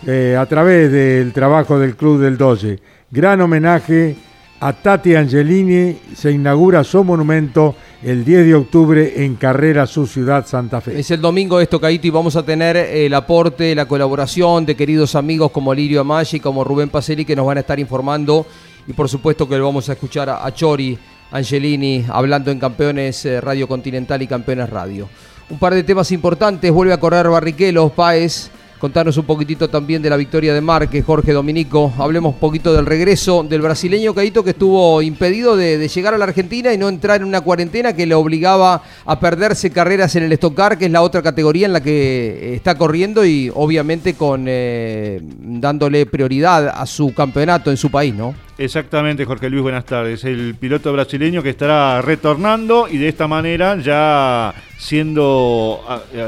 eh, 0.06 0.36
a 0.40 0.46
través 0.46 0.92
del 0.92 1.32
trabajo 1.34 1.80
del 1.80 1.96
Club 1.96 2.22
del 2.22 2.38
Doce. 2.38 2.80
Gran 3.10 3.42
homenaje 3.42 4.16
a 4.62 4.74
Tati 4.74 5.16
Angelini, 5.16 5.98
se 6.16 6.32
inaugura 6.32 6.84
su 6.84 7.04
monumento 7.04 7.76
el 8.04 8.24
10 8.24 8.46
de 8.46 8.54
octubre 8.54 9.26
en 9.26 9.36
Carrera, 9.36 9.88
su 9.88 10.06
ciudad, 10.06 10.46
Santa 10.46 10.80
Fe. 10.82 11.00
Es 11.00 11.10
el 11.10 11.20
domingo 11.20 11.60
esto, 11.60 11.82
Caíto, 11.82 12.06
y 12.06 12.12
vamos 12.12 12.36
a 12.36 12.44
tener 12.44 12.78
el 12.78 13.12
aporte, 13.16 13.74
la 13.74 13.88
colaboración 13.88 14.64
de 14.68 14.76
queridos 14.76 15.16
amigos 15.16 15.50
como 15.50 15.74
Lirio 15.74 16.02
Amagi, 16.02 16.40
como 16.40 16.64
Rubén 16.64 16.90
Paceli, 16.90 17.26
que 17.26 17.36
nos 17.36 17.48
van 17.48 17.58
a 17.58 17.62
estar 17.62 17.80
informando. 17.80 18.46
Y 18.88 18.94
por 18.94 19.10
supuesto 19.10 19.50
que 19.50 19.58
lo 19.58 19.66
vamos 19.66 19.90
a 19.90 19.94
escuchar 19.94 20.30
a, 20.30 20.54
Chori 20.54 20.96
Angelini 21.32 22.06
hablando 22.08 22.52
en 22.52 22.60
Campeones 22.60 23.26
eh, 23.26 23.42
Radio 23.42 23.68
Continental 23.68 24.22
y 24.22 24.28
Campeones 24.28 24.70
Radio. 24.70 25.10
Un 25.50 25.58
par 25.58 25.74
de 25.74 25.82
temas 25.82 26.12
importantes, 26.12 26.72
vuelve 26.72 26.94
a 26.94 27.00
correr 27.00 27.28
Barrichello, 27.28 27.90
Páez 27.90 28.52
contarnos 28.82 29.16
un 29.18 29.26
poquitito 29.26 29.70
también 29.70 30.02
de 30.02 30.10
la 30.10 30.18
victoria 30.18 30.56
de 30.56 30.60
Márquez, 30.60 31.06
Jorge 31.06 31.34
Dominico. 31.34 31.94
Hablemos 32.00 32.34
un 32.34 32.40
poquito 32.40 32.74
del 32.74 32.88
regreso 32.88 33.44
del 33.44 33.62
brasileño 33.62 34.16
Caito 34.16 34.44
que 34.44 34.50
estuvo 34.50 35.04
impedido 35.04 35.56
de, 35.56 35.88
llegar 35.88 36.16
a 36.16 36.18
la 36.18 36.26
Argentina 36.26 36.74
y 36.74 36.80
no 36.80 36.90
entrar 36.90 37.22
en 37.22 37.28
una 37.28 37.42
cuarentena 37.42 37.94
que 37.94 38.08
le 38.08 38.16
obligaba 38.16 38.82
a 39.06 39.20
perderse 39.20 39.70
carreras 39.70 40.16
en 40.16 40.24
el 40.24 40.32
Stock 40.32 40.56
Car, 40.56 40.80
que 40.80 40.86
es 40.86 40.92
la 40.92 41.04
otra 41.04 41.22
categoría 41.22 41.68
en 41.68 41.74
la 41.74 41.84
que 41.84 42.56
está 42.56 42.76
corriendo 42.76 43.24
y 43.24 43.52
obviamente 43.54 44.16
con 44.16 44.46
eh, 44.48 45.22
dándole 45.22 46.08
prioridad 46.08 46.70
a 46.70 46.88
su 46.88 47.14
campeonato 47.14 47.70
en 47.70 47.78
su 47.78 47.92
país, 47.92 48.16
¿no? 48.16 48.34
Exactamente, 48.62 49.26
Jorge 49.26 49.50
Luis, 49.50 49.64
buenas 49.64 49.86
tardes. 49.86 50.24
El 50.24 50.54
piloto 50.54 50.94
brasileño 50.94 51.42
que 51.42 51.50
estará 51.50 52.00
retornando 52.00 52.88
y 52.88 53.00
de 53.00 53.08
esta 53.08 53.28
manera 53.28 53.76
ya 53.78 54.54
siendo, 54.78 55.82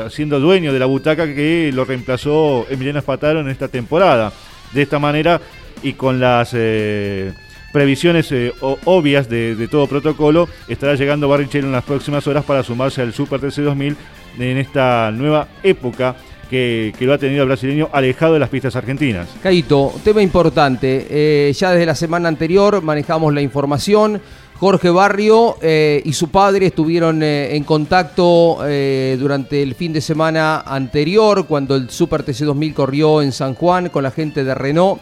siendo 0.09 0.39
dueño 0.39 0.73
de 0.73 0.79
la 0.79 0.87
butaca 0.87 1.27
que 1.27 1.69
lo 1.71 1.85
reemplazó 1.85 2.65
Emiliano 2.71 3.01
Spataro 3.01 3.41
en 3.41 3.49
esta 3.49 3.67
temporada. 3.67 4.33
De 4.71 4.81
esta 4.81 4.97
manera 4.97 5.39
y 5.83 5.93
con 5.93 6.19
las 6.19 6.55
eh, 6.55 7.33
previsiones 7.71 8.31
eh, 8.31 8.51
obvias 8.85 9.29
de, 9.29 9.67
todo 9.69 9.85
protocolo, 9.85 10.49
estará 10.67 10.95
llegando 10.95 11.29
Barrichello 11.29 11.67
en 11.67 11.73
las 11.73 11.83
próximas 11.83 12.25
horas 12.25 12.43
para 12.45 12.63
sumarse 12.63 13.03
al 13.03 13.13
Super 13.13 13.41
TC 13.41 13.61
2000 13.61 13.95
en 14.39 14.57
esta 14.57 15.11
nueva 15.11 15.49
época 15.61 16.15
que, 16.49 16.93
lo 17.01 17.13
ha 17.13 17.17
tenido 17.17 17.43
el 17.43 17.47
brasileño 17.47 17.89
alejado 17.91 18.33
de 18.33 18.39
las 18.39 18.49
pistas 18.49 18.75
argentinas. 18.75 19.29
Caito, 19.41 19.93
tema 20.03 20.21
importante. 20.21 21.07
Eh, 21.09 21.53
ya 21.53 21.71
desde 21.71 21.85
la 21.85 21.95
semana 21.95 22.29
anterior 22.29 22.81
manejamos 22.81 23.33
la 23.33 23.41
información. 23.41 24.21
Jorge 24.55 24.89
Barrio 24.89 25.57
eh, 25.61 26.01
y 26.05 26.13
su 26.13 26.29
padre 26.29 26.67
estuvieron 26.67 27.21
eh, 27.21 27.55
en 27.55 27.63
contacto 27.63 28.59
durante 29.19 29.61
el 29.61 29.75
fin 29.75 29.91
de 29.91 29.99
semana 29.99 30.61
anterior, 30.61 31.47
cuando 31.47 31.75
el 31.75 31.89
Super 31.89 32.23
TC2000 32.23 32.73
corrió 32.73 33.21
en 33.21 33.31
San 33.31 33.55
Juan 33.55 33.89
con 33.89 34.03
la 34.03 34.11
gente 34.11 34.43
de 34.43 34.55
Renault. 34.55 35.01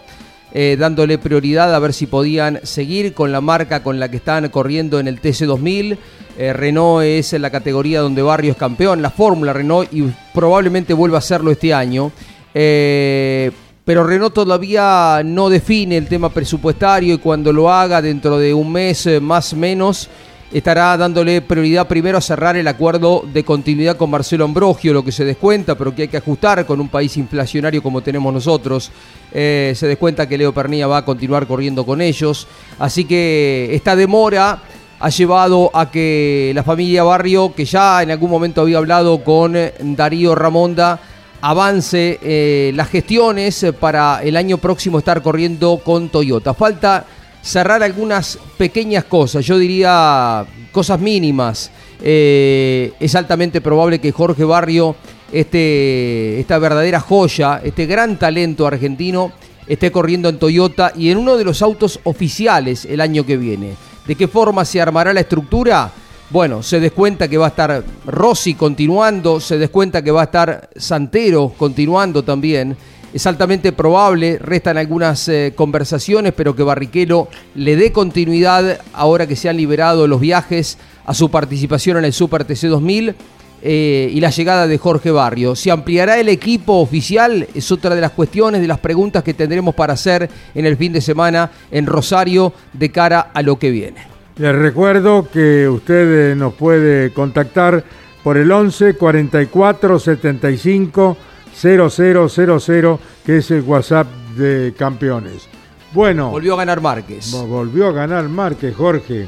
dándole 0.53 1.17
prioridad 1.17 1.73
a 1.73 1.79
ver 1.79 1.93
si 1.93 2.07
podían 2.07 2.59
seguir 2.63 3.13
con 3.13 3.31
la 3.31 3.39
marca 3.39 3.83
con 3.83 3.99
la 3.99 4.09
que 4.09 4.17
están 4.17 4.49
corriendo 4.49 4.99
en 4.99 5.07
el 5.07 5.21
TC2000. 5.21 5.97
Eh, 6.37 6.53
Renault 6.53 7.03
es 7.03 7.33
en 7.33 7.41
la 7.41 7.49
categoría 7.49 8.01
donde 8.01 8.21
Barrio 8.21 8.51
es 8.51 8.57
campeón, 8.57 9.01
la 9.01 9.09
Fórmula 9.09 9.53
Renault, 9.53 9.91
y 9.93 10.03
probablemente 10.33 10.93
vuelva 10.93 11.17
a 11.17 11.19
hacerlo 11.19 11.51
este 11.51 11.73
año. 11.73 12.11
Eh, 12.53 13.51
pero 13.83 14.03
Renault 14.03 14.33
todavía 14.33 15.21
no 15.25 15.49
define 15.49 15.97
el 15.97 16.07
tema 16.07 16.29
presupuestario 16.29 17.15
y 17.15 17.17
cuando 17.17 17.51
lo 17.51 17.71
haga 17.71 18.01
dentro 18.01 18.37
de 18.37 18.53
un 18.53 18.71
mes 18.71 19.05
eh, 19.07 19.19
más 19.19 19.53
o 19.53 19.55
menos 19.55 20.09
estará 20.51 20.97
dándole 20.97 21.41
prioridad 21.41 21.87
primero 21.87 22.17
a 22.17 22.21
cerrar 22.21 22.57
el 22.57 22.67
acuerdo 22.67 23.23
de 23.33 23.43
continuidad 23.43 23.95
con 23.95 24.09
Marcelo 24.09 24.43
Ambrogio, 24.43 24.93
lo 24.93 25.03
que 25.03 25.13
se 25.13 25.23
descuenta, 25.23 25.77
pero 25.77 25.95
que 25.95 26.03
hay 26.03 26.07
que 26.09 26.17
ajustar 26.17 26.65
con 26.65 26.81
un 26.81 26.89
país 26.89 27.15
inflacionario 27.15 27.81
como 27.81 28.01
tenemos 28.01 28.33
nosotros. 28.33 28.91
se 29.31 29.87
descuenta 29.87 30.27
que 30.27 30.37
Leo 30.37 30.53
Pernilla 30.53 30.87
va 30.87 30.97
a 30.97 31.05
continuar 31.05 31.47
corriendo 31.47 31.85
con 31.85 32.01
ellos. 32.01 32.47
Así 32.79 33.05
que 33.05 33.69
esta 33.71 33.95
demora 33.95 34.61
ha 35.01 35.09
llevado 35.09 35.71
a 35.73 35.89
que 35.89 36.51
la 36.53 36.63
familia 36.63 37.03
Barrio, 37.03 37.53
que 37.55 37.65
ya 37.65 38.03
en 38.03 38.11
algún 38.11 38.29
momento 38.29 38.61
había 38.61 38.77
hablado 38.77 39.23
con 39.23 39.57
Darío 39.79 40.35
Ramonda, 40.35 40.99
avance 41.41 42.19
eh, 42.21 42.71
las 42.75 42.87
gestiones 42.89 43.65
para 43.79 44.21
el 44.23 44.37
año 44.37 44.59
próximo 44.59 44.99
estar 44.99 45.23
corriendo 45.23 45.81
con 45.83 46.09
Toyota. 46.09 46.53
Falta 46.53 47.05
cerrar 47.41 47.81
algunas 47.81 48.37
pequeñas 48.57 49.05
cosas, 49.05 49.43
yo 49.43 49.57
diría 49.57 50.45
cosas 50.71 50.99
mínimas. 50.99 51.71
Eh, 52.03 52.93
es 52.99 53.15
altamente 53.15 53.59
probable 53.59 53.97
que 53.97 54.11
Jorge 54.11 54.43
Barrio, 54.43 54.95
este, 55.31 56.39
esta 56.39 56.59
verdadera 56.59 56.99
joya, 56.99 57.59
este 57.63 57.87
gran 57.87 58.19
talento 58.19 58.67
argentino, 58.67 59.31
esté 59.67 59.91
corriendo 59.91 60.29
en 60.29 60.37
Toyota 60.37 60.93
y 60.95 61.09
en 61.09 61.17
uno 61.17 61.37
de 61.37 61.43
los 61.43 61.63
autos 61.63 61.99
oficiales 62.03 62.85
el 62.85 63.01
año 63.01 63.25
que 63.25 63.37
viene. 63.37 63.73
¿De 64.05 64.15
qué 64.15 64.27
forma 64.27 64.65
se 64.65 64.81
armará 64.81 65.13
la 65.13 65.19
estructura? 65.19 65.91
Bueno, 66.29 66.63
se 66.63 66.79
descuenta 66.79 67.27
que 67.27 67.37
va 67.37 67.47
a 67.47 67.49
estar 67.49 67.83
Rossi 68.05 68.55
continuando, 68.55 69.39
se 69.39 69.57
descuenta 69.57 70.01
que 70.01 70.11
va 70.11 70.21
a 70.21 70.25
estar 70.25 70.69
Santero 70.75 71.53
continuando 71.57 72.23
también. 72.23 72.77
Es 73.13 73.27
altamente 73.27 73.73
probable, 73.73 74.39
restan 74.39 74.77
algunas 74.77 75.27
eh, 75.27 75.51
conversaciones, 75.55 76.33
pero 76.33 76.55
que 76.55 76.63
Barrichello 76.63 77.27
le 77.55 77.75
dé 77.75 77.91
continuidad 77.91 78.79
ahora 78.93 79.27
que 79.27 79.35
se 79.35 79.49
han 79.49 79.57
liberado 79.57 80.07
los 80.07 80.21
viajes 80.21 80.77
a 81.05 81.13
su 81.13 81.29
participación 81.29 81.97
en 81.97 82.05
el 82.05 82.13
Super 82.13 82.45
TC 82.45 82.67
2000 82.67 83.15
eh, 83.61 84.09
y 84.11 84.19
la 84.19 84.29
llegada 84.29 84.67
de 84.67 84.77
Jorge 84.77 85.11
Barrio. 85.11 85.55
¿Se 85.55 85.71
ampliará 85.71 86.19
el 86.19 86.29
equipo 86.29 86.79
oficial? 86.79 87.47
Es 87.53 87.71
otra 87.71 87.93
de 87.95 88.01
las 88.01 88.11
cuestiones, 88.11 88.61
de 88.61 88.67
las 88.67 88.79
preguntas 88.79 89.23
que 89.23 89.33
tendremos 89.33 89.75
para 89.75 89.93
hacer 89.93 90.29
en 90.55 90.65
el 90.65 90.77
fin 90.77 90.93
de 90.93 91.01
semana 91.01 91.51
en 91.69 91.85
Rosario 91.85 92.53
de 92.73 92.91
cara 92.91 93.31
a 93.33 93.41
lo 93.41 93.59
que 93.59 93.71
viene. 93.71 94.07
Les 94.37 94.55
recuerdo 94.55 95.27
que 95.31 95.67
usted 95.67 96.35
nos 96.35 96.53
puede 96.53 97.13
contactar 97.13 97.83
por 98.23 98.37
el 98.37 98.51
11 98.51 98.95
44 98.95 99.99
75 99.99 101.17
0000, 101.53 102.97
que 103.25 103.37
es 103.37 103.51
el 103.51 103.61
WhatsApp 103.61 104.07
de 104.35 104.73
campeones. 104.77 105.47
Bueno. 105.93 106.29
Volvió 106.31 106.53
a 106.53 106.57
ganar 106.57 106.81
Márquez. 106.81 107.31
Volvió 107.31 107.87
a 107.87 107.91
ganar 107.91 108.29
Márquez, 108.29 108.75
Jorge. 108.75 109.27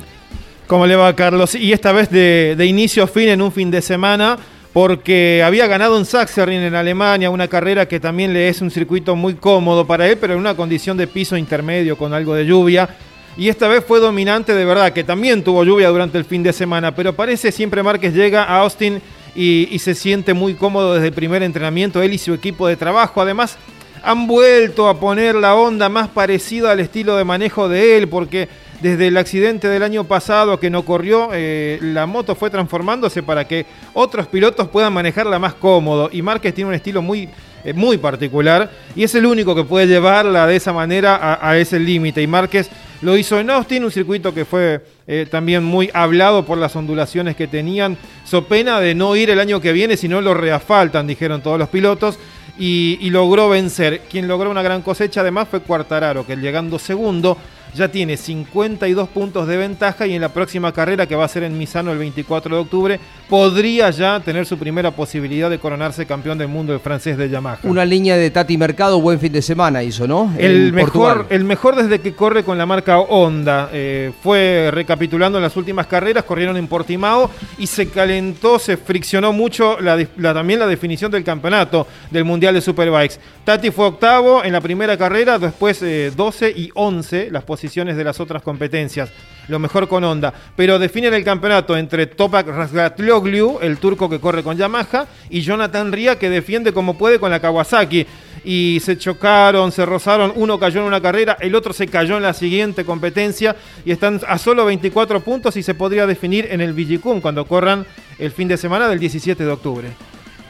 ¿Cómo 0.73 0.87
le 0.87 0.95
va, 0.95 1.15
Carlos? 1.15 1.53
Y 1.53 1.71
esta 1.71 1.91
vez 1.91 2.09
de, 2.09 2.57
inicio 2.65 3.03
a 3.03 3.07
fin 3.07 3.29
en 3.29 3.43
un 3.43 3.51
fin 3.51 3.69
de 3.69 3.79
semana, 3.79 4.39
porque 4.73 5.43
había 5.45 5.67
ganado 5.67 5.99
en 5.99 6.03
Sachsenring 6.03 6.63
en 6.63 6.73
Alemania, 6.73 7.29
una 7.29 7.47
carrera 7.47 7.87
que 7.87 7.99
también 7.99 8.33
le 8.33 8.49
es 8.49 8.59
un 8.59 8.71
circuito 8.71 9.15
muy 9.15 9.35
cómodo 9.35 9.85
para 9.85 10.09
él, 10.09 10.17
pero 10.19 10.33
en 10.33 10.39
una 10.39 10.55
condición 10.55 10.97
de 10.97 11.05
piso 11.05 11.37
intermedio 11.37 11.95
con 11.95 12.11
algo 12.11 12.33
de 12.33 12.47
lluvia. 12.47 12.89
Y 13.37 13.49
esta 13.49 13.67
vez 13.67 13.85
fue 13.85 13.99
dominante 13.99 14.55
de 14.55 14.65
verdad, 14.65 14.93
que 14.93 15.03
también 15.03 15.43
tuvo 15.43 15.63
lluvia 15.63 15.89
durante 15.89 16.17
el 16.17 16.25
fin 16.25 16.41
de 16.41 16.51
semana, 16.51 16.95
pero 16.95 17.13
parece 17.13 17.51
siempre 17.51 17.83
Márquez 17.83 18.15
llega 18.15 18.43
a 18.43 18.61
Austin 18.61 18.99
y, 19.35 19.67
y 19.69 19.77
se 19.77 19.93
siente 19.93 20.33
muy 20.33 20.55
cómodo 20.55 20.95
desde 20.95 21.09
el 21.09 21.13
primer 21.13 21.43
entrenamiento, 21.43 22.01
él 22.01 22.13
y 22.13 22.17
su 22.17 22.33
equipo 22.33 22.67
de 22.67 22.77
trabajo. 22.77 23.21
Además, 23.21 23.59
han 24.01 24.25
vuelto 24.25 24.89
a 24.89 24.99
poner 24.99 25.35
la 25.35 25.53
onda 25.53 25.87
más 25.87 26.09
parecida 26.09 26.71
al 26.71 26.79
estilo 26.79 27.15
de 27.15 27.25
manejo 27.25 27.69
de 27.69 27.97
él, 27.97 28.09
porque 28.09 28.49
desde 28.83 29.07
el 29.07 29.15
accidente 29.15 29.69
del 29.69 29.81
año 29.81 30.03
pasado 30.03 30.59
que 30.59 30.69
no 30.69 30.83
corrió, 30.83 31.29
eh, 31.31 31.79
la 31.81 32.05
moto 32.05 32.35
fue 32.35 32.49
transformándose 32.49 33.23
para 33.23 33.47
que 33.47 33.65
otros 33.93 34.27
pilotos 34.27 34.67
puedan 34.67 34.91
manejarla 34.91 35.39
más 35.39 35.53
cómodo. 35.53 36.09
Y 36.11 36.21
Márquez 36.21 36.53
tiene 36.53 36.67
un 36.67 36.73
estilo 36.73 37.01
muy, 37.01 37.29
eh, 37.63 37.71
muy 37.71 37.97
particular 37.97 38.69
y 38.93 39.05
es 39.05 39.15
el 39.15 39.25
único 39.25 39.55
que 39.55 39.63
puede 39.63 39.87
llevarla 39.87 40.45
de 40.45 40.57
esa 40.57 40.73
manera 40.73 41.39
a, 41.41 41.57
ese 41.57 41.79
límite. 41.79 42.21
Y 42.21 42.27
Márquez 42.27 42.69
lo 43.01 43.15
hizo 43.15 43.39
en 43.39 43.51
Austin, 43.51 43.85
un 43.85 43.91
circuito 43.91 44.33
que 44.33 44.43
fue 44.43 44.83
eh, 45.07 45.27
también 45.31 45.63
muy 45.63 45.89
hablado 45.93 46.43
por 46.43 46.57
las 46.57 46.75
ondulaciones 46.75 47.37
que 47.37 47.47
tenían. 47.47 47.97
So 48.25 48.49
pena 48.49 48.81
de 48.81 48.95
no 48.95 49.15
ir 49.15 49.29
el 49.29 49.39
año 49.39 49.61
que 49.61 49.71
viene 49.71 49.95
si 49.95 50.09
no 50.09 50.19
lo 50.19 50.33
reafaltan, 50.33 51.07
dijeron 51.07 51.41
todos 51.41 51.57
los 51.57 51.69
pilotos. 51.69 52.19
y, 52.59 52.97
y 52.99 53.11
logró 53.11 53.47
vencer. 53.47 54.01
Quien 54.11 54.27
logró 54.27 54.51
una 54.51 54.61
gran 54.61 54.81
cosecha 54.81 55.21
además 55.21 55.47
fue 55.47 55.61
Cuartararo, 55.61 56.25
que 56.27 56.35
llegando 56.35 56.77
segundo 56.77 57.37
ya 57.75 57.87
tiene 57.89 58.17
52 58.17 59.09
puntos 59.09 59.47
de 59.47 59.57
ventaja 59.57 60.05
y 60.07 60.13
en 60.15 60.21
la 60.21 60.29
próxima 60.29 60.71
carrera 60.71 61.05
que 61.07 61.15
va 61.15 61.25
a 61.25 61.27
ser 61.27 61.43
en 61.43 61.57
Misano 61.57 61.91
el 61.91 61.97
24 61.97 62.55
de 62.55 62.61
octubre 62.61 62.99
podría 63.29 63.89
ya 63.89 64.19
tener 64.19 64.45
su 64.45 64.57
primera 64.57 64.91
posibilidad 64.91 65.49
de 65.49 65.57
coronarse 65.59 66.05
campeón 66.05 66.37
del 66.37 66.47
mundo 66.49 66.73
el 66.73 66.79
francés 66.79 67.17
de 67.17 67.29
Yamaha. 67.29 67.59
Una 67.63 67.83
línea 67.85 68.15
de 68.15 68.29
Tati 68.29 68.57
Mercado, 68.57 69.01
buen 69.01 69.19
fin 69.19 69.31
de 69.31 69.41
semana 69.41 69.81
hizo, 69.81 70.07
¿no? 70.07 70.33
El 70.37 70.67
En 70.67 70.75
mejor, 70.75 70.91
Portugal. 70.91 71.25
el 71.29 71.43
mejor 71.45 71.75
desde 71.75 71.99
que 71.99 72.13
corre 72.13 72.43
con 72.43 72.57
la 72.57 72.65
marca 72.65 72.99
Honda. 72.99 73.69
Eh, 73.73 74.11
fue 74.21 74.69
recapitulando 74.71 75.37
en 75.39 75.43
las 75.43 75.55
últimas 75.57 75.87
carreras, 75.87 76.23
corrieron 76.25 76.57
en 76.57 76.67
Portimao 76.67 77.29
y 77.57 77.65
se 77.67 77.87
calentó, 77.89 78.59
se 78.59 78.77
friccionó 78.77 79.33
mucho 79.33 79.79
la, 79.79 79.97
dis- 79.97 80.09
la- 80.17 80.33
también 80.33 80.59
la 80.59 80.67
definición 80.67 81.09
del 81.11 81.23
campeonato 81.23 81.87
del 82.11 82.23
Mundial 82.25 82.53
de 82.53 82.61
Superbikes. 82.61 83.15
Tati 83.43 83.71
fue 83.71 83.85
octavo 83.87 84.43
en 84.43 84.53
la 84.53 84.61
primera 84.61 84.97
carrera, 84.97 85.39
después 85.39 85.81
eh, 85.81 86.11
12 86.15 86.51
y 86.51 86.69
11 86.75 87.29
las 87.31 87.43
de 87.63 88.03
las 88.03 88.19
otras 88.19 88.41
competencias. 88.41 89.09
Lo 89.47 89.57
mejor 89.57 89.87
con 89.87 90.03
Honda. 90.03 90.33
Pero 90.55 90.79
definen 90.79 91.13
el 91.13 91.23
campeonato 91.23 91.77
entre 91.77 92.07
Topak 92.07 92.47
Razgatlioglu, 92.47 93.59
el 93.61 93.77
turco 93.77 94.09
que 94.09 94.19
corre 94.19 94.43
con 94.43 94.57
Yamaha, 94.57 95.07
y 95.29 95.41
Jonathan 95.41 95.91
Ria, 95.91 96.19
que 96.19 96.29
defiende 96.29 96.73
como 96.73 96.97
puede 96.97 97.19
con 97.19 97.31
la 97.31 97.39
Kawasaki 97.39 98.05
y 98.43 98.81
se 98.83 98.97
chocaron, 98.97 99.71
se 99.71 99.85
rozaron, 99.85 100.33
uno 100.35 100.59
cayó 100.59 100.81
en 100.81 100.87
una 100.87 100.99
carrera, 100.99 101.37
el 101.39 101.55
otro 101.55 101.71
se 101.71 101.87
cayó 101.87 102.17
en 102.17 102.23
la 102.23 102.33
siguiente 102.33 102.83
competencia 102.83 103.55
y 103.85 103.91
están 103.91 104.19
a 104.27 104.37
solo 104.37 104.65
24 104.65 105.21
puntos 105.21 105.55
y 105.55 105.63
se 105.63 105.73
podría 105.73 106.05
definir 106.05 106.47
en 106.51 106.59
el 106.59 106.73
Villicum 106.73 107.21
cuando 107.21 107.45
corran 107.45 107.85
el 108.19 108.31
fin 108.31 108.49
de 108.49 108.57
semana 108.57 108.89
del 108.89 108.99
17 108.99 109.45
de 109.45 109.49
octubre. 109.49 109.87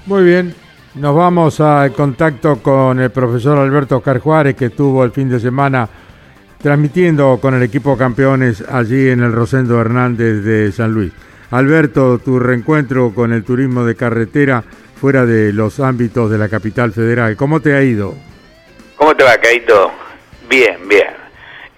Muy 0.07 0.23
bien, 0.23 0.55
nos 0.95 1.15
vamos 1.15 1.59
al 1.59 1.93
contacto 1.93 2.57
con 2.57 2.99
el 2.99 3.11
profesor 3.11 3.59
Alberto 3.59 3.97
Oscar 3.97 4.19
Juárez, 4.19 4.55
que 4.55 4.65
estuvo 4.65 5.03
el 5.03 5.11
fin 5.11 5.29
de 5.29 5.39
semana 5.39 5.87
transmitiendo 6.63 7.39
con 7.41 7.53
el 7.53 7.61
equipo 7.61 7.97
campeones 7.97 8.63
allí 8.69 9.09
en 9.09 9.19
el 9.21 9.33
Rosendo 9.33 9.79
Hernández 9.81 10.43
de 10.45 10.71
San 10.71 10.93
Luis. 10.93 11.11
Alberto, 11.51 12.19
tu 12.19 12.39
reencuentro 12.39 13.13
con 13.13 13.33
el 13.33 13.43
turismo 13.43 13.83
de 13.83 13.95
carretera 13.95 14.63
fuera 14.95 15.25
de 15.25 15.51
los 15.51 15.81
ámbitos 15.81 16.31
de 16.31 16.37
la 16.37 16.47
capital 16.47 16.93
federal, 16.93 17.35
¿cómo 17.35 17.59
te 17.59 17.73
ha 17.75 17.83
ido? 17.83 18.15
¿Cómo 18.95 19.13
te 19.13 19.25
va, 19.25 19.35
Caito? 19.37 19.91
Bien, 20.49 20.77
bien. 20.87 21.07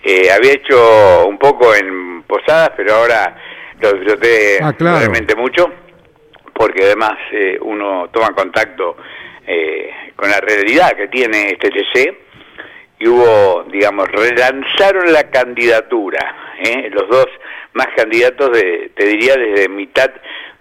Eh, 0.04 0.30
había 0.32 0.54
hecho 0.54 1.26
un 1.28 1.40
poco 1.40 1.74
en 1.74 2.22
Posadas, 2.28 2.70
pero 2.78 2.94
ahora 2.94 3.36
lo 3.82 3.92
disfruté 3.94 4.60
Ah, 4.62 4.74
claro. 4.74 5.00
realmente 5.00 5.36
mucho, 5.36 5.68
porque 6.54 6.84
además 6.86 7.14
eh, 7.34 7.58
uno 7.60 8.08
toma 8.14 8.30
contacto 8.36 8.96
eh, 9.48 9.90
con 10.16 10.30
la 10.30 10.40
realidad 10.40 10.96
que 10.96 11.08
tiene 11.08 11.50
este 11.60 11.70
TC 11.70 12.25
y 13.00 13.08
hubo, 13.08 13.64
digamos, 13.72 14.08
relanzaron 14.10 15.12
la 15.12 15.30
candidatura, 15.30 16.54
¿eh? 16.60 16.90
los 16.92 17.10
dos 17.10 17.28
más 17.74 17.88
candidatos, 17.96 18.52
de, 18.52 18.92
te 18.96 19.06
diría, 19.06 19.36
desde 19.36 19.68
mitad 19.68 20.10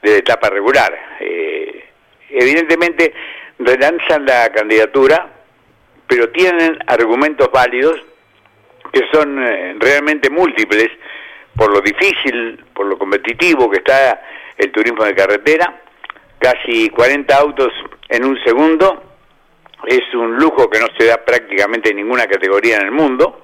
de 0.03 0.11
la 0.11 0.17
etapa 0.17 0.51
regular. 0.51 0.93
Eh, 1.21 1.85
evidentemente 2.31 3.15
relanzan 3.59 4.27
la 4.27 4.51
candidatura, 4.53 5.29
pero 6.09 6.31
tienen 6.31 6.79
argumentos 6.87 7.49
válidos 7.53 8.01
que 8.93 9.03
son 9.13 9.43
eh, 9.43 9.77
realmente 9.79 10.29
múltiples 10.31 10.89
por 11.57 11.73
lo 11.73 11.81
difícil, 11.81 12.65
por 12.75 12.87
lo 12.87 12.99
competitivo 12.99 13.71
que 13.71 13.79
está 13.79 14.21
el 14.59 14.73
turismo 14.73 15.05
de 15.05 15.15
carretera, 15.15 15.83
casi 16.39 16.89
40 16.91 17.37
autos 17.37 17.73
en 18.09 18.25
un 18.25 18.39
segundo, 18.45 19.14
es 19.87 20.15
un 20.15 20.37
lujo 20.37 20.69
que 20.69 20.81
no 20.81 20.87
se 20.99 21.07
da 21.07 21.25
prácticamente 21.25 21.91
en 21.91 21.97
ninguna 21.97 22.27
categoría 22.27 22.77
en 22.77 22.87
el 22.87 22.93
mundo, 22.93 23.41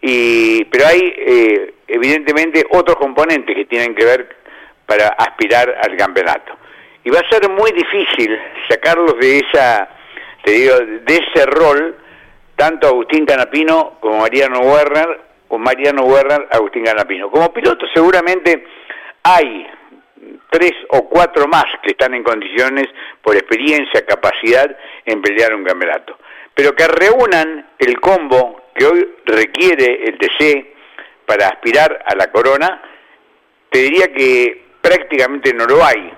y, 0.00 0.64
pero 0.66 0.86
hay 0.86 1.14
eh, 1.16 1.74
evidentemente 1.88 2.64
otros 2.70 2.96
componentes 2.96 3.54
que 3.56 3.64
tienen 3.64 3.94
que 3.94 4.04
ver 4.04 4.36
para 4.86 5.08
aspirar 5.08 5.74
al 5.82 5.96
campeonato. 5.96 6.56
Y 7.04 7.10
va 7.10 7.20
a 7.20 7.28
ser 7.28 7.48
muy 7.50 7.70
difícil 7.72 8.38
sacarlos 8.68 9.18
de 9.18 9.38
esa, 9.38 9.88
te 10.42 10.52
digo, 10.52 10.76
de 10.78 11.14
ese 11.14 11.46
rol, 11.46 11.96
tanto 12.56 12.88
Agustín 12.88 13.26
Canapino 13.26 13.98
como 14.00 14.20
Mariano 14.20 14.60
Werner, 14.60 15.20
o 15.48 15.58
Mariano 15.58 16.04
Werner, 16.04 16.48
Agustín 16.50 16.84
Canapino. 16.84 17.30
Como 17.30 17.52
piloto 17.52 17.86
seguramente 17.94 18.64
hay 19.22 19.66
tres 20.54 20.72
o 20.90 21.08
cuatro 21.08 21.48
más 21.48 21.64
que 21.82 21.90
están 21.90 22.14
en 22.14 22.22
condiciones, 22.22 22.86
por 23.20 23.34
experiencia, 23.34 24.06
capacidad, 24.06 24.70
en 25.04 25.20
pelear 25.20 25.52
un 25.52 25.64
campeonato. 25.64 26.16
Pero 26.54 26.76
que 26.76 26.86
reúnan 26.86 27.70
el 27.76 27.98
combo 27.98 28.62
que 28.72 28.86
hoy 28.86 29.08
requiere 29.24 30.04
el 30.04 30.16
TC 30.16 30.76
para 31.26 31.48
aspirar 31.48 32.04
a 32.06 32.14
la 32.14 32.30
corona, 32.30 32.80
te 33.68 33.80
diría 33.80 34.12
que 34.12 34.64
prácticamente 34.80 35.52
no 35.52 35.66
lo 35.66 35.84
hay. 35.84 36.12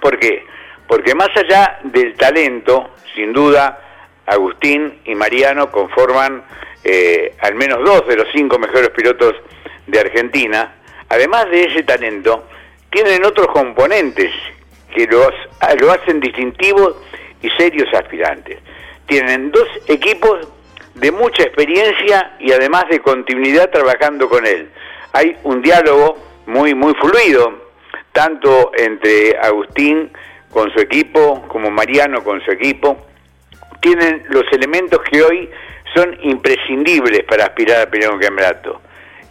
¿Por 0.00 0.16
qué? 0.20 0.46
Porque 0.86 1.16
más 1.16 1.30
allá 1.34 1.80
del 1.82 2.14
talento, 2.14 2.94
sin 3.16 3.32
duda, 3.32 3.80
Agustín 4.26 5.00
y 5.06 5.16
Mariano 5.16 5.72
conforman 5.72 6.44
eh, 6.84 7.34
al 7.40 7.56
menos 7.56 7.84
dos 7.84 8.06
de 8.06 8.14
los 8.14 8.28
cinco 8.32 8.60
mejores 8.60 8.90
pilotos 8.90 9.34
de 9.88 9.98
Argentina. 9.98 10.76
Además 11.08 11.50
de 11.50 11.64
ese 11.64 11.82
talento, 11.82 12.46
tienen 12.90 13.24
otros 13.24 13.48
componentes 13.48 14.32
que 14.94 15.06
los, 15.06 15.32
lo 15.80 15.92
hacen 15.92 16.20
distintivos 16.20 16.96
y 17.42 17.48
serios 17.50 17.92
aspirantes. 17.94 18.58
Tienen 19.06 19.50
dos 19.50 19.68
equipos 19.86 20.48
de 20.94 21.12
mucha 21.12 21.42
experiencia 21.42 22.36
y 22.40 22.52
además 22.52 22.84
de 22.90 23.00
continuidad 23.00 23.70
trabajando 23.70 24.28
con 24.28 24.46
él. 24.46 24.70
Hay 25.12 25.36
un 25.44 25.62
diálogo 25.62 26.16
muy, 26.46 26.74
muy 26.74 26.94
fluido, 26.94 27.70
tanto 28.12 28.72
entre 28.76 29.38
Agustín 29.38 30.10
con 30.50 30.72
su 30.72 30.80
equipo 30.80 31.42
como 31.48 31.70
Mariano 31.70 32.22
con 32.22 32.40
su 32.44 32.50
equipo. 32.50 33.06
Tienen 33.80 34.24
los 34.28 34.44
elementos 34.52 35.00
que 35.10 35.22
hoy 35.22 35.50
son 35.94 36.18
imprescindibles 36.22 37.24
para 37.24 37.44
aspirar 37.44 37.82
a 37.82 37.90
pelear 37.90 38.12
un 38.12 38.20
campeonato, 38.20 38.80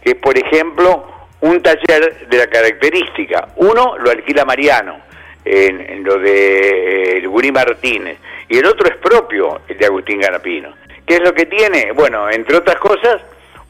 que 0.02 0.10
es, 0.10 0.16
por 0.16 0.36
ejemplo, 0.36 1.19
un 1.40 1.62
taller 1.62 2.28
de 2.28 2.38
la 2.38 2.46
característica. 2.46 3.48
Uno 3.56 3.96
lo 3.98 4.10
alquila 4.10 4.44
Mariano, 4.44 4.98
en, 5.44 6.04
lo 6.04 6.18
de 6.18 7.18
el 7.18 7.28
Gurí 7.28 7.50
Martínez, 7.50 8.18
y 8.48 8.58
el 8.58 8.66
otro 8.66 8.88
es 8.88 8.96
propio, 8.96 9.62
el 9.68 9.78
de 9.78 9.86
Agustín 9.86 10.20
Ganapino. 10.20 10.74
¿Qué 11.06 11.14
es 11.14 11.20
lo 11.20 11.32
que 11.32 11.46
tiene? 11.46 11.92
Bueno, 11.92 12.30
entre 12.30 12.56
otras 12.56 12.76
cosas, 12.76 13.22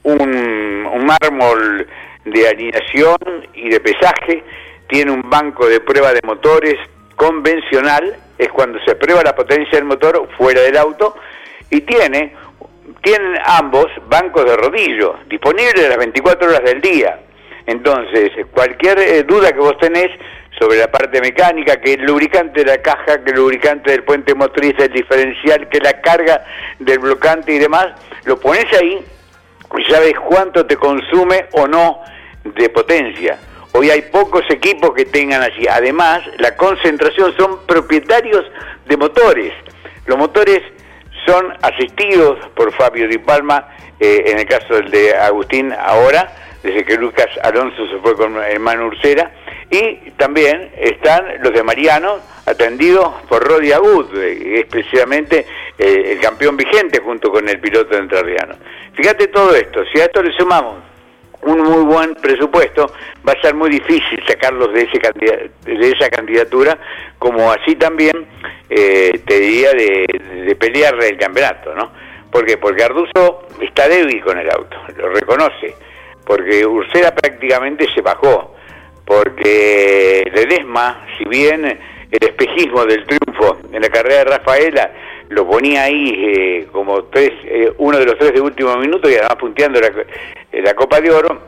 un, 0.03 0.21
un 0.21 1.07
mármol 1.07 1.87
de 2.25 2.49
alineación 2.49 3.19
y 3.55 3.69
de 3.69 3.81
pesaje, 3.81 4.43
tiene 4.89 5.13
un 5.13 5.29
banco 5.29 5.69
de 5.69 5.81
prueba 5.81 6.13
de 6.13 6.21
motores 6.25 6.77
convencional, 7.17 8.17
es 8.37 8.49
cuando 8.51 8.79
se 8.85 8.95
prueba 8.95 9.23
la 9.23 9.35
potencia 9.35 9.79
del 9.79 9.85
motor 9.85 10.29
fuera 10.37 10.63
del 10.63 10.77
auto, 10.77 11.15
y 11.71 11.83
tiene, 11.83 12.35
tienen 13.03 13.39
ambos 13.45 13.87
bancos 14.09 14.45
de 14.45 14.57
rodillo, 14.57 15.17
disponibles 15.29 15.89
las 15.89 15.99
24 15.99 16.49
horas 16.49 16.65
del 16.65 16.81
día. 16.81 17.21
Entonces, 17.71 18.33
cualquier 18.51 18.99
eh, 18.99 19.23
duda 19.23 19.53
que 19.53 19.61
vos 19.61 19.79
tenés 19.79 20.09
sobre 20.59 20.79
la 20.79 20.91
parte 20.91 21.21
mecánica, 21.21 21.81
que 21.81 21.95
el 21.95 22.03
lubricante 22.03 22.65
de 22.65 22.67
la 22.67 22.83
caja, 22.83 23.23
que 23.23 23.31
el 23.31 23.37
lubricante 23.37 23.93
del 23.93 24.03
puente 24.03 24.35
motriz, 24.35 24.75
el 24.79 24.93
diferencial, 24.93 25.69
que 25.69 25.79
la 25.79 26.01
carga 26.01 26.45
del 26.81 26.99
blocante 26.99 27.53
y 27.53 27.59
demás, 27.59 27.87
lo 28.25 28.41
pones 28.41 28.67
ahí 28.77 29.05
y 29.79 29.85
sabes 29.85 30.15
cuánto 30.19 30.67
te 30.67 30.77
consume 30.77 31.47
o 31.53 31.69
no 31.69 32.01
de 32.43 32.69
potencia. 32.71 33.39
Hoy 33.73 33.89
hay 33.89 34.03
pocos 34.03 34.43
equipos 34.51 34.93
que 34.93 35.05
tengan 35.05 35.41
allí. 35.41 35.69
Además, 35.69 36.23
la 36.39 36.57
concentración 36.57 37.37
son 37.37 37.65
propietarios 37.67 38.45
de 38.87 38.97
motores. 38.97 39.53
Los 40.07 40.19
motores 40.19 40.61
son 41.25 41.55
asistidos 41.63 42.37
por 42.57 42.73
Fabio 42.73 43.07
Di 43.07 43.19
Palma, 43.19 43.69
eh, 44.01 44.25
en 44.27 44.41
el 44.41 44.47
caso 44.47 44.75
del 44.75 44.91
de 44.91 45.15
Agustín 45.15 45.73
ahora, 45.73 46.33
desde 46.63 46.85
que 46.85 46.97
Lucas 46.97 47.29
Alonso 47.43 47.89
se 47.89 47.99
fue 47.99 48.15
con 48.17 48.37
hermano 48.37 48.87
Ursera, 48.87 49.33
y 49.71 50.11
también 50.13 50.71
están 50.77 51.25
los 51.43 51.53
de 51.53 51.63
Mariano, 51.63 52.19
atendidos 52.47 53.23
por 53.29 53.43
Rodi 53.47 53.73
Agud, 53.73 54.07
eh, 54.19 54.39
que 54.43 54.61
es 54.61 54.67
precisamente 54.67 55.47
eh, 55.79 56.13
el 56.13 56.21
campeón 56.21 56.57
vigente 56.57 57.01
junto 57.01 57.31
con 57.31 57.49
el 57.49 57.61
piloto 57.61 57.95
de 57.95 58.03
Entrerriano. 58.03 58.57
Fíjate 58.95 59.29
todo 59.29 59.55
esto, 59.55 59.85
si 59.93 60.01
a 60.01 60.05
esto 60.05 60.23
le 60.23 60.33
sumamos 60.33 60.91
un 61.43 61.59
muy 61.63 61.85
buen 61.85 62.15
presupuesto, 62.17 62.93
va 63.27 63.33
a 63.33 63.41
ser 63.41 63.55
muy 63.55 63.71
difícil 63.71 64.23
sacarlos 64.27 64.73
de, 64.75 64.83
ese 64.83 65.01
de 65.63 65.91
esa 65.91 66.11
candidatura, 66.11 66.77
como 67.19 67.51
así 67.51 67.77
también, 67.77 68.27
eh, 68.69 69.21
te 69.27 69.41
diría, 69.41 69.71
de, 69.73 70.07
de 70.47 70.57
pelear 70.57 71.03
el 71.03 71.17
campeonato, 71.17 71.75
¿no? 71.75 71.93
¿Por 72.31 72.45
qué? 72.45 72.59
Porque 72.59 72.85
Arduzo 72.85 73.49
está 73.61 73.89
débil 73.89 74.23
con 74.23 74.39
el 74.39 74.51
auto, 74.51 74.77
lo 74.97 75.09
reconoce, 75.09 75.75
porque 76.27 76.67
Ursera 76.67 77.15
prácticamente 77.15 77.87
se 77.95 78.01
bajó, 78.01 78.55
porque 79.05 80.25
Ledesma, 80.35 81.07
si 81.19 81.25
bien 81.25 81.65
el 81.65 82.29
espejismo 82.29 82.85
del 82.85 83.05
triunfo 83.07 83.59
en 83.73 83.83
la 83.83 83.89
carrera 83.89 84.19
de 84.19 84.25
Rafaela 84.25 84.93
lo 85.29 85.47
ponía 85.49 85.85
ahí 85.85 86.13
eh, 86.17 86.69
como 86.73 87.05
tres, 87.05 87.31
eh, 87.45 87.73
uno 87.79 87.99
de 87.99 88.05
los 88.05 88.19
tres 88.19 88.35
de 88.35 88.41
último 88.41 88.77
minuto 88.77 89.09
y 89.09 89.15
además 89.15 89.37
punteando 89.39 89.81
la, 89.81 89.87
eh, 89.87 90.63
la 90.63 90.75
Copa 90.75 91.01
de 91.01 91.11
Oro, 91.11 91.41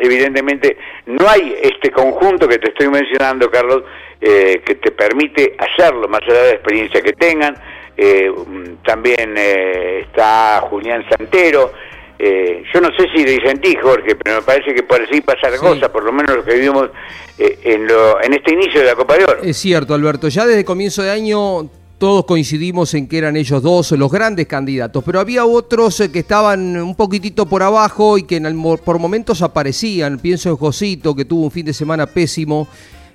evidentemente 0.00 0.76
no 1.06 1.28
hay 1.28 1.56
este 1.62 1.90
conjunto 1.90 2.48
que 2.48 2.58
te 2.58 2.68
estoy 2.68 2.88
mencionando, 2.88 3.50
Carlos, 3.50 3.84
eh, 4.20 4.62
que 4.64 4.76
te 4.76 4.90
permite 4.90 5.56
hacerlo, 5.58 6.08
más 6.08 6.20
allá 6.22 6.42
de 6.42 6.48
la 6.48 6.54
experiencia 6.54 7.00
que 7.00 7.12
tengan. 7.12 7.56
Eh, 7.96 8.30
mm, 8.30 8.82
también 8.84 9.34
eh, 9.36 10.00
está 10.00 10.60
Julián 10.62 11.04
Santero. 11.08 11.72
Eh, 12.18 12.62
yo 12.72 12.80
no 12.80 12.88
sé 12.96 13.06
si 13.14 13.24
disentí, 13.24 13.76
Jorge, 13.76 14.16
pero 14.16 14.36
me 14.36 14.42
parece 14.42 14.74
que 14.74 14.82
por 14.82 15.00
así 15.02 15.20
pasa 15.20 15.50
la 15.50 15.58
cosa, 15.58 15.92
por 15.92 16.02
lo 16.02 16.12
menos 16.12 16.36
lo 16.36 16.44
que 16.44 16.54
vivimos 16.54 16.88
eh, 17.38 17.58
en, 17.62 17.86
lo, 17.86 18.22
en 18.22 18.32
este 18.32 18.54
inicio 18.54 18.80
de 18.80 18.86
la 18.86 18.94
Copa 18.94 19.18
de 19.18 19.24
Oro. 19.24 19.42
Es 19.42 19.58
cierto, 19.58 19.92
Alberto. 19.92 20.28
Ya 20.28 20.46
desde 20.46 20.64
comienzo 20.64 21.02
de 21.02 21.10
año 21.10 21.68
todos 21.98 22.24
coincidimos 22.24 22.94
en 22.94 23.06
que 23.06 23.18
eran 23.18 23.36
ellos 23.36 23.62
dos 23.62 23.92
los 23.92 24.10
grandes 24.10 24.46
candidatos, 24.46 25.02
pero 25.04 25.20
había 25.20 25.44
otros 25.44 26.00
eh, 26.00 26.10
que 26.10 26.20
estaban 26.20 26.76
un 26.78 26.94
poquitito 26.94 27.44
por 27.46 27.62
abajo 27.62 28.16
y 28.16 28.22
que 28.22 28.36
en 28.36 28.46
el 28.46 28.56
por 28.82 28.98
momentos 28.98 29.42
aparecían. 29.42 30.18
Pienso 30.18 30.48
en 30.48 30.56
Josito, 30.56 31.14
que 31.14 31.26
tuvo 31.26 31.44
un 31.44 31.50
fin 31.50 31.66
de 31.66 31.74
semana 31.74 32.06
pésimo, 32.06 32.66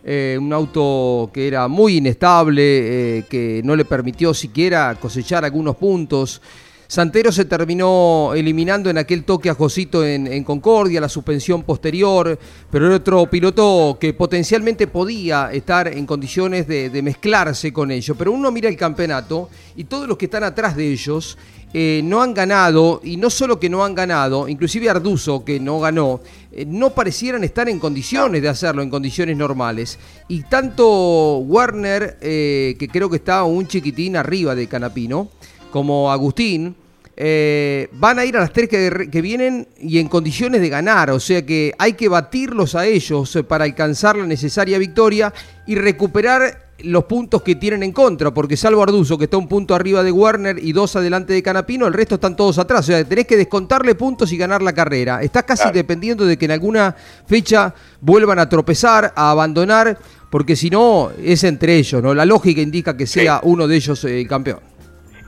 eh, 0.03 0.37
un 0.39 0.53
auto 0.53 1.31
que 1.33 1.47
era 1.47 1.67
muy 1.67 1.97
inestable, 1.97 3.25
que 3.27 3.61
no 3.63 3.75
le 3.75 3.85
permitió 3.85 4.31
siquiera 4.35 4.95
cosechar 4.99 5.43
algunos 5.43 5.75
puntos. 5.75 6.39
Santero 6.91 7.31
se 7.31 7.45
terminó 7.45 8.33
eliminando 8.35 8.89
en 8.89 8.97
aquel 8.97 9.23
toque 9.23 9.49
a 9.49 9.53
Josito 9.53 10.05
en, 10.05 10.43
Concordia, 10.43 10.99
la 10.99 11.07
suspensión 11.07 11.63
posterior, 11.63 12.37
pero 12.69 12.87
era 12.87 12.97
otro 12.97 13.29
piloto 13.29 13.97
que 13.97 14.13
potencialmente 14.13 14.87
podía 14.87 15.53
estar 15.53 15.87
en 15.87 16.05
condiciones 16.05 16.67
de, 16.67 16.89
de 16.89 17.01
mezclarse 17.01 17.71
con 17.71 17.91
ellos. 17.91 18.17
Pero 18.17 18.33
uno 18.33 18.51
mira 18.51 18.67
el 18.67 18.75
campeonato 18.75 19.47
y 19.77 19.85
todos 19.85 20.05
los 20.05 20.17
que 20.17 20.25
están 20.25 20.43
atrás 20.43 20.75
de 20.75 20.91
ellos 20.91 21.37
eh, 21.73 22.01
no 22.03 22.21
han 22.21 22.33
ganado, 22.33 22.99
y 23.01 23.15
no 23.15 23.29
solo 23.29 23.57
que 23.57 23.69
no 23.69 23.85
han 23.85 23.95
ganado, 23.95 24.49
inclusive 24.49 24.89
Arduzo, 24.89 25.45
que 25.45 25.61
no 25.61 25.79
ganó, 25.79 26.19
eh, 26.51 26.65
no 26.65 26.89
parecieran 26.89 27.45
estar 27.45 27.69
en 27.69 27.79
condiciones 27.79 28.41
de 28.41 28.49
hacerlo, 28.49 28.81
en 28.81 28.89
condiciones 28.89 29.37
normales. 29.37 29.97
Y 30.27 30.41
tanto 30.41 31.37
Werner, 31.37 32.17
eh, 32.19 32.75
que 32.77 32.89
creo 32.89 33.09
que 33.09 33.15
está 33.15 33.45
un 33.45 33.65
chiquitín 33.65 34.17
arriba 34.17 34.55
de 34.55 34.67
Canapino, 34.67 35.29
como 35.71 36.11
Agustín, 36.11 36.75
eh, 37.23 37.87
van 37.91 38.17
a 38.17 38.25
ir 38.25 38.35
a 38.35 38.39
las 38.39 38.51
tres 38.51 38.67
que, 38.67 39.07
que 39.11 39.21
vienen 39.21 39.67
y 39.79 39.99
en 39.99 40.07
condiciones 40.07 40.59
de 40.59 40.69
ganar. 40.69 41.11
O 41.11 41.19
sea 41.19 41.45
que 41.45 41.71
hay 41.77 41.93
que 41.93 42.09
batirlos 42.09 42.73
a 42.73 42.87
ellos 42.87 43.35
eh, 43.35 43.43
para 43.43 43.65
alcanzar 43.65 44.17
la 44.17 44.25
necesaria 44.25 44.79
victoria 44.79 45.31
y 45.67 45.75
recuperar 45.75 46.71
los 46.79 47.03
puntos 47.03 47.43
que 47.43 47.53
tienen 47.53 47.83
en 47.83 47.91
contra, 47.91 48.33
porque 48.33 48.57
salvo 48.57 48.81
Arduzo, 48.81 49.19
que 49.19 49.25
está 49.25 49.37
un 49.37 49.47
punto 49.47 49.75
arriba 49.75 50.01
de 50.01 50.11
Werner 50.11 50.57
y 50.57 50.71
dos 50.71 50.95
adelante 50.95 51.31
de 51.31 51.43
Canapino, 51.43 51.85
el 51.85 51.93
resto 51.93 52.15
están 52.15 52.35
todos 52.35 52.57
atrás. 52.57 52.79
O 52.79 52.83
sea, 52.91 53.03
tenés 53.05 53.27
que 53.27 53.37
descontarle 53.37 53.93
puntos 53.93 54.31
y 54.31 54.37
ganar 54.37 54.63
la 54.63 54.73
carrera. 54.73 55.21
Estás 55.21 55.43
casi 55.43 55.69
dependiendo 55.71 56.25
de 56.25 56.37
que 56.37 56.45
en 56.45 56.51
alguna 56.51 56.95
fecha 57.27 57.71
vuelvan 57.99 58.39
a 58.39 58.49
tropezar, 58.49 59.13
a 59.15 59.29
abandonar, 59.29 59.95
porque 60.31 60.55
si 60.55 60.71
no, 60.71 61.11
es 61.23 61.43
entre 61.43 61.75
ellos, 61.75 62.01
¿no? 62.01 62.15
La 62.15 62.25
lógica 62.25 62.61
indica 62.61 62.97
que 62.97 63.05
sea 63.05 63.41
uno 63.43 63.67
de 63.67 63.75
ellos 63.75 64.03
eh, 64.05 64.21
el 64.21 64.27
campeón. 64.27 64.59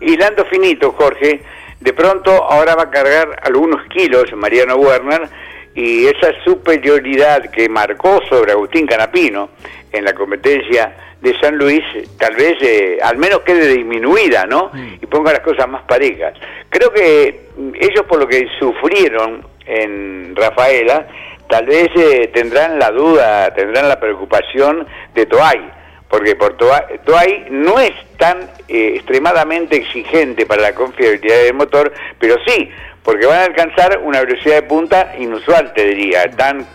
Hilando 0.01 0.43
finito, 0.45 0.91
Jorge, 0.97 1.41
de 1.83 1.91
pronto 1.91 2.31
ahora 2.31 2.75
va 2.75 2.83
a 2.83 2.89
cargar 2.89 3.41
algunos 3.43 3.85
kilos 3.87 4.31
Mariano 4.33 4.77
Werner 4.77 5.27
y 5.75 6.05
esa 6.05 6.31
superioridad 6.45 7.51
que 7.51 7.67
marcó 7.67 8.21
sobre 8.29 8.53
Agustín 8.53 8.87
Canapino 8.87 9.49
en 9.91 10.05
la 10.05 10.13
competencia 10.13 10.95
de 11.19 11.37
San 11.39 11.57
Luis, 11.57 11.83
tal 12.17 12.35
vez 12.35 12.55
eh, 12.61 12.99
al 13.01 13.17
menos 13.17 13.41
quede 13.41 13.67
disminuida, 13.67 14.45
¿no? 14.45 14.71
Y 15.01 15.05
ponga 15.07 15.31
las 15.31 15.41
cosas 15.41 15.67
más 15.67 15.83
parejas. 15.83 16.33
Creo 16.69 16.91
que 16.91 17.47
mm, 17.57 17.71
ellos 17.75 18.05
por 18.07 18.19
lo 18.19 18.27
que 18.27 18.47
sufrieron 18.59 19.45
en 19.65 20.35
Rafaela, 20.35 21.07
tal 21.49 21.65
vez 21.65 21.89
eh, 21.95 22.29
tendrán 22.33 22.79
la 22.79 22.91
duda, 22.91 23.53
tendrán 23.53 23.89
la 23.89 23.99
preocupación 23.99 24.87
de 25.13 25.25
Toay 25.25 25.82
porque 26.13 26.35
por 26.35 26.55
Toa- 26.57 26.85
Toay 27.05 27.47
no 27.49 27.79
es 27.79 27.91
tan 28.19 28.41
eh, 28.67 28.93
extremadamente 28.97 29.77
exigente 29.77 30.45
para 30.45 30.61
la 30.61 30.75
confiabilidad 30.75 31.41
del 31.41 31.55
motor, 31.55 31.91
pero 32.19 32.35
sí, 32.45 32.69
porque 33.01 33.25
van 33.25 33.39
a 33.39 33.45
alcanzar 33.45 33.97
una 34.03 34.21
velocidad 34.21 34.57
de 34.57 34.61
punta 34.61 35.15
inusual, 35.17 35.73
te 35.73 35.85
diría, 35.85 36.29
tan, 36.29 36.67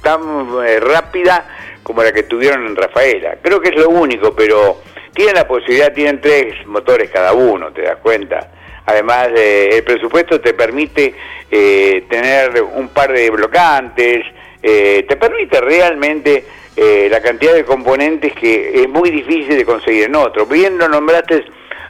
tan 0.00 0.20
eh, 0.64 0.78
rápida 0.78 1.44
como 1.82 2.04
la 2.04 2.12
que 2.12 2.22
tuvieron 2.22 2.64
en 2.68 2.76
Rafaela. 2.76 3.38
Creo 3.42 3.60
que 3.60 3.70
es 3.70 3.74
lo 3.74 3.88
único, 3.88 4.32
pero 4.32 4.80
tienen 5.12 5.34
la 5.34 5.48
posibilidad, 5.48 5.92
tienen 5.92 6.20
tres 6.20 6.64
motores 6.68 7.10
cada 7.10 7.32
uno, 7.32 7.72
te 7.72 7.82
das 7.82 7.96
cuenta. 7.96 8.48
Además, 8.86 9.30
eh, 9.34 9.70
el 9.72 9.82
presupuesto 9.82 10.40
te 10.40 10.54
permite 10.54 11.12
eh, 11.50 12.04
tener 12.08 12.62
un 12.62 12.90
par 12.90 13.12
de 13.12 13.28
blocantes, 13.30 14.24
eh, 14.62 15.04
te 15.08 15.16
permite 15.16 15.60
realmente 15.60 16.44
eh, 16.76 17.08
la 17.10 17.20
cantidad 17.20 17.54
de 17.54 17.64
componentes 17.64 18.32
que 18.34 18.82
es 18.82 18.88
muy 18.88 19.10
difícil 19.10 19.56
de 19.56 19.64
conseguir 19.64 20.04
en 20.04 20.16
otro. 20.16 20.46
Bien 20.46 20.76
lo 20.78 20.88
nombraste 20.88 21.44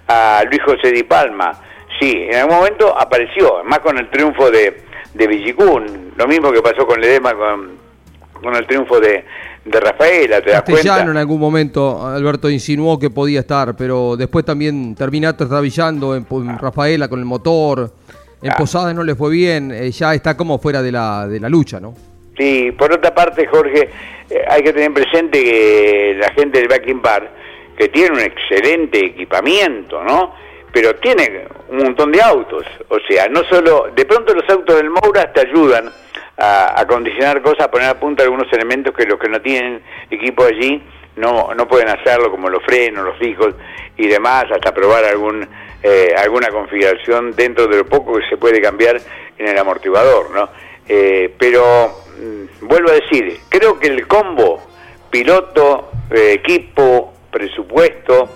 a 0.08 0.42
Luis 0.48 0.62
José 0.64 0.92
Di 0.92 1.02
Palma, 1.02 1.52
sí, 1.98 2.12
en 2.30 2.36
algún 2.36 2.56
momento 2.56 2.98
apareció, 2.98 3.64
más 3.64 3.78
con 3.80 3.96
el 3.98 4.10
triunfo 4.10 4.50
de, 4.50 4.82
de 5.14 5.26
Villicún, 5.26 6.12
lo 6.16 6.26
mismo 6.26 6.52
que 6.52 6.60
pasó 6.60 6.86
con 6.86 7.00
Ledema 7.00 7.32
con, 7.34 7.70
con 8.42 8.54
el 8.54 8.66
triunfo 8.66 9.00
de, 9.00 9.24
de 9.64 9.80
Rafaela, 9.80 10.42
¿te 10.42 10.50
das 10.50 10.62
Castellano 10.62 10.96
cuenta? 10.96 11.10
en 11.12 11.16
algún 11.16 11.40
momento, 11.40 12.06
Alberto 12.06 12.50
insinuó 12.50 12.98
que 12.98 13.08
podía 13.08 13.40
estar, 13.40 13.74
pero 13.76 14.16
después 14.16 14.44
también 14.44 14.94
terminaste 14.94 15.46
trabajando 15.46 16.14
en, 16.14 16.26
en 16.30 16.58
Rafaela 16.58 17.08
con 17.08 17.18
el 17.18 17.24
motor. 17.24 17.90
En 18.42 18.50
Ah. 18.50 18.56
Posadas 18.58 18.94
no 18.94 19.02
le 19.02 19.14
fue 19.14 19.30
bien, 19.30 19.72
eh, 19.72 19.90
ya 19.90 20.12
está 20.12 20.36
como 20.36 20.58
fuera 20.58 20.82
de 20.82 20.92
la, 20.92 21.26
de 21.26 21.40
la 21.40 21.48
lucha, 21.48 21.80
¿no? 21.80 21.94
Sí, 22.36 22.72
por 22.72 22.92
otra 22.92 23.14
parte, 23.14 23.46
Jorge, 23.46 23.88
eh, 24.30 24.44
hay 24.48 24.62
que 24.62 24.72
tener 24.72 24.92
presente 24.92 25.42
que 25.42 26.16
la 26.18 26.32
gente 26.32 26.58
del 26.58 26.68
Backing 26.68 27.00
Bar, 27.00 27.30
que 27.76 27.88
tiene 27.88 28.14
un 28.14 28.20
excelente 28.20 28.98
equipamiento, 28.98 30.02
¿no? 30.02 30.34
Pero 30.72 30.96
tiene 30.96 31.46
un 31.68 31.78
montón 31.78 32.10
de 32.10 32.20
autos. 32.20 32.66
O 32.88 32.98
sea, 33.08 33.28
no 33.28 33.44
solo. 33.44 33.90
De 33.94 34.04
pronto 34.04 34.34
los 34.34 34.48
autos 34.50 34.76
del 34.76 34.90
Moura 34.90 35.32
te 35.32 35.42
ayudan 35.42 35.90
a, 36.36 36.80
a 36.80 36.86
condicionar 36.86 37.42
cosas, 37.42 37.66
a 37.66 37.70
poner 37.70 37.88
a 37.88 38.00
punto 38.00 38.22
algunos 38.22 38.52
elementos 38.52 38.92
que 38.94 39.06
los 39.06 39.18
que 39.20 39.28
no 39.28 39.40
tienen 39.40 39.80
equipo 40.10 40.44
allí 40.44 40.82
no, 41.16 41.54
no 41.54 41.68
pueden 41.68 41.88
hacerlo, 41.88 42.30
como 42.30 42.48
los 42.48 42.62
frenos, 42.64 43.04
los 43.04 43.18
discos 43.18 43.54
y 43.96 44.08
demás, 44.08 44.46
hasta 44.50 44.74
probar 44.74 45.04
algún 45.04 45.46
eh, 45.82 46.14
alguna 46.16 46.48
configuración 46.48 47.32
dentro 47.36 47.68
de 47.68 47.78
lo 47.78 47.86
poco 47.86 48.18
que 48.18 48.26
se 48.28 48.36
puede 48.36 48.60
cambiar 48.60 49.00
en 49.38 49.48
el 49.48 49.58
amortiguador, 49.58 50.30
¿no? 50.30 50.48
Eh, 50.88 51.32
pero 51.38 52.03
vuelvo 52.60 52.90
a 52.90 52.94
decir, 52.94 53.38
creo 53.48 53.78
que 53.78 53.88
el 53.88 54.06
combo 54.06 54.62
piloto, 55.10 55.90
eh, 56.10 56.32
equipo, 56.32 57.14
presupuesto, 57.30 58.28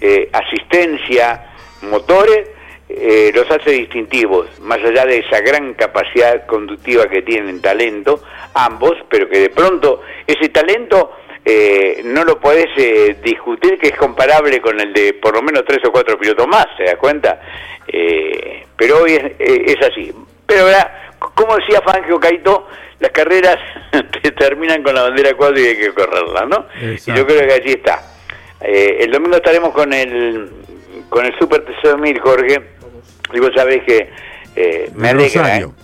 eh, 0.00 0.28
asistencia, 0.32 1.46
motores, 1.82 2.50
eh, 2.88 3.32
los 3.34 3.50
hace 3.50 3.70
distintivos, 3.70 4.60
más 4.60 4.78
allá 4.78 5.06
de 5.06 5.18
esa 5.18 5.40
gran 5.40 5.74
capacidad 5.74 6.46
conductiva 6.46 7.08
que 7.08 7.22
tienen, 7.22 7.60
talento, 7.60 8.22
ambos, 8.54 8.92
pero 9.08 9.28
que 9.28 9.40
de 9.40 9.50
pronto 9.50 10.02
ese 10.26 10.50
talento 10.50 11.12
eh, 11.44 12.02
no 12.04 12.24
lo 12.24 12.38
podés 12.38 12.68
discutir 13.22 13.78
que 13.78 13.88
es 13.88 13.96
comparable 13.96 14.60
con 14.60 14.78
el 14.78 14.92
de 14.92 15.14
por 15.14 15.34
lo 15.34 15.42
menos 15.42 15.64
tres 15.66 15.84
o 15.86 15.90
cuatro 15.90 16.18
pilotos 16.18 16.46
más, 16.46 16.66
¿se 16.76 16.84
das 16.84 16.96
cuenta? 16.96 17.40
Pero 18.76 19.02
hoy 19.02 19.14
es, 19.14 19.32
es 19.38 19.86
así. 19.86 20.12
Pero 20.46 20.66
¿verdad? 20.66 20.90
como 21.34 21.56
decía 21.56 21.80
Fangio 21.80 22.20
Caito, 22.20 22.66
las 23.00 23.10
carreras 23.10 23.56
te 24.22 24.30
terminan 24.32 24.82
con 24.82 24.94
la 24.94 25.02
bandera 25.02 25.34
cuadro 25.34 25.60
y 25.60 25.64
hay 25.66 25.76
que 25.76 25.92
correrla, 25.92 26.46
¿no? 26.46 26.66
Y 26.80 26.96
yo 27.12 27.26
creo 27.26 27.46
que 27.46 27.52
allí 27.54 27.72
está. 27.72 28.02
Eh, 28.60 28.98
el 29.00 29.10
domingo 29.10 29.36
estaremos 29.36 29.72
con 29.74 29.92
el 29.92 30.50
con 31.08 31.24
el 31.26 31.38
Super 31.38 31.64
T6000, 31.64 32.20
Jorge. 32.20 32.60
Y 33.32 33.38
vos 33.40 33.50
sabés 33.54 33.82
que 33.84 34.08
eh, 34.56 34.90
me 34.94 35.10
En 35.10 35.16
alegra. 35.16 35.42
Rosario. 35.42 35.74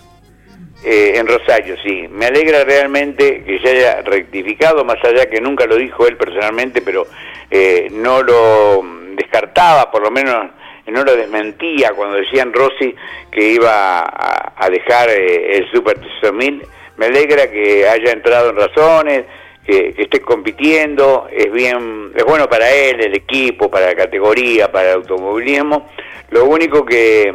eh, 0.83 1.13
en 1.15 1.27
Rosario, 1.27 1.75
sí. 1.83 2.07
Me 2.09 2.25
alegra 2.27 2.63
realmente 2.63 3.43
que 3.43 3.59
se 3.59 3.69
haya 3.69 4.01
rectificado, 4.01 4.83
más 4.83 4.97
allá 5.03 5.29
que 5.29 5.39
nunca 5.41 5.65
lo 5.65 5.75
dijo 5.75 6.07
él 6.07 6.17
personalmente, 6.17 6.81
pero 6.81 7.05
eh, 7.49 7.87
no 7.91 8.23
lo 8.23 8.83
descartaba, 9.15 9.91
por 9.91 10.01
lo 10.01 10.09
menos 10.11 10.49
no 10.87 11.03
lo 11.03 11.15
desmentía 11.15 11.91
cuando 11.93 12.17
decían 12.17 12.51
Rossi 12.51 12.93
que 13.31 13.47
iba 13.53 13.99
a, 13.99 14.53
a 14.57 14.69
dejar 14.69 15.09
eh, 15.09 15.57
el 15.57 15.71
Super 15.71 15.97
3000. 16.21 16.63
Me 17.01 17.07
alegra 17.07 17.49
que 17.49 17.87
haya 17.87 18.11
entrado 18.11 18.51
en 18.51 18.57
razones, 18.57 19.23
que, 19.65 19.91
que 19.95 20.03
esté 20.03 20.21
compitiendo, 20.21 21.27
es 21.31 21.51
bien, 21.51 22.11
es 22.15 22.23
bueno 22.23 22.47
para 22.47 22.69
él, 22.69 23.01
el 23.01 23.15
equipo, 23.15 23.71
para 23.71 23.87
la 23.87 23.95
categoría, 23.95 24.71
para 24.71 24.89
el 24.89 24.95
automovilismo. 24.97 25.89
Lo 26.29 26.45
único 26.45 26.85
que 26.85 27.33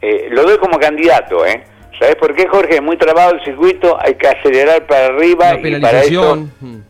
eh, 0.00 0.28
lo 0.30 0.44
doy 0.44 0.56
como 0.56 0.78
candidato, 0.78 1.44
¿eh? 1.44 1.62
¿Sabes 1.98 2.16
por 2.16 2.34
qué, 2.34 2.48
Jorge? 2.48 2.76
Es 2.76 2.82
muy 2.82 2.96
trabado 2.96 3.34
el 3.34 3.44
circuito, 3.44 3.98
hay 4.00 4.14
que 4.14 4.28
acelerar 4.28 4.86
para 4.86 5.08
arriba 5.08 5.52
La 5.52 5.60
y 5.60 5.80
para 5.80 6.02
eso 6.02 6.20
penalización. 6.22 6.52
mm. 6.60 6.80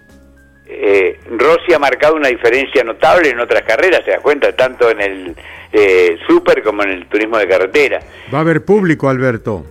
eh, 0.69 1.19
Rossi 1.39 1.75
ha 1.75 1.81
marcado 1.81 2.15
una 2.15 2.29
diferencia 2.29 2.85
notable 2.85 3.31
en 3.31 3.41
otras 3.41 3.63
carreras, 3.63 4.05
se 4.05 4.13
da 4.13 4.19
cuenta, 4.19 4.55
tanto 4.55 4.89
en 4.91 5.01
el 5.01 5.37
eh, 5.73 6.17
super 6.29 6.63
como 6.63 6.85
en 6.85 6.91
el 6.91 7.07
turismo 7.09 7.37
de 7.37 7.49
carretera. 7.49 7.99
Va 8.33 8.39
a 8.39 8.41
haber 8.43 8.65
público, 8.65 9.09
Alberto. 9.09 9.67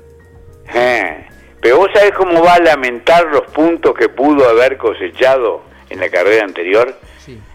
Eh, 0.75 1.27
Pero 1.61 1.77
vos 1.77 1.89
sabés 1.93 2.11
cómo 2.13 2.43
va 2.43 2.55
a 2.55 2.59
lamentar 2.59 3.25
los 3.31 3.43
puntos 3.51 3.93
que 3.93 4.09
pudo 4.09 4.49
haber 4.49 4.77
cosechado 4.77 5.61
en 5.89 5.99
la 5.99 6.09
carrera 6.09 6.45
anterior. 6.45 6.95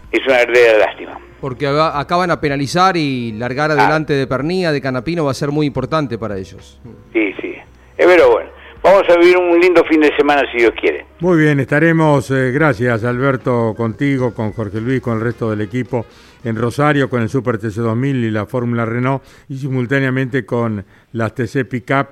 Es 0.09 0.25
una 0.25 0.37
verdadera 0.37 0.77
lástima. 0.77 1.19
Porque 1.41 1.67
acaban 1.67 2.31
a 2.31 2.39
penalizar 2.39 2.95
y 2.95 3.33
largar 3.33 3.71
adelante 3.71 4.13
de 4.13 4.25
Pernilla, 4.25 4.71
de 4.71 4.81
Canapino, 4.81 5.25
va 5.25 5.31
a 5.31 5.35
ser 5.35 5.51
muy 5.51 5.67
importante 5.67 6.17
para 6.17 6.37
ellos. 6.37 6.79
Sí, 7.11 7.33
sí. 7.41 7.49
Eh, 7.97 8.05
pero 8.05 8.31
bueno, 8.31 8.49
vamos 8.81 9.03
a 9.09 9.17
vivir 9.17 9.37
un 9.37 9.59
lindo 9.59 9.83
fin 9.83 9.99
de 9.99 10.15
semana 10.15 10.43
si 10.51 10.59
Dios 10.59 10.71
quiere. 10.79 11.05
Muy 11.19 11.37
bien, 11.39 11.59
estaremos, 11.59 12.31
eh, 12.31 12.51
gracias 12.51 13.03
Alberto, 13.03 13.73
contigo, 13.75 14.33
con 14.33 14.53
Jorge 14.53 14.79
Luis, 14.79 15.01
con 15.01 15.17
el 15.17 15.21
resto 15.21 15.49
del 15.49 15.61
equipo 15.61 16.05
en 16.43 16.55
Rosario, 16.55 17.09
con 17.09 17.21
el 17.21 17.29
Super 17.29 17.59
TC2000 17.59 18.15
y 18.23 18.31
la 18.31 18.45
Fórmula 18.45 18.85
Renault, 18.85 19.21
y 19.49 19.57
simultáneamente 19.57 20.45
con 20.45 20.85
las 21.11 21.35
TC 21.35 21.65
Pickup 21.65 22.07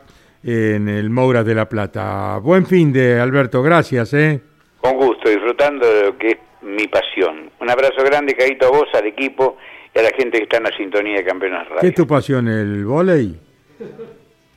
en 0.46 0.88
el 0.88 1.10
Moura 1.10 1.44
de 1.44 1.56
la 1.56 1.68
Plata. 1.68 2.38
Buen 2.38 2.68
fin 2.68 2.94
de 2.94 3.20
Alberto, 3.20 3.64
gracias. 3.64 4.14
¿eh? 4.14 4.42
Con 4.80 4.96
gusto, 4.98 5.28
disfrutando 5.28 5.92
de 5.92 6.04
lo 6.06 6.18
que 6.18 6.30
es 6.30 6.38
mi 6.62 6.88
pasión. 6.88 7.50
Un 7.60 7.70
abrazo 7.70 8.04
grande, 8.04 8.36
Caíto, 8.36 8.68
a 8.68 8.70
vos, 8.70 8.88
al 8.94 9.08
equipo 9.08 9.58
y 9.94 10.00
a 10.00 10.04
la 10.04 10.12
gente 10.12 10.38
que 10.38 10.44
está 10.44 10.58
en 10.58 10.64
la 10.64 10.78
sintonía 10.78 11.18
de 11.18 11.24
Campeones 11.24 11.68
¿Qué 11.68 11.74
Radio. 11.74 11.90
es 11.90 11.96
tu 11.96 12.06
pasión? 12.06 12.48
¿El 12.48 12.86
vóley? 12.86 13.40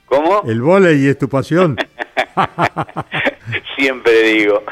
¿Cómo? 0.05 0.43
¿El 0.47 0.61
vóley 0.61 1.07
es 1.09 1.19
tu 1.19 1.29
pasión? 1.29 1.77
Siempre 3.77 4.23
digo, 4.25 4.65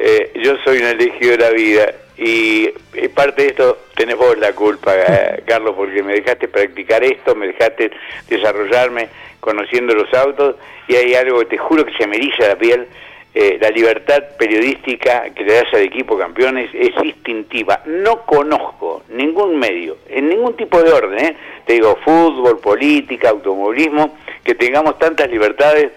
eh, 0.00 0.32
yo 0.42 0.56
soy 0.64 0.78
un 0.78 0.86
elegido 0.86 1.32
de 1.32 1.38
la 1.38 1.50
vida 1.50 1.94
y 2.18 2.70
eh, 2.94 3.08
parte 3.14 3.42
de 3.42 3.48
esto 3.50 3.78
tenés 3.94 4.16
vos 4.16 4.36
la 4.38 4.52
culpa, 4.52 4.92
eh, 4.96 5.42
Carlos, 5.46 5.74
porque 5.76 6.02
me 6.02 6.14
dejaste 6.14 6.48
practicar 6.48 7.04
esto, 7.04 7.34
me 7.36 7.48
dejaste 7.48 7.90
desarrollarme 8.28 9.08
conociendo 9.46 9.94
los 9.94 10.12
autos 10.12 10.56
y 10.88 10.96
hay 10.96 11.14
algo 11.14 11.38
que 11.38 11.46
te 11.46 11.58
juro 11.58 11.86
que 11.86 11.96
se 11.96 12.06
me 12.06 12.16
eriza 12.16 12.48
la 12.48 12.56
piel. 12.56 12.86
eh, 13.38 13.58
la 13.60 13.68
libertad 13.68 14.22
periodística 14.38 15.28
que 15.34 15.44
le 15.44 15.52
das 15.56 15.74
al 15.74 15.82
equipo 15.82 16.16
campeones 16.16 16.70
es 16.72 16.92
instintiva. 17.04 17.82
No 17.84 18.22
conozco 18.22 19.02
ningún 19.10 19.58
medio, 19.58 19.98
en 20.08 20.30
ningún 20.30 20.56
tipo 20.56 20.82
de 20.82 20.90
orden, 20.90 21.22
¿eh? 21.22 21.36
te 21.66 21.74
digo, 21.74 21.98
fútbol, 22.02 22.58
política, 22.60 23.28
automovilismo, 23.28 24.16
que 24.42 24.54
tengamos 24.54 24.98
tantas 24.98 25.28
libertades 25.30 25.92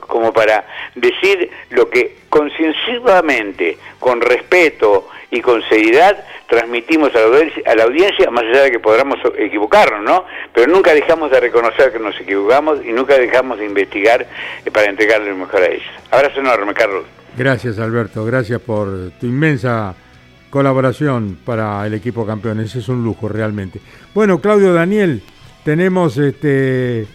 como 0.00 0.32
para 0.32 0.64
decir 0.94 1.50
lo 1.68 1.90
que 1.90 2.16
concienciadamente, 2.30 3.76
con 3.98 4.22
respeto 4.22 5.06
y 5.30 5.40
con 5.40 5.62
seriedad 5.68 6.24
transmitimos 6.48 7.10
a 7.14 7.74
la, 7.74 7.84
audiencia, 7.84 8.30
más 8.30 8.44
allá 8.44 8.62
de 8.62 8.70
que 8.70 8.80
podamos 8.80 9.18
equivocarnos, 9.36 10.02
¿no? 10.02 10.24
Pero 10.54 10.72
nunca 10.72 10.94
dejamos 10.94 11.30
de 11.30 11.40
reconocer 11.40 11.92
que 11.92 11.98
nos 11.98 12.18
equivocamos 12.18 12.80
y 12.84 12.92
nunca 12.92 13.18
dejamos 13.18 13.58
de 13.58 13.66
investigar 13.66 14.26
eh, 14.64 14.70
para 14.70 14.88
entregarle 14.88 15.30
lo 15.30 15.36
mejor 15.36 15.62
a 15.62 15.66
ellos. 15.66 15.86
Abrazo 16.10 16.40
enorme, 16.40 16.72
Carlos. 16.72 17.04
Gracias 17.36 17.78
Alberto, 17.78 18.24
gracias 18.24 18.60
por 18.60 19.10
tu 19.20 19.26
inmensa 19.26 19.94
colaboración 20.50 21.38
para 21.44 21.86
el 21.86 21.94
equipo 21.94 22.26
campeones, 22.26 22.74
es 22.74 22.88
un 22.88 23.04
lujo 23.04 23.28
realmente. 23.28 23.80
Bueno, 24.14 24.40
Claudio 24.40 24.72
Daniel, 24.72 25.22
tenemos 25.64 26.16
este... 26.16 27.06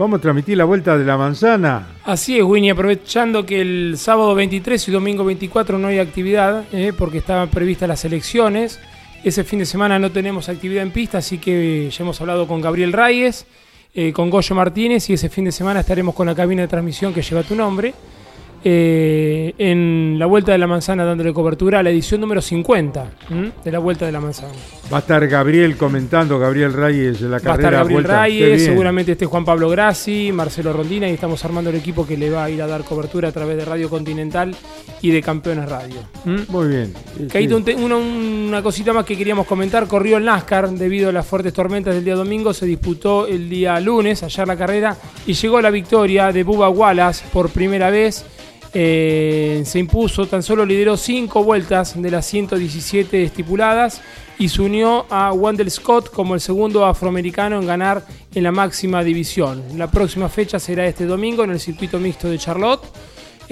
Vamos 0.00 0.16
a 0.16 0.22
transmitir 0.22 0.56
la 0.56 0.64
vuelta 0.64 0.96
de 0.96 1.04
la 1.04 1.18
manzana. 1.18 1.88
Así 2.04 2.38
es, 2.38 2.42
Winnie, 2.42 2.70
aprovechando 2.70 3.44
que 3.44 3.60
el 3.60 3.98
sábado 3.98 4.34
23 4.34 4.88
y 4.88 4.92
domingo 4.92 5.24
24 5.24 5.78
no 5.78 5.88
hay 5.88 5.98
actividad, 5.98 6.64
eh, 6.72 6.94
porque 6.96 7.18
estaban 7.18 7.50
previstas 7.50 7.86
las 7.86 8.02
elecciones. 8.06 8.80
Ese 9.22 9.44
fin 9.44 9.58
de 9.58 9.66
semana 9.66 9.98
no 9.98 10.10
tenemos 10.10 10.48
actividad 10.48 10.84
en 10.84 10.90
pista, 10.90 11.18
así 11.18 11.36
que 11.36 11.90
ya 11.90 12.02
hemos 12.02 12.18
hablado 12.18 12.48
con 12.48 12.62
Gabriel 12.62 12.94
Reyes, 12.94 13.44
eh, 13.92 14.10
con 14.10 14.30
Goyo 14.30 14.54
Martínez, 14.54 15.10
y 15.10 15.12
ese 15.12 15.28
fin 15.28 15.44
de 15.44 15.52
semana 15.52 15.80
estaremos 15.80 16.14
con 16.14 16.26
la 16.26 16.34
cabina 16.34 16.62
de 16.62 16.68
transmisión 16.68 17.12
que 17.12 17.20
lleva 17.20 17.42
tu 17.42 17.54
nombre. 17.54 17.92
Eh, 18.62 19.54
en 19.58 20.16
la 20.18 20.26
Vuelta 20.26 20.52
de 20.52 20.58
la 20.58 20.66
Manzana 20.66 21.04
dándole 21.04 21.32
cobertura 21.32 21.78
a 21.78 21.82
la 21.82 21.90
edición 21.90 22.20
número 22.20 22.42
50 22.42 23.10
¿m? 23.30 23.52
de 23.64 23.72
la 23.72 23.78
Vuelta 23.78 24.06
de 24.06 24.12
la 24.12 24.20
Manzana. 24.20 24.52
Va 24.92 24.98
a 24.98 25.00
estar 25.00 25.26
Gabriel 25.28 25.76
comentando, 25.76 26.38
Gabriel 26.38 26.72
Reyes, 26.72 27.20
la 27.22 27.30
Va 27.30 27.36
a 27.36 27.40
carrera 27.40 27.68
estar 27.68 27.72
Gabriel 27.72 28.02
vuelta. 28.02 28.22
Reyes, 28.24 28.64
seguramente 28.64 29.12
esté 29.12 29.26
Juan 29.26 29.44
Pablo 29.44 29.68
Grassi, 29.70 30.30
Marcelo 30.32 30.72
Rondina 30.72 31.08
y 31.08 31.12
estamos 31.12 31.44
armando 31.44 31.70
el 31.70 31.76
equipo 31.76 32.06
que 32.06 32.16
le 32.16 32.28
va 32.28 32.44
a 32.44 32.50
ir 32.50 32.60
a 32.60 32.66
dar 32.66 32.84
cobertura 32.84 33.28
a 33.28 33.32
través 33.32 33.56
de 33.56 33.64
Radio 33.64 33.88
Continental 33.88 34.54
y 35.00 35.10
de 35.10 35.22
Campeones 35.22 35.68
Radio. 35.68 35.96
Muy 36.48 36.68
bien. 36.68 36.94
Una, 37.78 37.96
una 37.96 38.62
cosita 38.62 38.92
más 38.92 39.04
que 39.04 39.16
queríamos 39.16 39.46
comentar, 39.46 39.86
corrió 39.86 40.16
el 40.16 40.24
NASCAR 40.24 40.70
debido 40.70 41.08
a 41.08 41.12
las 41.12 41.26
fuertes 41.26 41.52
tormentas 41.52 41.94
del 41.94 42.04
día 42.04 42.14
domingo, 42.14 42.52
se 42.52 42.66
disputó 42.66 43.26
el 43.26 43.48
día 43.48 43.78
lunes, 43.80 44.22
ayer 44.22 44.46
la 44.46 44.56
carrera, 44.56 44.96
y 45.26 45.32
llegó 45.34 45.60
la 45.60 45.70
victoria 45.70 46.32
de 46.32 46.42
Bubba 46.42 46.68
Wallace 46.68 47.24
por 47.32 47.50
primera 47.50 47.90
vez. 47.90 48.24
Eh, 48.72 49.62
se 49.64 49.78
impuso, 49.80 50.26
tan 50.26 50.42
solo 50.42 50.64
lideró 50.64 50.96
5 50.96 51.42
vueltas 51.42 52.00
de 52.00 52.10
las 52.10 52.26
117 52.26 53.24
estipuladas 53.24 54.00
y 54.38 54.48
se 54.48 54.62
unió 54.62 55.06
a 55.10 55.32
Wendell 55.32 55.70
Scott 55.70 56.10
como 56.10 56.34
el 56.34 56.40
segundo 56.40 56.86
afroamericano 56.86 57.58
en 57.58 57.66
ganar 57.66 58.04
en 58.34 58.42
la 58.44 58.52
máxima 58.52 59.02
división. 59.02 59.62
La 59.76 59.90
próxima 59.90 60.28
fecha 60.28 60.60
será 60.60 60.86
este 60.86 61.04
domingo 61.04 61.42
en 61.42 61.50
el 61.50 61.58
circuito 61.58 61.98
mixto 61.98 62.28
de 62.28 62.38
Charlotte 62.38 62.84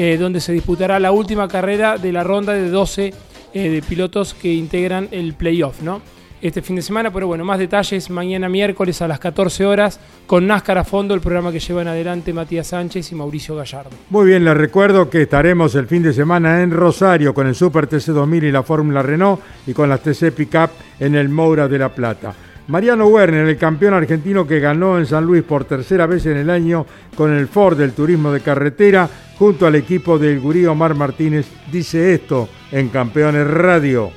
eh, 0.01 0.17
donde 0.17 0.41
se 0.41 0.53
disputará 0.53 1.01
la 1.01 1.11
última 1.11 1.49
carrera 1.49 1.99
de 1.99 2.13
la 2.13 2.23
ronda 2.23 2.53
de 2.53 2.71
12 2.71 3.13
eh, 3.53 3.69
de 3.69 3.83
pilotos 3.83 4.33
que 4.33 4.55
integran 4.55 5.09
el 5.11 5.35
playoff, 5.35 5.83
¿no? 5.83 6.01
Este 6.41 6.63
fin 6.63 6.77
de 6.77 6.83
semana, 6.83 7.13
pero 7.13 7.27
bueno, 7.27 7.45
más 7.45 7.59
detalles 7.59 8.11
mañana 8.11 8.49
miércoles 8.49 9.03
a 9.03 9.09
las 9.09 9.19
14 9.19 9.67
horas 9.67 9.99
con 10.29 10.47
NASCAR 10.47 10.79
a 10.79 10.85
fondo, 10.85 11.13
el 11.13 11.21
programa 11.21 11.51
que 11.51 11.59
llevan 11.59 11.89
adelante 11.89 12.33
Matías 12.33 12.69
Sánchez 12.69 13.11
y 13.11 13.17
Mauricio 13.17 13.57
Gallardo. 13.57 13.91
Muy 14.11 14.27
bien, 14.27 14.45
les 14.45 14.57
recuerdo 14.57 15.11
que 15.11 15.23
estaremos 15.23 15.75
el 15.75 15.89
fin 15.89 16.05
de 16.05 16.13
semana 16.13 16.63
en 16.63 16.71
Rosario 16.71 17.35
con 17.35 17.49
el 17.49 17.57
Super 17.57 17.89
TC 17.89 18.13
2000 18.13 18.45
y 18.45 18.53
la 18.53 18.63
Fórmula 18.63 19.03
Renault 19.03 19.41
y 19.67 19.73
con 19.73 19.89
las 19.89 20.01
TC 20.01 20.31
Pickup 20.31 20.71
en 21.01 21.17
el 21.17 21.29
Moura 21.29 21.67
de 21.67 21.79
la 21.79 21.89
Plata. 21.89 22.33
Mariano 22.69 23.09
Werner, 23.09 23.49
el 23.49 23.57
campeón 23.57 23.95
argentino 23.95 24.47
que 24.47 24.61
ganó 24.61 24.97
en 24.97 25.07
San 25.07 25.25
Luis 25.25 25.43
por 25.43 25.65
tercera 25.65 26.07
vez 26.07 26.25
en 26.27 26.37
el 26.37 26.51
año 26.51 26.87
con 27.17 27.33
el 27.33 27.49
Ford 27.49 27.77
del 27.77 27.95
turismo 27.95 28.31
de 28.31 28.43
carretera, 28.43 29.09
junto 29.37 29.67
al 29.67 29.75
equipo 29.75 30.21
del 30.21 30.39
gurí 30.39 30.67
Omar 30.67 30.95
Martínez, 30.95 31.47
dice 31.73 32.15
esto 32.15 32.49
en 32.71 32.91
Campeones 32.91 33.47
Radio. 33.49 34.13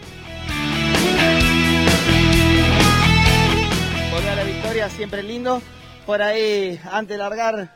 Siempre 5.02 5.24
lindo. 5.24 5.64
Por 6.06 6.22
ahí, 6.22 6.80
antes 6.92 7.16
de 7.16 7.18
largar, 7.18 7.76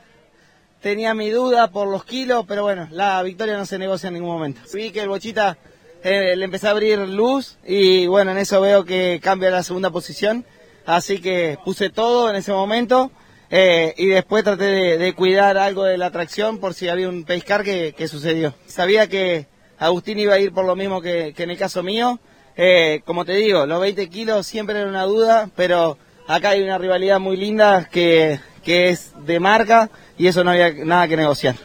tenía 0.80 1.16
mi 1.16 1.32
duda 1.32 1.72
por 1.72 1.88
los 1.88 2.06
kilos, 2.06 2.46
pero 2.48 2.62
bueno, 2.62 2.88
la 2.92 3.24
victoria 3.24 3.58
no 3.58 3.66
se 3.66 3.80
negocia 3.80 4.10
en 4.10 4.14
ningún 4.14 4.30
momento. 4.30 4.62
Vi 4.72 4.92
que 4.92 5.02
el 5.02 5.10
Bochita 5.10 5.58
eh, 6.04 6.36
le 6.36 6.46
empezó 6.46 6.68
a 6.68 6.70
abrir 6.70 7.00
luz 7.00 7.58
y 7.66 8.06
bueno, 8.06 8.30
en 8.30 8.38
eso 8.38 8.62
veo 8.62 8.86
que 8.86 9.20
cambia 9.24 9.50
la 9.50 9.64
segunda 9.64 9.90
posición. 9.90 10.46
Así 10.86 11.20
que 11.20 11.58
puse 11.66 11.90
todo 11.90 12.30
en 12.30 12.36
ese 12.36 12.52
momento 12.52 13.10
eh, 13.50 13.96
y 13.98 14.06
después 14.06 14.44
traté 14.44 14.66
de, 14.66 14.98
de 15.00 15.14
cuidar 15.14 15.58
algo 15.58 15.84
de 15.84 15.98
la 15.98 16.12
tracción 16.12 16.60
por 16.60 16.76
si 16.76 16.90
había 16.90 17.10
un 17.10 17.24
pescar 17.24 17.64
que, 17.64 17.96
que 17.98 18.08
sucedió. 18.08 18.54
Sabía 18.68 19.08
que 19.08 19.48
Agustín 19.80 20.20
iba 20.20 20.36
a 20.36 20.40
ir 20.40 20.54
por 20.54 20.66
lo 20.66 20.76
mismo 20.76 21.02
que, 21.02 21.34
que 21.36 21.42
en 21.42 21.50
el 21.50 21.58
caso 21.58 21.82
mío. 21.82 22.20
Eh, 22.56 23.02
como 23.04 23.26
te 23.26 23.34
digo, 23.34 23.66
los 23.66 23.82
20 23.82 24.10
kilos 24.10 24.46
siempre 24.46 24.80
era 24.80 24.88
una 24.88 25.06
duda, 25.06 25.50
pero 25.56 25.98
acá 26.28 26.50
hay 26.50 26.64
una 26.64 26.78
rivalidad 26.78 27.20
muy 27.20 27.38
linda 27.38 27.88
que, 27.92 28.40
que 28.64 28.90
es 28.90 29.14
de 29.26 29.40
marca 29.40 29.90
y 30.18 30.28
eso 30.28 30.44
no 30.44 30.52
había 30.52 30.74
nada 30.86 31.08
que 31.08 31.18
negociar. 31.18 31.56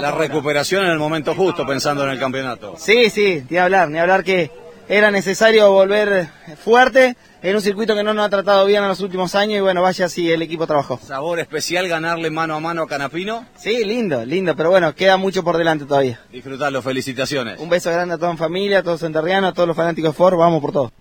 La 0.00 0.10
recuperación 0.10 0.84
en 0.84 0.90
el 0.90 0.98
momento 0.98 1.34
justo, 1.34 1.66
pensando 1.66 2.04
en 2.04 2.10
el 2.10 2.18
campeonato. 2.18 2.74
Sí, 2.78 3.10
sí, 3.10 3.44
ni 3.48 3.56
hablar, 3.58 3.88
ni 3.88 3.98
hablar 3.98 4.24
que 4.24 4.50
era 4.88 5.10
necesario 5.12 5.70
volver 5.70 6.28
fuerte 6.64 7.16
en 7.42 7.54
un 7.54 7.62
circuito 7.62 7.94
que 7.94 8.02
no 8.02 8.12
nos 8.12 8.26
ha 8.26 8.28
tratado 8.28 8.66
bien 8.66 8.82
en 8.82 8.88
los 8.88 9.00
últimos 9.00 9.34
años 9.34 9.58
y 9.58 9.60
bueno, 9.60 9.82
vaya 9.82 10.08
si 10.08 10.30
el 10.32 10.42
equipo 10.42 10.66
trabajó. 10.66 10.98
¿Sabor 11.02 11.38
especial 11.38 11.86
ganarle 11.88 12.28
mano 12.28 12.56
a 12.56 12.60
mano 12.60 12.82
a 12.82 12.88
Canapino? 12.88 13.46
Sí, 13.56 13.84
lindo, 13.84 14.24
lindo, 14.24 14.56
pero 14.56 14.70
bueno, 14.70 14.92
queda 14.94 15.16
mucho 15.16 15.44
por 15.44 15.56
delante 15.56 15.84
todavía. 15.84 16.20
Disfrutarlo, 16.32 16.82
felicitaciones. 16.82 17.60
Un 17.60 17.68
beso 17.68 17.90
grande 17.92 18.14
a 18.14 18.18
toda 18.18 18.32
en 18.32 18.38
familia, 18.38 18.80
a 18.80 18.82
todos 18.82 19.00
los 19.00 19.06
enterrianos, 19.06 19.50
a 19.50 19.54
todos 19.54 19.68
los 19.68 19.76
fanáticos 19.76 20.10
de 20.10 20.16
Ford, 20.16 20.36
vamos 20.36 20.60
por 20.60 20.72
todo. 20.72 20.92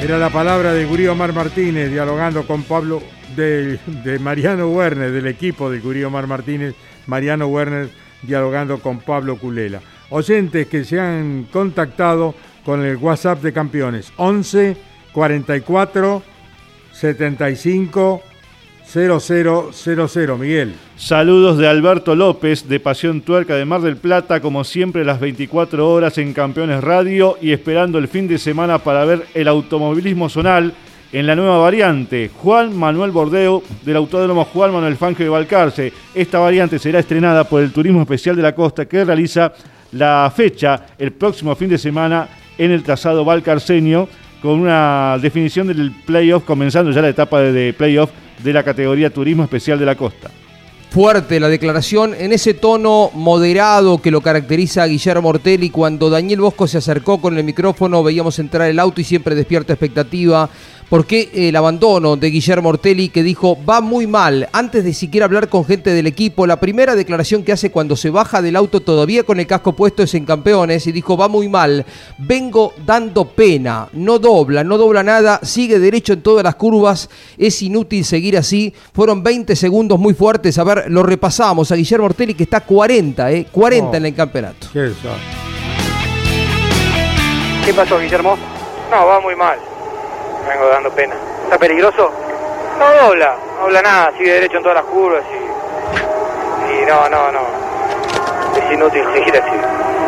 Era 0.00 0.18
la 0.18 0.28
palabra 0.28 0.74
del 0.74 0.86
gurí 0.86 1.06
Omar 1.06 1.32
Martínez 1.32 1.90
dialogando 1.90 2.46
con 2.46 2.64
Pablo 2.64 3.02
de, 3.34 3.78
de 4.04 4.18
Mariano 4.18 4.68
Werner, 4.68 5.10
del 5.10 5.26
equipo 5.26 5.70
del 5.70 5.80
gurí 5.80 6.04
Omar 6.04 6.26
Martínez, 6.26 6.74
Mariano 7.06 7.46
Werner 7.46 7.88
dialogando 8.22 8.78
con 8.80 9.00
Pablo 9.00 9.38
Culela. 9.38 9.80
Oyentes 10.10 10.66
que 10.66 10.84
se 10.84 11.00
han 11.00 11.48
contactado 11.50 12.34
con 12.64 12.84
el 12.84 12.96
WhatsApp 12.98 13.40
de 13.42 13.54
campeones 13.54 14.12
11 14.16 14.76
44 15.12 16.22
75 16.92 18.22
0000, 18.96 20.38
Miguel. 20.38 20.74
Saludos 20.96 21.58
de 21.58 21.68
Alberto 21.68 22.16
López 22.16 22.66
de 22.66 22.80
Pasión 22.80 23.20
Tuerca 23.20 23.54
de 23.54 23.66
Mar 23.66 23.82
del 23.82 23.98
Plata, 23.98 24.40
como 24.40 24.64
siempre 24.64 25.04
las 25.04 25.20
24 25.20 25.86
horas 25.86 26.16
en 26.16 26.32
Campeones 26.32 26.82
Radio 26.82 27.36
y 27.42 27.52
esperando 27.52 27.98
el 27.98 28.08
fin 28.08 28.26
de 28.26 28.38
semana 28.38 28.78
para 28.78 29.04
ver 29.04 29.26
el 29.34 29.48
automovilismo 29.48 30.30
zonal 30.30 30.72
en 31.12 31.26
la 31.26 31.36
nueva 31.36 31.58
variante. 31.58 32.30
Juan 32.34 32.74
Manuel 32.74 33.10
Bordeo 33.10 33.62
del 33.84 33.96
Autódromo 33.96 34.46
Juan 34.46 34.72
Manuel 34.72 34.96
Fangio 34.96 35.26
de 35.26 35.30
Balcarce. 35.30 35.92
Esta 36.14 36.38
variante 36.38 36.78
será 36.78 36.98
estrenada 36.98 37.44
por 37.44 37.62
el 37.62 37.72
Turismo 37.72 38.00
Especial 38.00 38.34
de 38.34 38.42
la 38.42 38.54
Costa 38.54 38.86
que 38.86 39.04
realiza 39.04 39.52
la 39.92 40.32
fecha 40.34 40.86
el 40.98 41.12
próximo 41.12 41.54
fin 41.54 41.68
de 41.68 41.76
semana 41.76 42.28
en 42.56 42.70
el 42.70 42.82
trazado 42.82 43.26
valcarceño 43.26 44.08
con 44.40 44.60
una 44.60 45.18
definición 45.20 45.66
del 45.66 45.92
playoff, 46.06 46.44
comenzando 46.44 46.92
ya 46.92 47.02
la 47.02 47.08
etapa 47.10 47.40
de 47.40 47.74
playoff 47.74 48.10
de 48.42 48.52
la 48.52 48.62
categoría 48.62 49.10
Turismo 49.10 49.42
Especial 49.42 49.78
de 49.78 49.86
la 49.86 49.94
Costa. 49.94 50.30
Fuerte 50.90 51.40
la 51.40 51.48
declaración 51.48 52.14
en 52.18 52.32
ese 52.32 52.54
tono 52.54 53.10
moderado 53.12 54.00
que 54.00 54.10
lo 54.10 54.22
caracteriza 54.22 54.82
a 54.82 54.86
Guillermo 54.86 55.28
Ortelli. 55.28 55.68
Cuando 55.68 56.08
Daniel 56.08 56.40
Bosco 56.40 56.66
se 56.66 56.78
acercó 56.78 57.20
con 57.20 57.36
el 57.36 57.44
micrófono, 57.44 58.02
veíamos 58.02 58.38
entrar 58.38 58.70
el 58.70 58.78
auto 58.78 59.00
y 59.00 59.04
siempre 59.04 59.34
despierta 59.34 59.74
expectativa 59.74 60.48
¿Por 60.88 61.04
qué 61.04 61.30
el 61.34 61.56
abandono 61.56 62.14
de 62.14 62.30
Guillermo 62.30 62.68
Ortelli 62.68 63.08
que 63.08 63.24
dijo 63.24 63.58
va 63.68 63.80
muy 63.80 64.06
mal 64.06 64.48
antes 64.52 64.84
de 64.84 64.94
siquiera 64.94 65.26
hablar 65.26 65.48
con 65.48 65.64
gente 65.64 65.90
del 65.90 66.06
equipo? 66.06 66.46
La 66.46 66.60
primera 66.60 66.94
declaración 66.94 67.42
que 67.42 67.50
hace 67.50 67.72
cuando 67.72 67.96
se 67.96 68.10
baja 68.10 68.40
del 68.40 68.54
auto 68.54 68.78
todavía 68.78 69.24
con 69.24 69.40
el 69.40 69.48
casco 69.48 69.72
puesto 69.72 70.04
es 70.04 70.14
en 70.14 70.24
campeones 70.24 70.86
y 70.86 70.92
dijo 70.92 71.16
va 71.16 71.26
muy 71.26 71.48
mal, 71.48 71.84
vengo 72.18 72.72
dando 72.86 73.24
pena, 73.24 73.88
no 73.94 74.20
dobla, 74.20 74.62
no 74.62 74.78
dobla 74.78 75.02
nada, 75.02 75.40
sigue 75.42 75.80
derecho 75.80 76.12
en 76.12 76.22
todas 76.22 76.44
las 76.44 76.54
curvas, 76.54 77.10
es 77.36 77.60
inútil 77.62 78.04
seguir 78.04 78.38
así. 78.38 78.72
Fueron 78.94 79.24
20 79.24 79.56
segundos 79.56 79.98
muy 79.98 80.14
fuertes, 80.14 80.56
a 80.56 80.62
ver, 80.62 80.84
lo 80.88 81.02
repasamos 81.02 81.72
a 81.72 81.74
Guillermo 81.74 82.06
Ortelli 82.06 82.34
que 82.34 82.44
está 82.44 82.60
40, 82.60 83.32
¿eh? 83.32 83.48
40 83.50 83.96
en 83.96 84.06
el 84.06 84.14
campeonato. 84.14 84.68
¿Qué 84.72 84.92
pasó 87.74 87.98
Guillermo? 87.98 88.36
No, 88.88 89.04
va 89.04 89.20
muy 89.20 89.34
mal 89.34 89.58
vengo 90.46 90.68
dando 90.68 90.90
pena. 90.90 91.14
¿Está 91.44 91.58
peligroso? 91.58 92.10
No 92.78 93.06
dobla, 93.06 93.36
no 93.56 93.62
dobla 93.62 93.82
nada, 93.82 94.12
sigue 94.16 94.32
derecho 94.34 94.58
en 94.58 94.62
todas 94.62 94.76
las 94.76 94.84
curvas 94.84 95.22
y, 95.32 96.82
y 96.82 96.86
no, 96.86 97.08
no, 97.08 97.32
no. 97.32 97.40
Es 98.56 98.72
inútil 98.72 99.02
seguir 99.12 99.36
así. 99.36 99.56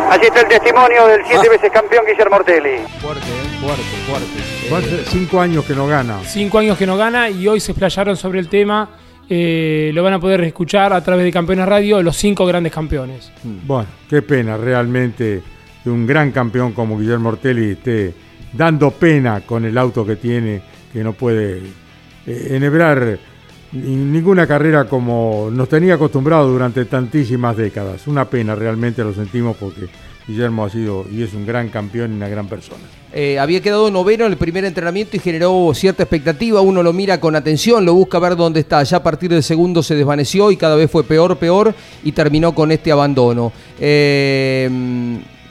Así 0.09 0.25
está 0.25 0.41
el 0.41 0.47
testimonio 0.47 1.07
del 1.07 1.23
siete 1.25 1.47
ah. 1.47 1.51
veces 1.51 1.71
campeón 1.71 2.05
Guillermo 2.05 2.37
Ortelli. 2.37 2.77
Fuerte, 2.99 3.21
¿eh? 3.21 3.49
fuerte, 4.07 4.39
fuerte. 4.69 5.03
cinco 5.05 5.39
años 5.39 5.65
que 5.65 5.75
no 5.75 5.87
gana. 5.87 6.19
Cinco 6.25 6.59
años 6.59 6.77
que 6.77 6.87
no 6.87 6.97
gana 6.97 7.29
y 7.29 7.47
hoy 7.47 7.59
se 7.59 7.71
explayaron 7.71 8.17
sobre 8.17 8.39
el 8.39 8.49
tema. 8.49 8.89
Eh, 9.29 9.91
lo 9.93 10.01
van 10.01 10.13
a 10.13 10.19
poder 10.19 10.41
escuchar 10.41 10.91
a 10.91 11.03
través 11.03 11.23
de 11.23 11.31
Campeones 11.31 11.67
Radio, 11.67 12.01
los 12.01 12.17
cinco 12.17 12.47
grandes 12.47 12.73
campeones. 12.73 13.31
Bueno, 13.43 13.87
qué 14.09 14.23
pena 14.23 14.57
realmente 14.57 15.43
que 15.83 15.89
un 15.89 16.07
gran 16.07 16.31
campeón 16.31 16.73
como 16.73 16.97
Guillermo 16.97 17.29
Ortelli 17.29 17.73
esté 17.73 18.13
dando 18.53 18.91
pena 18.91 19.41
con 19.41 19.65
el 19.65 19.77
auto 19.77 20.05
que 20.05 20.15
tiene, 20.15 20.61
que 20.91 21.03
no 21.03 21.13
puede 21.13 21.61
eh, 22.25 22.47
enhebrar 22.51 23.19
ninguna 23.71 24.47
carrera 24.47 24.85
como 24.85 25.49
nos 25.51 25.69
tenía 25.69 25.95
acostumbrado 25.95 26.47
durante 26.49 26.85
tantísimas 26.85 27.55
décadas. 27.55 28.07
Una 28.07 28.25
pena, 28.25 28.55
realmente 28.55 29.03
lo 29.03 29.13
sentimos 29.13 29.55
porque 29.57 29.87
Guillermo 30.27 30.65
ha 30.65 30.69
sido 30.69 31.05
y 31.11 31.23
es 31.23 31.33
un 31.33 31.45
gran 31.45 31.69
campeón 31.69 32.13
y 32.13 32.15
una 32.15 32.27
gran 32.27 32.47
persona. 32.47 32.81
Eh, 33.11 33.39
había 33.39 33.61
quedado 33.61 33.89
noveno 33.89 34.25
en 34.25 34.31
el 34.31 34.37
primer 34.37 34.65
entrenamiento 34.65 35.17
y 35.17 35.19
generó 35.19 35.71
cierta 35.73 36.03
expectativa. 36.03 36.61
Uno 36.61 36.83
lo 36.83 36.93
mira 36.93 37.19
con 37.19 37.35
atención, 37.35 37.85
lo 37.85 37.93
busca 37.93 38.19
ver 38.19 38.35
dónde 38.35 38.59
está. 38.59 38.83
Ya 38.83 38.97
a 38.97 39.03
partir 39.03 39.31
del 39.31 39.43
segundo 39.43 39.81
se 39.81 39.95
desvaneció 39.95 40.51
y 40.51 40.57
cada 40.57 40.75
vez 40.75 40.89
fue 40.89 41.03
peor, 41.03 41.37
peor 41.37 41.73
y 42.03 42.11
terminó 42.11 42.53
con 42.53 42.71
este 42.71 42.91
abandono. 42.91 43.51
Eh, 43.79 44.69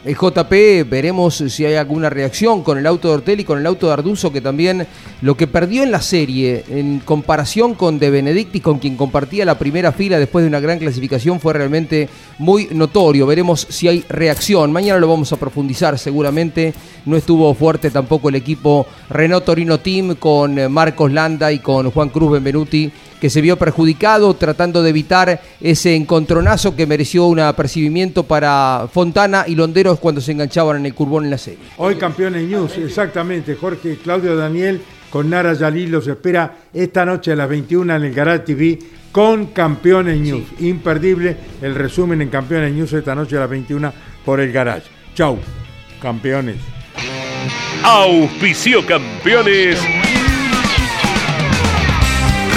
el 0.05 0.15
JP, 0.17 0.89
veremos 0.89 1.43
si 1.49 1.65
hay 1.65 1.75
alguna 1.75 2.09
reacción 2.09 2.63
con 2.63 2.79
el 2.79 2.87
auto 2.87 3.09
de 3.09 3.15
Ortelli, 3.15 3.43
con 3.43 3.59
el 3.59 3.67
auto 3.67 3.89
de 3.89 3.95
Arduzo, 3.95 4.33
que 4.33 4.41
también 4.41 4.87
lo 5.23 5.37
que 5.37 5.49
perdió 5.49 5.83
en 5.83 5.91
la 5.91 6.01
serie, 6.01 6.65
en 6.69 7.01
comparación 7.01 7.75
con 7.75 7.99
De 7.99 8.09
Benedicti, 8.09 8.61
con 8.61 8.79
quien 8.79 8.97
compartía 8.97 9.45
la 9.45 9.59
primera 9.59 9.91
fila 9.91 10.19
después 10.19 10.45
de 10.45 10.49
una 10.49 10.61
gran 10.61 10.79
clasificación, 10.79 11.41
fue 11.41 11.53
realmente 11.53 12.09
muy 12.39 12.69
notorio. 12.71 13.27
Veremos 13.27 13.67
si 13.69 13.89
hay 13.89 14.05
reacción. 14.09 14.73
Mañana 14.73 15.01
lo 15.01 15.09
vamos 15.09 15.33
a 15.33 15.37
profundizar 15.37 15.99
seguramente. 15.99 16.75
No 17.05 17.17
estuvo 17.17 17.53
fuerte 17.55 17.91
tampoco 17.91 18.29
el 18.29 18.37
equipo 18.37 18.87
Renault 19.11 19.45
Torino 19.45 19.81
Team 19.81 20.15
con 20.15 20.59
eh, 20.59 20.69
Marcos 20.69 21.13
Landa 21.13 21.51
y 21.51 21.59
con 21.59 21.91
Juan 21.91 22.11
Cruz 22.11 22.33
Benvenuti 22.33 22.93
que 23.21 23.31
se 23.31 23.41
vio 23.41 23.57
perjudicado 23.57 24.35
tratando 24.35 24.83
de 24.83 24.91
evitar 24.91 25.41
ese 25.61 25.95
encontronazo 25.95 26.77
que 26.77 26.87
mereció 26.87 27.27
un 27.27 27.41
apercibimiento 27.41 28.25
para 28.25 28.89
Fontana 28.93 29.45
y 29.47 29.55
Londeros 29.55 29.99
cuando 29.99 30.21
se 30.21 30.33
enganchaban 30.33 30.79
en 30.79 30.87
el 30.87 30.95
curbón 30.95 31.25
en 31.25 31.31
la 31.31 31.39
serie. 31.39 31.61
Hoy 31.77 31.97
campeones 31.97 32.49
news, 32.49 32.77
exactamente. 32.79 33.55
Jorge 33.55 33.97
Claudio 34.03 34.37
Daniel 34.37 34.81
con 35.11 35.31
Nara 35.31 35.55
Yalil 35.55 35.91
los 35.91 36.07
espera 36.07 36.57
esta 36.73 37.05
noche 37.05 37.33
a 37.33 37.37
las 37.37 37.49
21 37.49 37.97
en 37.97 38.05
el 38.05 38.15
Garage 38.15 38.41
TV 38.41 38.79
con 39.13 39.47
Campeones 39.47 40.19
News. 40.21 40.45
Imperdible 40.61 41.37
el 41.63 41.75
resumen 41.75 42.21
en 42.23 42.29
Campeones 42.29 42.73
News 42.73 42.93
esta 42.93 43.15
noche 43.15 43.37
a 43.37 43.41
las 43.41 43.51
21 43.51 43.93
por 44.25 44.41
el 44.41 44.53
Garage. 44.53 44.87
Chau, 45.15 45.39
campeones. 46.01 46.57
Auspicio 47.83 48.85
Campeones 48.85 49.79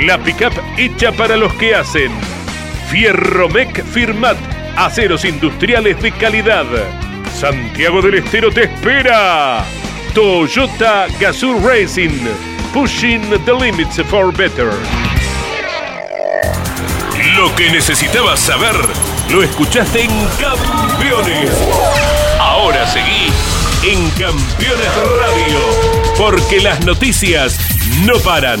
la 0.00 0.18
pickup 0.18 0.52
hecha 0.76 1.12
para 1.12 1.36
los 1.36 1.52
que 1.54 1.74
hacen. 1.74 2.12
Fierromec 2.90 3.84
Firmat, 3.84 4.36
aceros 4.76 5.24
industriales 5.24 6.00
de 6.00 6.12
calidad. 6.12 6.66
Santiago 7.38 8.02
del 8.02 8.14
Estero 8.14 8.50
te 8.50 8.64
espera. 8.64 9.64
Toyota 10.14 11.06
Gazoo 11.18 11.58
Racing, 11.66 12.28
pushing 12.72 13.22
the 13.44 13.52
limits 13.52 14.00
for 14.02 14.32
better. 14.32 14.72
Lo 17.36 17.54
que 17.54 17.70
necesitabas 17.70 18.40
saber, 18.40 18.76
lo 19.30 19.42
escuchaste 19.42 20.02
en 20.02 20.10
Campeones. 20.38 21.50
Ahora 22.38 22.86
seguí 22.86 23.32
en 23.84 24.10
Campeones 24.10 24.92
Radio, 25.18 25.58
porque 26.18 26.60
las 26.60 26.84
noticias 26.84 27.58
no 28.04 28.18
paran. 28.20 28.60